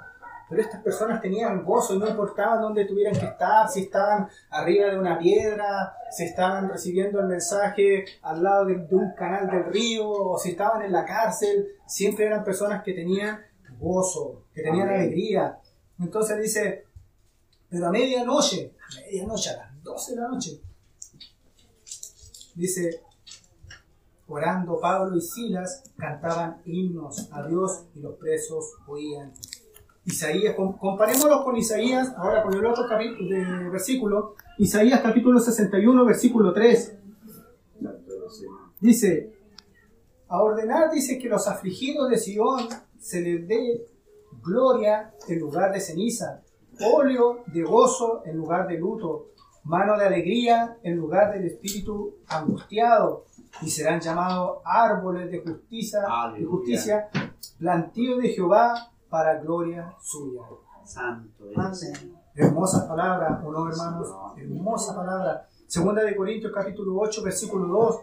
pero 0.50 0.62
estas 0.62 0.82
personas 0.82 1.22
tenían 1.22 1.64
gozo 1.64 1.96
y 1.96 2.00
no 2.00 2.08
importaba 2.08 2.58
dónde 2.58 2.86
tuvieran 2.86 3.16
que 3.16 3.26
estar, 3.26 3.68
si 3.68 3.82
estaban 3.82 4.30
arriba 4.52 4.88
de 4.88 5.00
una 5.00 5.18
piedra, 5.18 5.96
si 6.12 6.26
estaban 6.26 6.70
recibiendo 6.70 7.20
el 7.20 7.28
mensaje 7.28 8.06
al 8.22 8.44
lado 8.44 8.66
de, 8.66 8.76
de 8.76 8.96
un 8.96 9.14
canal 9.14 9.50
del 9.50 9.66
río, 9.66 10.08
o 10.08 10.38
si 10.38 10.52
estaban 10.52 10.84
en 10.84 10.92
la 10.92 11.04
cárcel, 11.04 11.68
siempre 11.88 12.26
eran 12.26 12.44
personas 12.44 12.84
que 12.84 12.94
tenían 12.94 13.42
gozo, 13.80 14.44
que 14.54 14.62
tenían 14.62 14.88
Amén. 14.88 15.02
alegría. 15.02 15.60
Entonces 16.00 16.40
dice, 16.42 16.86
pero 17.70 17.88
a 17.88 17.92
medianoche, 17.92 18.74
a 18.80 19.02
medianoche, 19.02 19.50
a 19.50 19.58
las 19.58 19.84
12 19.84 20.16
de 20.16 20.22
la 20.22 20.28
noche, 20.28 20.62
dice, 22.54 23.02
orando 24.28 24.80
Pablo 24.80 25.16
y 25.16 25.22
Silas 25.22 25.84
cantaban 25.98 26.62
himnos 26.66 27.30
a 27.32 27.48
Dios 27.48 27.86
y 27.96 28.00
los 28.00 28.16
presos 28.16 28.74
oían. 28.88 29.34
Isaías, 30.06 30.56
com- 30.56 30.78
comparémoslo 30.78 31.44
con 31.44 31.58
Isaías, 31.58 32.14
ahora 32.18 32.44
con 32.44 32.54
el 32.54 32.66
otro 32.66 32.86
capítulo 32.88 33.28
de 33.30 33.70
versículo, 33.70 34.36
Isaías 34.60 35.02
capítulo 35.02 35.40
61, 35.40 36.06
versículo 36.06 36.54
3, 36.54 36.98
Santo 37.82 38.14
eres, 38.14 38.38
Señor. 38.38 38.60
dice, 38.80 39.34
a 40.28 40.42
ordenar 40.44 40.92
dice 40.92 41.18
que 41.18 41.28
los 41.28 41.48
afligidos 41.48 42.10
de 42.10 42.18
Sion 42.18 42.68
se 43.00 43.22
les 43.22 43.48
dé 43.48 43.86
gloria 44.44 45.12
en 45.28 45.40
lugar 45.40 45.72
de 45.74 45.80
ceniza, 45.80 46.42
óleo 46.94 47.44
de 47.48 47.64
gozo 47.64 48.22
en 48.26 48.38
lugar 48.38 48.68
de 48.68 48.78
luto, 48.78 49.30
mano 49.64 49.98
de 49.98 50.06
alegría 50.06 50.78
en 50.84 50.98
lugar 50.98 51.34
del 51.34 51.46
espíritu 51.46 52.16
angustiado, 52.28 53.26
y 53.62 53.70
serán 53.70 54.00
llamados 54.00 54.60
árboles 54.64 55.32
de 55.32 55.40
justicia, 55.40 56.02
de 56.38 56.46
justicia, 56.46 57.10
plantío 57.58 58.18
de 58.18 58.30
Jehová 58.30 58.92
para 59.10 59.40
gloria 59.40 59.94
suya. 60.02 60.42
Santo. 60.84 61.46
Señor. 61.74 62.20
Hermosa 62.36 62.88
palabra, 62.88 63.42
¿o 63.44 63.52
no, 63.52 63.70
hermanos? 63.70 64.08
Hermosa 64.38 64.96
palabra. 64.96 65.48
Segunda 65.68 66.04
de 66.04 66.16
Corintios 66.16 66.52
capítulo 66.54 67.00
8, 67.00 67.24
versículo 67.24 67.68
2, 67.68 68.00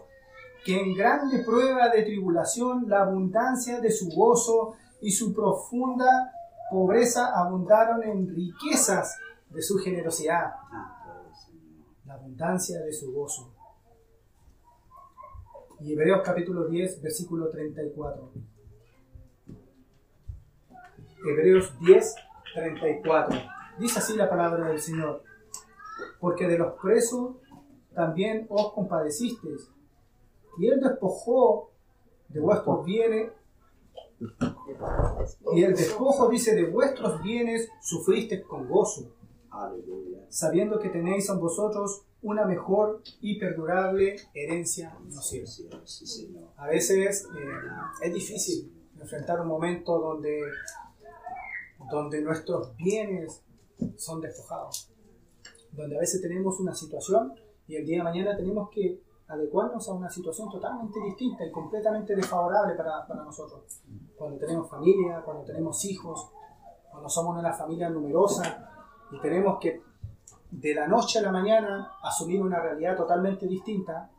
que 0.65 0.81
en 0.81 0.95
grande 0.95 1.43
prueba 1.43 1.89
de 1.89 2.03
tribulación 2.03 2.89
la 2.89 3.03
abundancia 3.03 3.79
de 3.79 3.91
su 3.91 4.09
gozo 4.09 4.73
y 5.01 5.11
su 5.11 5.33
profunda 5.33 6.33
pobreza 6.71 7.31
abundaron 7.33 8.03
en 8.03 8.27
riquezas 8.27 9.17
de 9.49 9.61
su 9.61 9.77
generosidad, 9.77 10.55
la 12.05 12.15
abundancia 12.15 12.81
de 12.81 12.91
su 12.91 13.13
gozo. 13.13 13.53
Y 15.83 15.91
Hebreos 15.91 16.21
capítulo 16.23 16.65
10, 16.69 17.01
versículo 17.01 17.49
34. 17.49 18.31
Hebreos 21.29 21.73
10, 21.81 22.15
34. 22.53 23.39
Dice 23.79 23.99
así 23.99 24.15
la 24.15 24.29
palabra 24.29 24.69
del 24.69 24.79
Señor. 24.79 25.23
Porque 26.21 26.47
de 26.47 26.57
los 26.57 26.79
presos 26.81 27.35
también 27.93 28.47
os 28.49 28.71
compadecisteis, 28.71 29.69
y 30.57 30.67
él 30.67 30.79
despojó 30.79 31.71
de 32.29 32.39
vuestros 32.39 32.85
bienes 32.85 33.31
Y 35.53 35.63
el 35.63 35.75
despojo 35.75 36.29
dice, 36.29 36.55
de 36.55 36.63
vuestros 36.69 37.21
bienes 37.21 37.69
sufriste 37.81 38.41
con 38.41 38.69
gozo, 38.69 39.11
Aleluya. 39.49 40.25
sabiendo 40.29 40.79
que 40.79 40.89
tenéis 40.89 41.29
en 41.29 41.41
vosotros 41.41 42.05
una 42.23 42.45
mejor 42.45 43.01
y 43.21 43.37
perdurable 43.37 44.15
herencia 44.33 44.97
Señor. 46.07 46.49
A 46.57 46.67
veces 46.67 47.25
eh, 47.25 48.07
es 48.07 48.13
difícil 48.13 48.73
enfrentar 48.99 49.41
un 49.41 49.47
momento 49.47 49.99
donde, 49.99 50.41
donde 51.91 52.21
nuestros 52.21 52.75
bienes 52.77 53.43
son 53.97 54.21
despojados, 54.21 54.89
donde 55.73 55.97
a 55.97 55.99
veces 55.99 56.21
tenemos 56.21 56.59
una 56.59 56.73
situación 56.73 57.33
y 57.67 57.75
el 57.75 57.85
día 57.85 57.97
de 57.97 58.03
mañana 58.03 58.35
tenemos 58.37 58.69
que 58.69 59.01
adecuarnos 59.27 59.87
a 59.89 59.93
una 59.93 60.09
situación 60.09 60.49
totalmente 60.49 60.99
distinta 61.01 61.45
y 61.45 61.51
completamente 61.51 62.15
desfavorable 62.15 62.75
para, 62.75 63.05
para 63.05 63.23
nosotros. 63.23 63.81
Cuando 64.15 64.37
tenemos 64.37 64.69
familia, 64.69 65.21
cuando 65.25 65.43
tenemos 65.43 65.83
hijos, 65.85 66.29
cuando 66.89 67.09
somos 67.09 67.37
una 67.37 67.51
familia 67.51 67.89
numerosa 67.89 68.69
y 69.11 69.19
tenemos 69.19 69.59
que 69.59 69.81
de 70.59 70.75
la 70.75 70.87
noche 70.87 71.19
a 71.19 71.23
la 71.23 71.31
mañana 71.31 71.93
asumir 72.03 72.41
una 72.41 72.59
realidad 72.59 72.95
totalmente 72.95 73.47
distinta, 73.47 74.09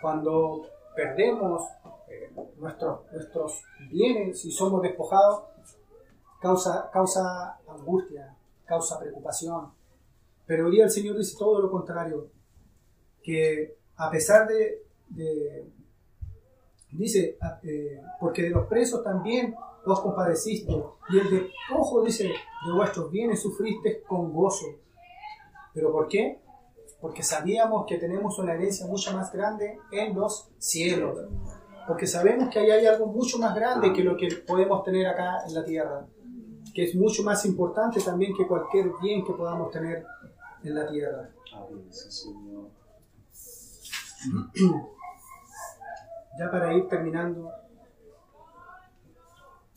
cuando 0.00 0.66
perdemos 0.94 1.62
eh, 2.08 2.30
nuestros, 2.58 3.10
nuestros 3.10 3.62
bienes 3.90 4.44
y 4.44 4.52
somos 4.52 4.82
despojados, 4.82 5.44
causa, 6.40 6.90
causa 6.92 7.58
angustia, 7.66 8.36
causa 8.66 9.00
preocupación. 9.00 9.72
Pero 10.46 10.66
hoy 10.66 10.72
día 10.72 10.84
el 10.84 10.90
Señor 10.90 11.16
dice 11.16 11.36
todo 11.38 11.60
lo 11.62 11.70
contrario, 11.70 12.28
que 13.22 13.78
a 13.96 14.10
pesar 14.10 14.46
de, 14.46 14.82
dice, 16.90 17.38
eh, 17.62 18.02
porque 18.20 18.42
de 18.42 18.50
los 18.50 18.66
presos 18.66 19.02
también 19.02 19.54
os 19.86 20.00
compadeciste, 20.00 20.72
y 21.08 21.18
el 21.18 21.30
despojo, 21.30 22.02
dice, 22.04 22.24
de 22.24 22.72
vuestros 22.74 23.10
bienes 23.10 23.40
sufriste 23.40 24.02
con 24.02 24.30
gozo. 24.32 24.83
¿Pero 25.74 25.92
por 25.92 26.08
qué? 26.08 26.40
Porque 27.00 27.22
sabíamos 27.22 27.84
que 27.86 27.98
tenemos 27.98 28.38
una 28.38 28.54
herencia 28.54 28.86
mucho 28.86 29.12
más 29.12 29.30
grande 29.32 29.78
en 29.92 30.14
los 30.14 30.48
cielos. 30.58 31.18
Porque 31.86 32.06
sabemos 32.06 32.48
que 32.48 32.60
ahí 32.60 32.70
hay 32.70 32.86
algo 32.86 33.06
mucho 33.06 33.38
más 33.38 33.54
grande 33.54 33.92
que 33.92 34.02
lo 34.02 34.16
que 34.16 34.28
podemos 34.46 34.82
tener 34.84 35.06
acá 35.06 35.44
en 35.46 35.54
la 35.54 35.64
tierra. 35.64 36.06
Que 36.72 36.84
es 36.84 36.94
mucho 36.94 37.22
más 37.22 37.44
importante 37.44 38.00
también 38.00 38.32
que 38.34 38.46
cualquier 38.46 38.90
bien 39.02 39.24
que 39.24 39.34
podamos 39.34 39.70
tener 39.70 40.06
en 40.62 40.74
la 40.74 40.88
tierra. 40.88 41.28
Ya 46.38 46.50
para 46.50 46.72
ir 46.72 46.88
terminando, 46.88 47.50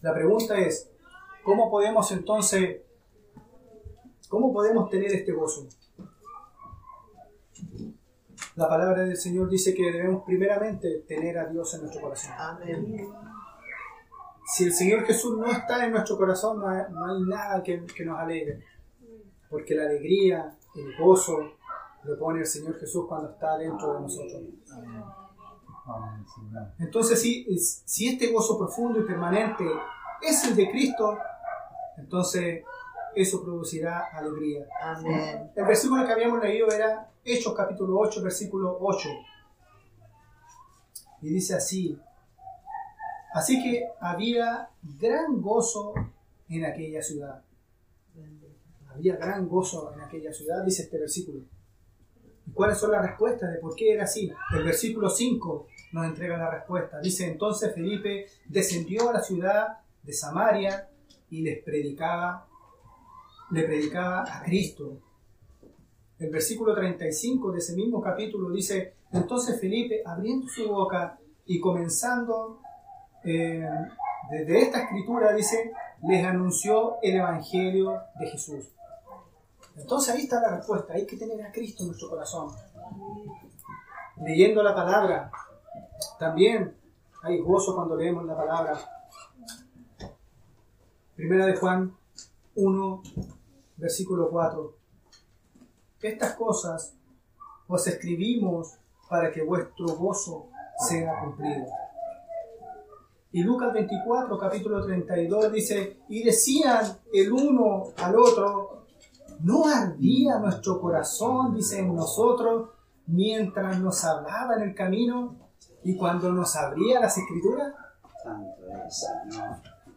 la 0.02 0.14
pregunta 0.14 0.58
es, 0.58 0.90
¿cómo 1.44 1.70
podemos 1.70 2.12
entonces, 2.12 2.82
cómo 4.30 4.54
podemos 4.54 4.90
tener 4.90 5.12
este 5.14 5.34
gozo? 5.34 5.68
La 8.56 8.68
palabra 8.68 9.04
del 9.04 9.18
Señor 9.18 9.50
dice 9.50 9.74
que 9.74 9.92
debemos 9.92 10.24
primeramente 10.26 11.04
tener 11.08 11.38
a 11.38 11.46
Dios 11.46 11.74
en 11.74 11.82
nuestro 11.82 12.02
corazón. 12.02 12.34
Amén. 12.38 13.10
Si 14.46 14.66
el 14.66 14.74
Señor 14.74 15.06
Jesús 15.06 15.38
no 15.38 15.46
está 15.48 15.86
en 15.86 15.92
nuestro 15.92 16.18
corazón, 16.18 16.60
no 16.60 16.70
hay, 16.70 16.84
no 16.92 17.06
hay 17.06 17.22
nada 17.24 17.62
que, 17.64 17.86
que 17.86 18.06
nos 18.06 18.20
alegre. 18.20 18.64
Porque 19.50 19.76
la 19.76 19.84
alegría, 19.84 20.58
el 20.76 20.98
gozo, 20.98 21.58
lo 22.04 22.18
pone 22.18 22.40
el 22.40 22.46
Señor 22.46 22.80
Jesús 22.80 23.06
cuando 23.08 23.32
está 23.32 23.58
dentro 23.58 23.94
de 23.94 24.02
nosotros. 24.02 24.44
Entonces, 26.80 27.22
si, 27.22 27.46
si 27.58 28.08
este 28.08 28.32
gozo 28.32 28.58
profundo 28.58 29.00
y 29.00 29.04
permanente 29.04 29.66
es 30.22 30.46
el 30.46 30.56
de 30.56 30.70
Cristo, 30.70 31.18
entonces 31.98 32.64
eso 33.22 33.44
producirá 33.44 34.10
alegría. 34.14 34.68
Amén. 34.82 35.52
El 35.56 35.66
versículo 35.66 36.06
que 36.06 36.14
habíamos 36.14 36.42
leído 36.42 36.70
era 36.70 37.10
Hechos 37.24 37.54
capítulo 37.56 38.00
8, 38.00 38.22
versículo 38.22 38.78
8. 38.80 39.10
Y 41.22 41.30
dice 41.30 41.56
así, 41.56 42.00
así 43.34 43.64
que 43.64 43.88
había 44.00 44.70
gran 45.00 45.42
gozo 45.42 45.94
en 46.48 46.66
aquella 46.66 47.02
ciudad. 47.02 47.44
Había 48.94 49.16
gran 49.16 49.48
gozo 49.48 49.94
en 49.94 50.02
aquella 50.02 50.32
ciudad, 50.32 50.64
dice 50.64 50.84
este 50.84 51.00
versículo. 51.00 51.42
¿Y 52.46 52.52
cuáles 52.52 52.78
son 52.78 52.92
las 52.92 53.02
respuestas 53.02 53.52
de 53.52 53.60
por 53.60 53.76
qué 53.76 53.94
era 53.94 54.04
así? 54.04 54.32
El 54.56 54.64
versículo 54.64 55.10
5 55.10 55.68
nos 55.92 56.06
entrega 56.06 56.38
la 56.38 56.52
respuesta. 56.52 57.00
Dice 57.00 57.28
entonces 57.28 57.74
Felipe 57.74 58.28
descendió 58.46 59.10
a 59.10 59.14
la 59.14 59.22
ciudad 59.22 59.80
de 60.04 60.14
Samaria 60.14 60.90
y 61.30 61.42
les 61.42 61.64
predicaba, 61.64 62.48
le 63.52 63.64
predicaba 63.64 64.24
a 64.24 64.44
Cristo. 64.44 65.00
El 66.20 66.32
versículo 66.32 66.74
35 66.74 67.52
de 67.52 67.60
ese 67.60 67.76
mismo 67.76 68.02
capítulo 68.02 68.50
dice, 68.50 68.96
entonces 69.12 69.60
Felipe 69.60 70.02
abriendo 70.06 70.48
su 70.48 70.68
boca 70.68 71.20
y 71.46 71.60
comenzando 71.60 72.60
eh, 73.24 73.66
desde 74.30 74.62
esta 74.62 74.84
escritura, 74.84 75.34
dice, 75.34 75.72
les 76.04 76.26
anunció 76.26 76.98
el 77.02 77.18
Evangelio 77.18 78.02
de 78.20 78.28
Jesús. 78.28 78.66
Entonces 79.78 80.16
ahí 80.16 80.24
está 80.24 80.42
la 80.42 80.58
respuesta, 80.58 80.94
hay 80.94 81.06
que 81.06 81.18
tener 81.18 81.42
a 81.46 81.52
Cristo 81.52 81.84
en 81.84 81.90
nuestro 81.90 82.10
corazón. 82.10 82.50
Leyendo 84.18 84.64
la 84.64 84.74
palabra, 84.74 85.32
también 86.20 86.76
hay 87.24 87.40
gozo 87.40 87.76
cuando 87.76 87.96
leemos 87.96 88.26
la 88.26 88.36
palabra. 88.36 88.78
Primera 91.16 91.46
de 91.46 91.56
Juan 91.56 91.96
1, 92.56 93.04
versículo 93.78 94.30
4. 94.30 94.76
Estas 96.02 96.34
cosas 96.34 96.96
os 97.68 97.88
escribimos 97.88 98.78
para 99.10 99.32
que 99.32 99.44
vuestro 99.44 99.88
gozo 99.96 100.50
sea 100.88 101.20
cumplido. 101.24 101.66
Y 103.32 103.44
Lucas 103.44 103.74
24, 103.74 104.38
capítulo 104.38 104.86
32 104.86 105.52
dice, 105.52 106.00
y 106.10 106.24
decían 106.24 106.98
el 107.14 107.32
uno 107.32 107.86
al 107.98 108.16
otro, 108.16 108.86
¿no 109.42 109.68
ardía 109.68 110.40
nuestro 110.40 110.80
corazón, 110.80 111.54
dice 111.54 111.80
en 111.80 111.94
nosotros, 111.94 112.70
mientras 113.06 113.80
nos 113.80 114.04
hablaba 114.06 114.56
en 114.56 114.70
el 114.70 114.76
camino 114.76 115.36
y 115.84 115.96
cuando 115.98 116.32
nos 116.32 116.56
abría 116.56 117.00
las 117.00 117.18
escrituras? 117.18 117.74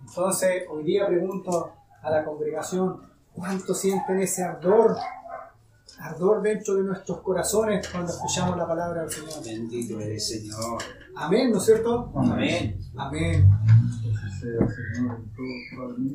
Entonces, 0.06 0.64
hoy 0.70 0.84
día 0.84 1.06
pregunto 1.06 1.72
a 2.02 2.10
la 2.10 2.24
congregación, 2.24 3.09
¿cuánto 3.40 3.74
sienten 3.74 4.20
ese 4.20 4.44
ardor? 4.44 4.96
Ardor 5.98 6.42
dentro 6.42 6.76
de 6.76 6.84
nuestros 6.84 7.20
corazones 7.20 7.88
cuando 7.88 8.12
escuchamos 8.12 8.56
la 8.56 8.66
palabra 8.66 9.02
del 9.02 9.10
Señor. 9.10 9.44
Bendito 9.44 10.00
eres, 10.00 10.28
Señor. 10.28 10.80
Amén, 11.16 11.50
¿no 11.50 11.58
es 11.58 11.64
cierto? 11.64 12.12
Amén. 12.14 12.78
Amén. 12.96 13.50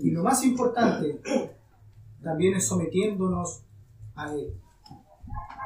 Y 0.01 0.11
lo 0.11 0.23
más 0.23 0.43
importante 0.43 1.21
también 2.23 2.55
es 2.55 2.67
sometiéndonos 2.67 3.63
a 4.15 4.33
Él. 4.33 4.59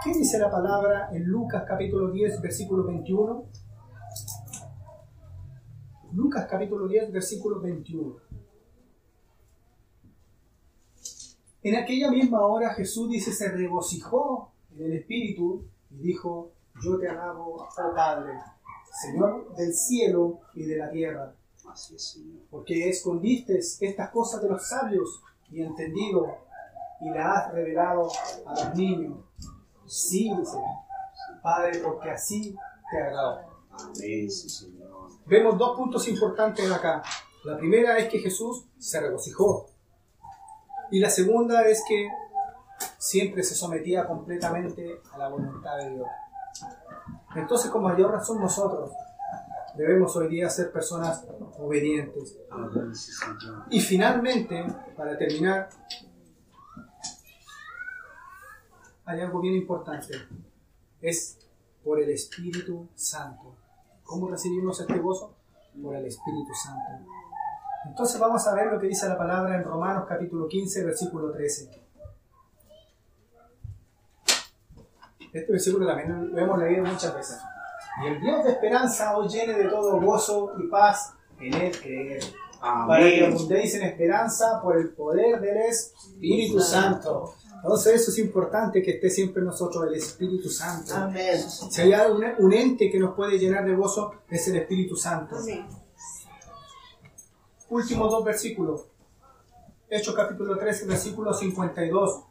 ¿Qué 0.04 0.14
dice 0.14 0.40
la 0.40 0.50
palabra 0.50 1.10
en 1.14 1.26
Lucas 1.26 1.64
capítulo 1.68 2.12
10, 2.12 2.42
versículo 2.42 2.86
21? 2.86 3.46
Lucas 6.14 6.48
capítulo 6.50 6.88
10, 6.88 7.12
versículo 7.12 7.62
21. 7.62 8.29
En 11.62 11.76
aquella 11.76 12.10
misma 12.10 12.46
hora 12.46 12.74
Jesús 12.74 13.10
dice, 13.10 13.34
se 13.34 13.50
regocijó 13.50 14.52
en 14.76 14.86
el 14.86 14.94
Espíritu 14.94 15.66
y 15.92 15.98
dijo, 15.98 16.52
yo 16.82 16.98
te 17.00 17.08
alabo, 17.10 17.68
oh 17.68 17.96
Padre, 17.96 18.34
Señor 19.02 19.54
del 19.56 19.74
cielo 19.74 20.40
y 20.54 20.64
de 20.64 20.78
la 20.78 20.90
tierra, 20.90 21.34
Así 21.70 21.96
es, 21.96 22.04
Señor. 22.04 22.42
porque 22.50 22.90
escondiste 22.90 23.58
estas 23.60 24.10
cosas 24.12 24.42
de 24.42 24.50
los 24.50 24.68
sabios 24.68 25.22
y 25.52 25.62
entendido 25.62 26.38
y 27.02 27.10
las 27.10 27.26
has 27.48 27.54
revelado 27.54 28.10
a 28.46 28.66
los 28.66 28.76
niños. 28.76 29.18
Sí, 29.86 30.32
dice, 30.38 30.58
Padre, 31.42 31.80
porque 31.80 32.10
así 32.12 32.56
te 32.92 33.02
agrado. 33.02 33.42
Amén, 33.72 34.30
sí, 34.32 34.50
Señor. 34.50 35.10
Vemos 35.26 35.58
dos 35.58 35.78
puntos 35.78 36.08
importantes 36.08 36.70
acá. 36.72 37.04
La 37.46 37.58
primera 37.58 37.98
es 37.98 38.10
que 38.10 38.20
Jesús 38.20 38.66
se 38.78 39.00
regocijó. 39.00 39.68
Y 40.92 41.00
la 41.00 41.10
segunda 41.10 41.64
es 41.68 41.84
que 41.88 42.10
siempre 42.98 43.44
se 43.44 43.56
sometía 43.56 44.08
completamente 44.08 45.02
a 45.12 45.18
la 45.18 45.30
voluntad 45.30 45.78
de 45.78 45.90
Dios. 45.92 46.08
Entonces, 47.36 47.70
con 47.70 47.84
mayor 47.84 48.12
razón 48.12 48.40
nosotros 48.40 48.92
debemos 49.76 50.16
hoy 50.16 50.28
día 50.28 50.50
ser 50.50 50.72
personas 50.72 51.26
obedientes. 51.58 52.38
Y 53.70 53.80
finalmente, 53.80 54.66
para 54.96 55.18
terminar, 55.18 55.70
hay 59.06 59.22
algo 59.22 59.42
bien 59.42 59.56
importante. 59.56 60.14
Es 61.02 61.38
por 61.84 62.02
el 62.02 62.10
Espíritu 62.10 62.88
Santo. 62.96 63.56
¿Cómo 64.04 64.28
recibimos 64.28 64.80
este 64.82 64.98
gozo? 64.98 65.36
Por 65.82 65.96
el 65.96 66.06
Espíritu 66.06 66.54
Santo. 66.54 67.06
Entonces 67.86 68.20
vamos 68.20 68.46
a 68.48 68.54
ver 68.54 68.68
lo 68.72 68.80
que 68.80 68.88
dice 68.88 69.08
la 69.08 69.18
palabra 69.18 69.56
en 69.56 69.64
Romanos 69.64 70.06
capítulo 70.08 70.48
15, 70.48 70.84
versículo 70.86 71.32
13. 71.32 71.70
Este 75.32 75.52
versículo 75.52 75.86
también 75.86 76.32
lo 76.32 76.40
hemos 76.40 76.60
leído 76.60 76.84
muchas 76.84 77.14
veces. 77.14 77.38
Y 78.04 78.08
el 78.08 78.22
Dios 78.22 78.44
de 78.44 78.52
esperanza 78.52 79.18
os 79.18 79.32
llene 79.32 79.54
de 79.54 79.66
todo 79.66 80.00
gozo 80.00 80.54
y 80.58 80.68
paz 80.68 81.14
en 81.40 81.54
Él 81.54 81.80
creer. 81.80 82.24
Para 82.60 83.04
que 83.04 83.24
Amén. 83.24 83.34
abundéis 83.34 83.76
en 83.76 83.84
esperanza 83.84 84.60
por 84.62 84.78
el 84.78 84.90
poder 84.90 85.40
del 85.40 85.58
Espíritu 85.58 86.60
Santo. 86.60 87.36
Entonces 87.56 88.02
eso 88.02 88.12
es 88.12 88.20
importante 88.20 88.82
que 88.82 88.92
esté 88.92 89.10
siempre 89.10 89.42
en 89.42 89.48
nosotros 89.48 89.86
el 89.88 89.96
Espíritu 89.96 90.50
Santo. 90.50 90.96
Amén. 90.96 91.40
Si 91.40 91.82
hay 91.82 92.12
un, 92.12 92.24
un 92.40 92.54
ente 92.54 92.90
que 92.90 93.00
nos 93.00 93.16
puede 93.16 93.38
llenar 93.38 93.66
de 93.66 93.76
gozo, 93.76 94.14
es 94.30 94.48
el 94.48 94.58
Espíritu 94.58 94.96
Santo. 94.96 95.36
Últimos 97.70 98.12
dos 98.12 98.24
versículos. 98.24 98.86
Hechos 99.90 100.16
capítulo 100.16 100.58
13, 100.58 100.86
versículo 100.86 101.34
52. 101.34 102.22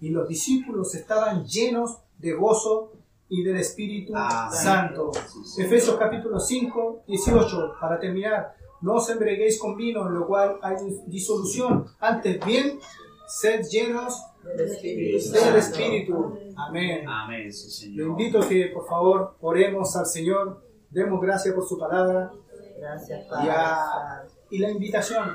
Y 0.00 0.10
los 0.10 0.28
discípulos 0.28 0.94
estaban 0.94 1.44
llenos 1.46 1.98
de 2.18 2.32
gozo 2.32 2.92
y 3.28 3.42
del 3.42 3.56
Espíritu 3.56 4.12
Amén. 4.16 4.52
Santo. 4.52 5.10
Efesios 5.58 5.96
capítulo 5.96 6.38
5, 6.40 7.02
18. 7.06 7.74
Para 7.80 7.98
terminar, 7.98 8.54
no 8.80 8.94
os 8.94 9.08
embreguéis 9.10 9.58
con 9.60 9.76
vino, 9.76 10.06
en 10.06 10.14
lo 10.14 10.26
cual 10.26 10.58
hay 10.62 10.76
disolución. 11.06 11.86
Antes 12.00 12.44
bien, 12.44 12.78
sed 13.26 13.62
llenos 13.70 14.22
Del 14.44 14.60
Espíritu 14.68 15.32
del 15.32 15.42
Santo. 15.42 15.58
Espíritu. 15.58 16.38
Amén. 16.56 17.04
Amén, 17.08 17.52
sí, 17.52 17.66
Le 17.66 17.70
Señor. 17.72 18.06
invito 18.08 18.38
a 18.40 18.48
que 18.48 18.66
por 18.72 18.86
favor 18.86 19.36
oremos 19.40 19.94
al 19.96 20.06
Señor, 20.06 20.62
demos 20.90 21.20
gracias 21.20 21.54
por 21.54 21.66
su 21.68 21.76
palabra 21.78 22.32
Gracias, 22.78 23.26
y, 23.26 23.28
Padre. 23.28 23.50
a- 23.50 24.24
y 24.50 24.58
la 24.58 24.70
invitación 24.70 25.30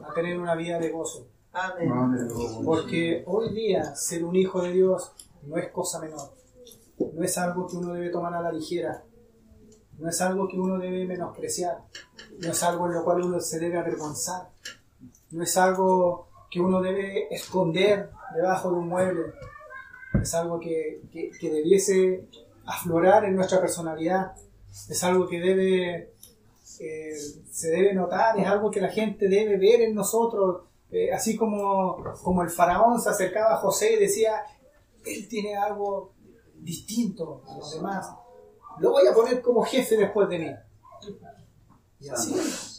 a 0.00 0.12
tener 0.14 0.38
una 0.38 0.54
vida 0.54 0.78
de 0.78 0.90
gozo. 0.90 1.26
Amén. 1.52 1.88
Porque 2.64 3.22
hoy 3.26 3.52
día 3.54 3.94
ser 3.94 4.24
un 4.24 4.36
hijo 4.36 4.62
de 4.62 4.72
Dios 4.72 5.12
no 5.42 5.56
es 5.56 5.70
cosa 5.70 6.00
menor. 6.00 6.30
No 7.14 7.22
es 7.24 7.38
algo 7.38 7.66
que 7.66 7.76
uno 7.76 7.92
debe 7.94 8.10
tomar 8.10 8.34
a 8.34 8.40
la 8.42 8.52
ligera. 8.52 9.02
No 9.98 10.08
es 10.08 10.20
algo 10.20 10.46
que 10.48 10.58
uno 10.58 10.78
debe 10.78 11.04
menospreciar. 11.06 11.78
No 12.40 12.50
es 12.50 12.62
algo 12.62 12.86
en 12.86 12.94
lo 12.94 13.04
cual 13.04 13.22
uno 13.22 13.40
se 13.40 13.58
debe 13.58 13.78
avergonzar. 13.78 14.48
No 15.30 15.42
es 15.42 15.56
algo 15.56 16.28
que 16.50 16.60
uno 16.60 16.80
debe 16.80 17.32
esconder 17.34 18.10
debajo 18.34 18.70
de 18.70 18.76
un 18.78 18.88
mueble. 18.88 19.32
Es 20.22 20.34
algo 20.34 20.58
que, 20.60 21.02
que- 21.12 21.30
que 21.38 21.50
debiese 21.50 22.26
aflorar 22.66 23.24
en 23.24 23.34
nuestra 23.36 23.60
personalidad. 23.60 24.32
Es 24.88 25.02
algo 25.04 25.26
que 25.26 25.40
debe, 25.40 26.12
eh, 26.80 27.12
se 27.50 27.68
debe 27.70 27.92
notar, 27.94 28.38
es 28.38 28.46
algo 28.46 28.70
que 28.70 28.80
la 28.80 28.88
gente 28.90 29.28
debe 29.28 29.56
ver 29.56 29.80
en 29.82 29.94
nosotros. 29.94 30.62
Eh, 30.90 31.12
así 31.12 31.36
como, 31.36 32.02
como 32.22 32.42
el 32.42 32.48
faraón 32.50 33.00
se 33.00 33.10
acercaba 33.10 33.54
a 33.54 33.58
José 33.58 33.94
y 33.94 33.98
decía, 34.00 34.42
él 35.04 35.28
tiene 35.28 35.54
algo 35.56 36.12
distinto 36.54 37.42
a 37.46 37.56
los 37.58 37.74
demás. 37.74 38.10
Lo 38.80 38.92
voy 38.92 39.06
a 39.06 39.12
poner 39.12 39.42
como 39.42 39.62
jefe 39.62 39.96
después 39.96 40.28
de 40.28 40.38
mí. 40.38 40.50
Y 42.00 42.08
así, 42.08 42.34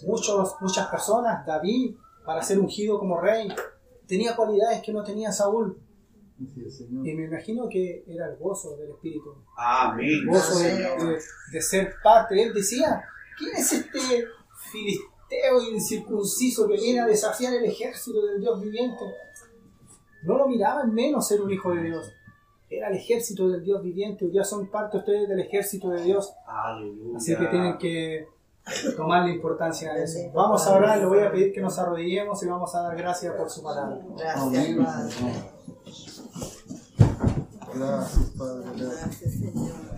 muchos, 0.07 0.55
muchas 0.61 0.87
personas, 0.87 1.45
David, 1.45 1.95
para 2.25 2.41
ser 2.41 2.57
ungido 2.59 2.97
como 2.99 3.19
rey, 3.19 3.49
tenía 4.07 4.35
cualidades 4.35 4.81
que 4.81 4.93
no 4.93 5.03
tenía 5.03 5.31
Saúl. 5.31 5.77
Y 6.39 7.13
me 7.13 7.25
imagino 7.25 7.67
que 7.67 8.05
era 8.07 8.27
el 8.29 8.37
gozo 8.37 8.77
del 8.77 8.91
Espíritu, 8.91 9.35
Amén. 9.57 10.07
el 10.07 10.25
gozo 10.27 10.57
de, 10.59 10.73
de- 10.73 11.19
de 11.51 11.61
ser 11.61 11.93
parte. 12.01 12.41
Él 12.41 12.53
decía, 12.53 13.03
¿quién 13.39 13.55
es 13.55 13.71
este 13.71 14.27
filisteo 14.71 15.61
incircunciso 15.71 16.67
que 16.67 16.73
viene 16.75 16.99
a 16.99 17.05
desafiar 17.07 17.53
el 17.53 17.65
ejército 17.65 18.25
del 18.25 18.41
Dios 18.41 18.61
viviente? 18.61 19.05
No 20.23 20.37
lo 20.37 20.47
miraban 20.47 20.93
menos 20.93 21.27
ser 21.27 21.41
un 21.41 21.49
hijo 21.49 21.73
de 21.73 21.83
Dios. 21.83 22.11
Era 22.69 22.89
el 22.89 22.97
ejército 22.97 23.47
del 23.47 23.63
Dios 23.63 23.81
viviente. 23.81 24.25
Hoy 24.25 24.31
día 24.31 24.43
son 24.43 24.69
parte 24.69 24.97
ustedes 24.97 25.27
del 25.27 25.39
ejército 25.39 25.89
de 25.89 26.03
Dios. 26.03 26.33
Aleluya. 26.45 27.17
Así 27.17 27.35
que 27.35 27.45
tienen 27.47 27.77
que 27.77 28.27
tomarle 28.95 29.33
importancia 29.33 29.93
a 29.93 29.97
eso. 29.97 30.19
Vamos 30.33 30.67
a 30.67 30.75
orar, 30.75 30.99
le 30.99 31.05
voy 31.05 31.19
a 31.19 31.31
pedir 31.31 31.53
que 31.53 31.61
nos 31.61 31.79
arrodillemos 31.79 32.43
y 32.43 32.45
vamos 32.45 32.75
a 32.75 32.81
dar 32.81 32.97
gracias 32.97 33.33
por 33.35 33.49
su 33.49 33.63
palabra. 33.63 33.99
Gracias, 34.17 34.77
Padre. 34.77 35.13
Gracias, 37.73 38.31
Padre. 38.37 38.65
Gracias, 38.75 39.31
Señor. 39.33 39.88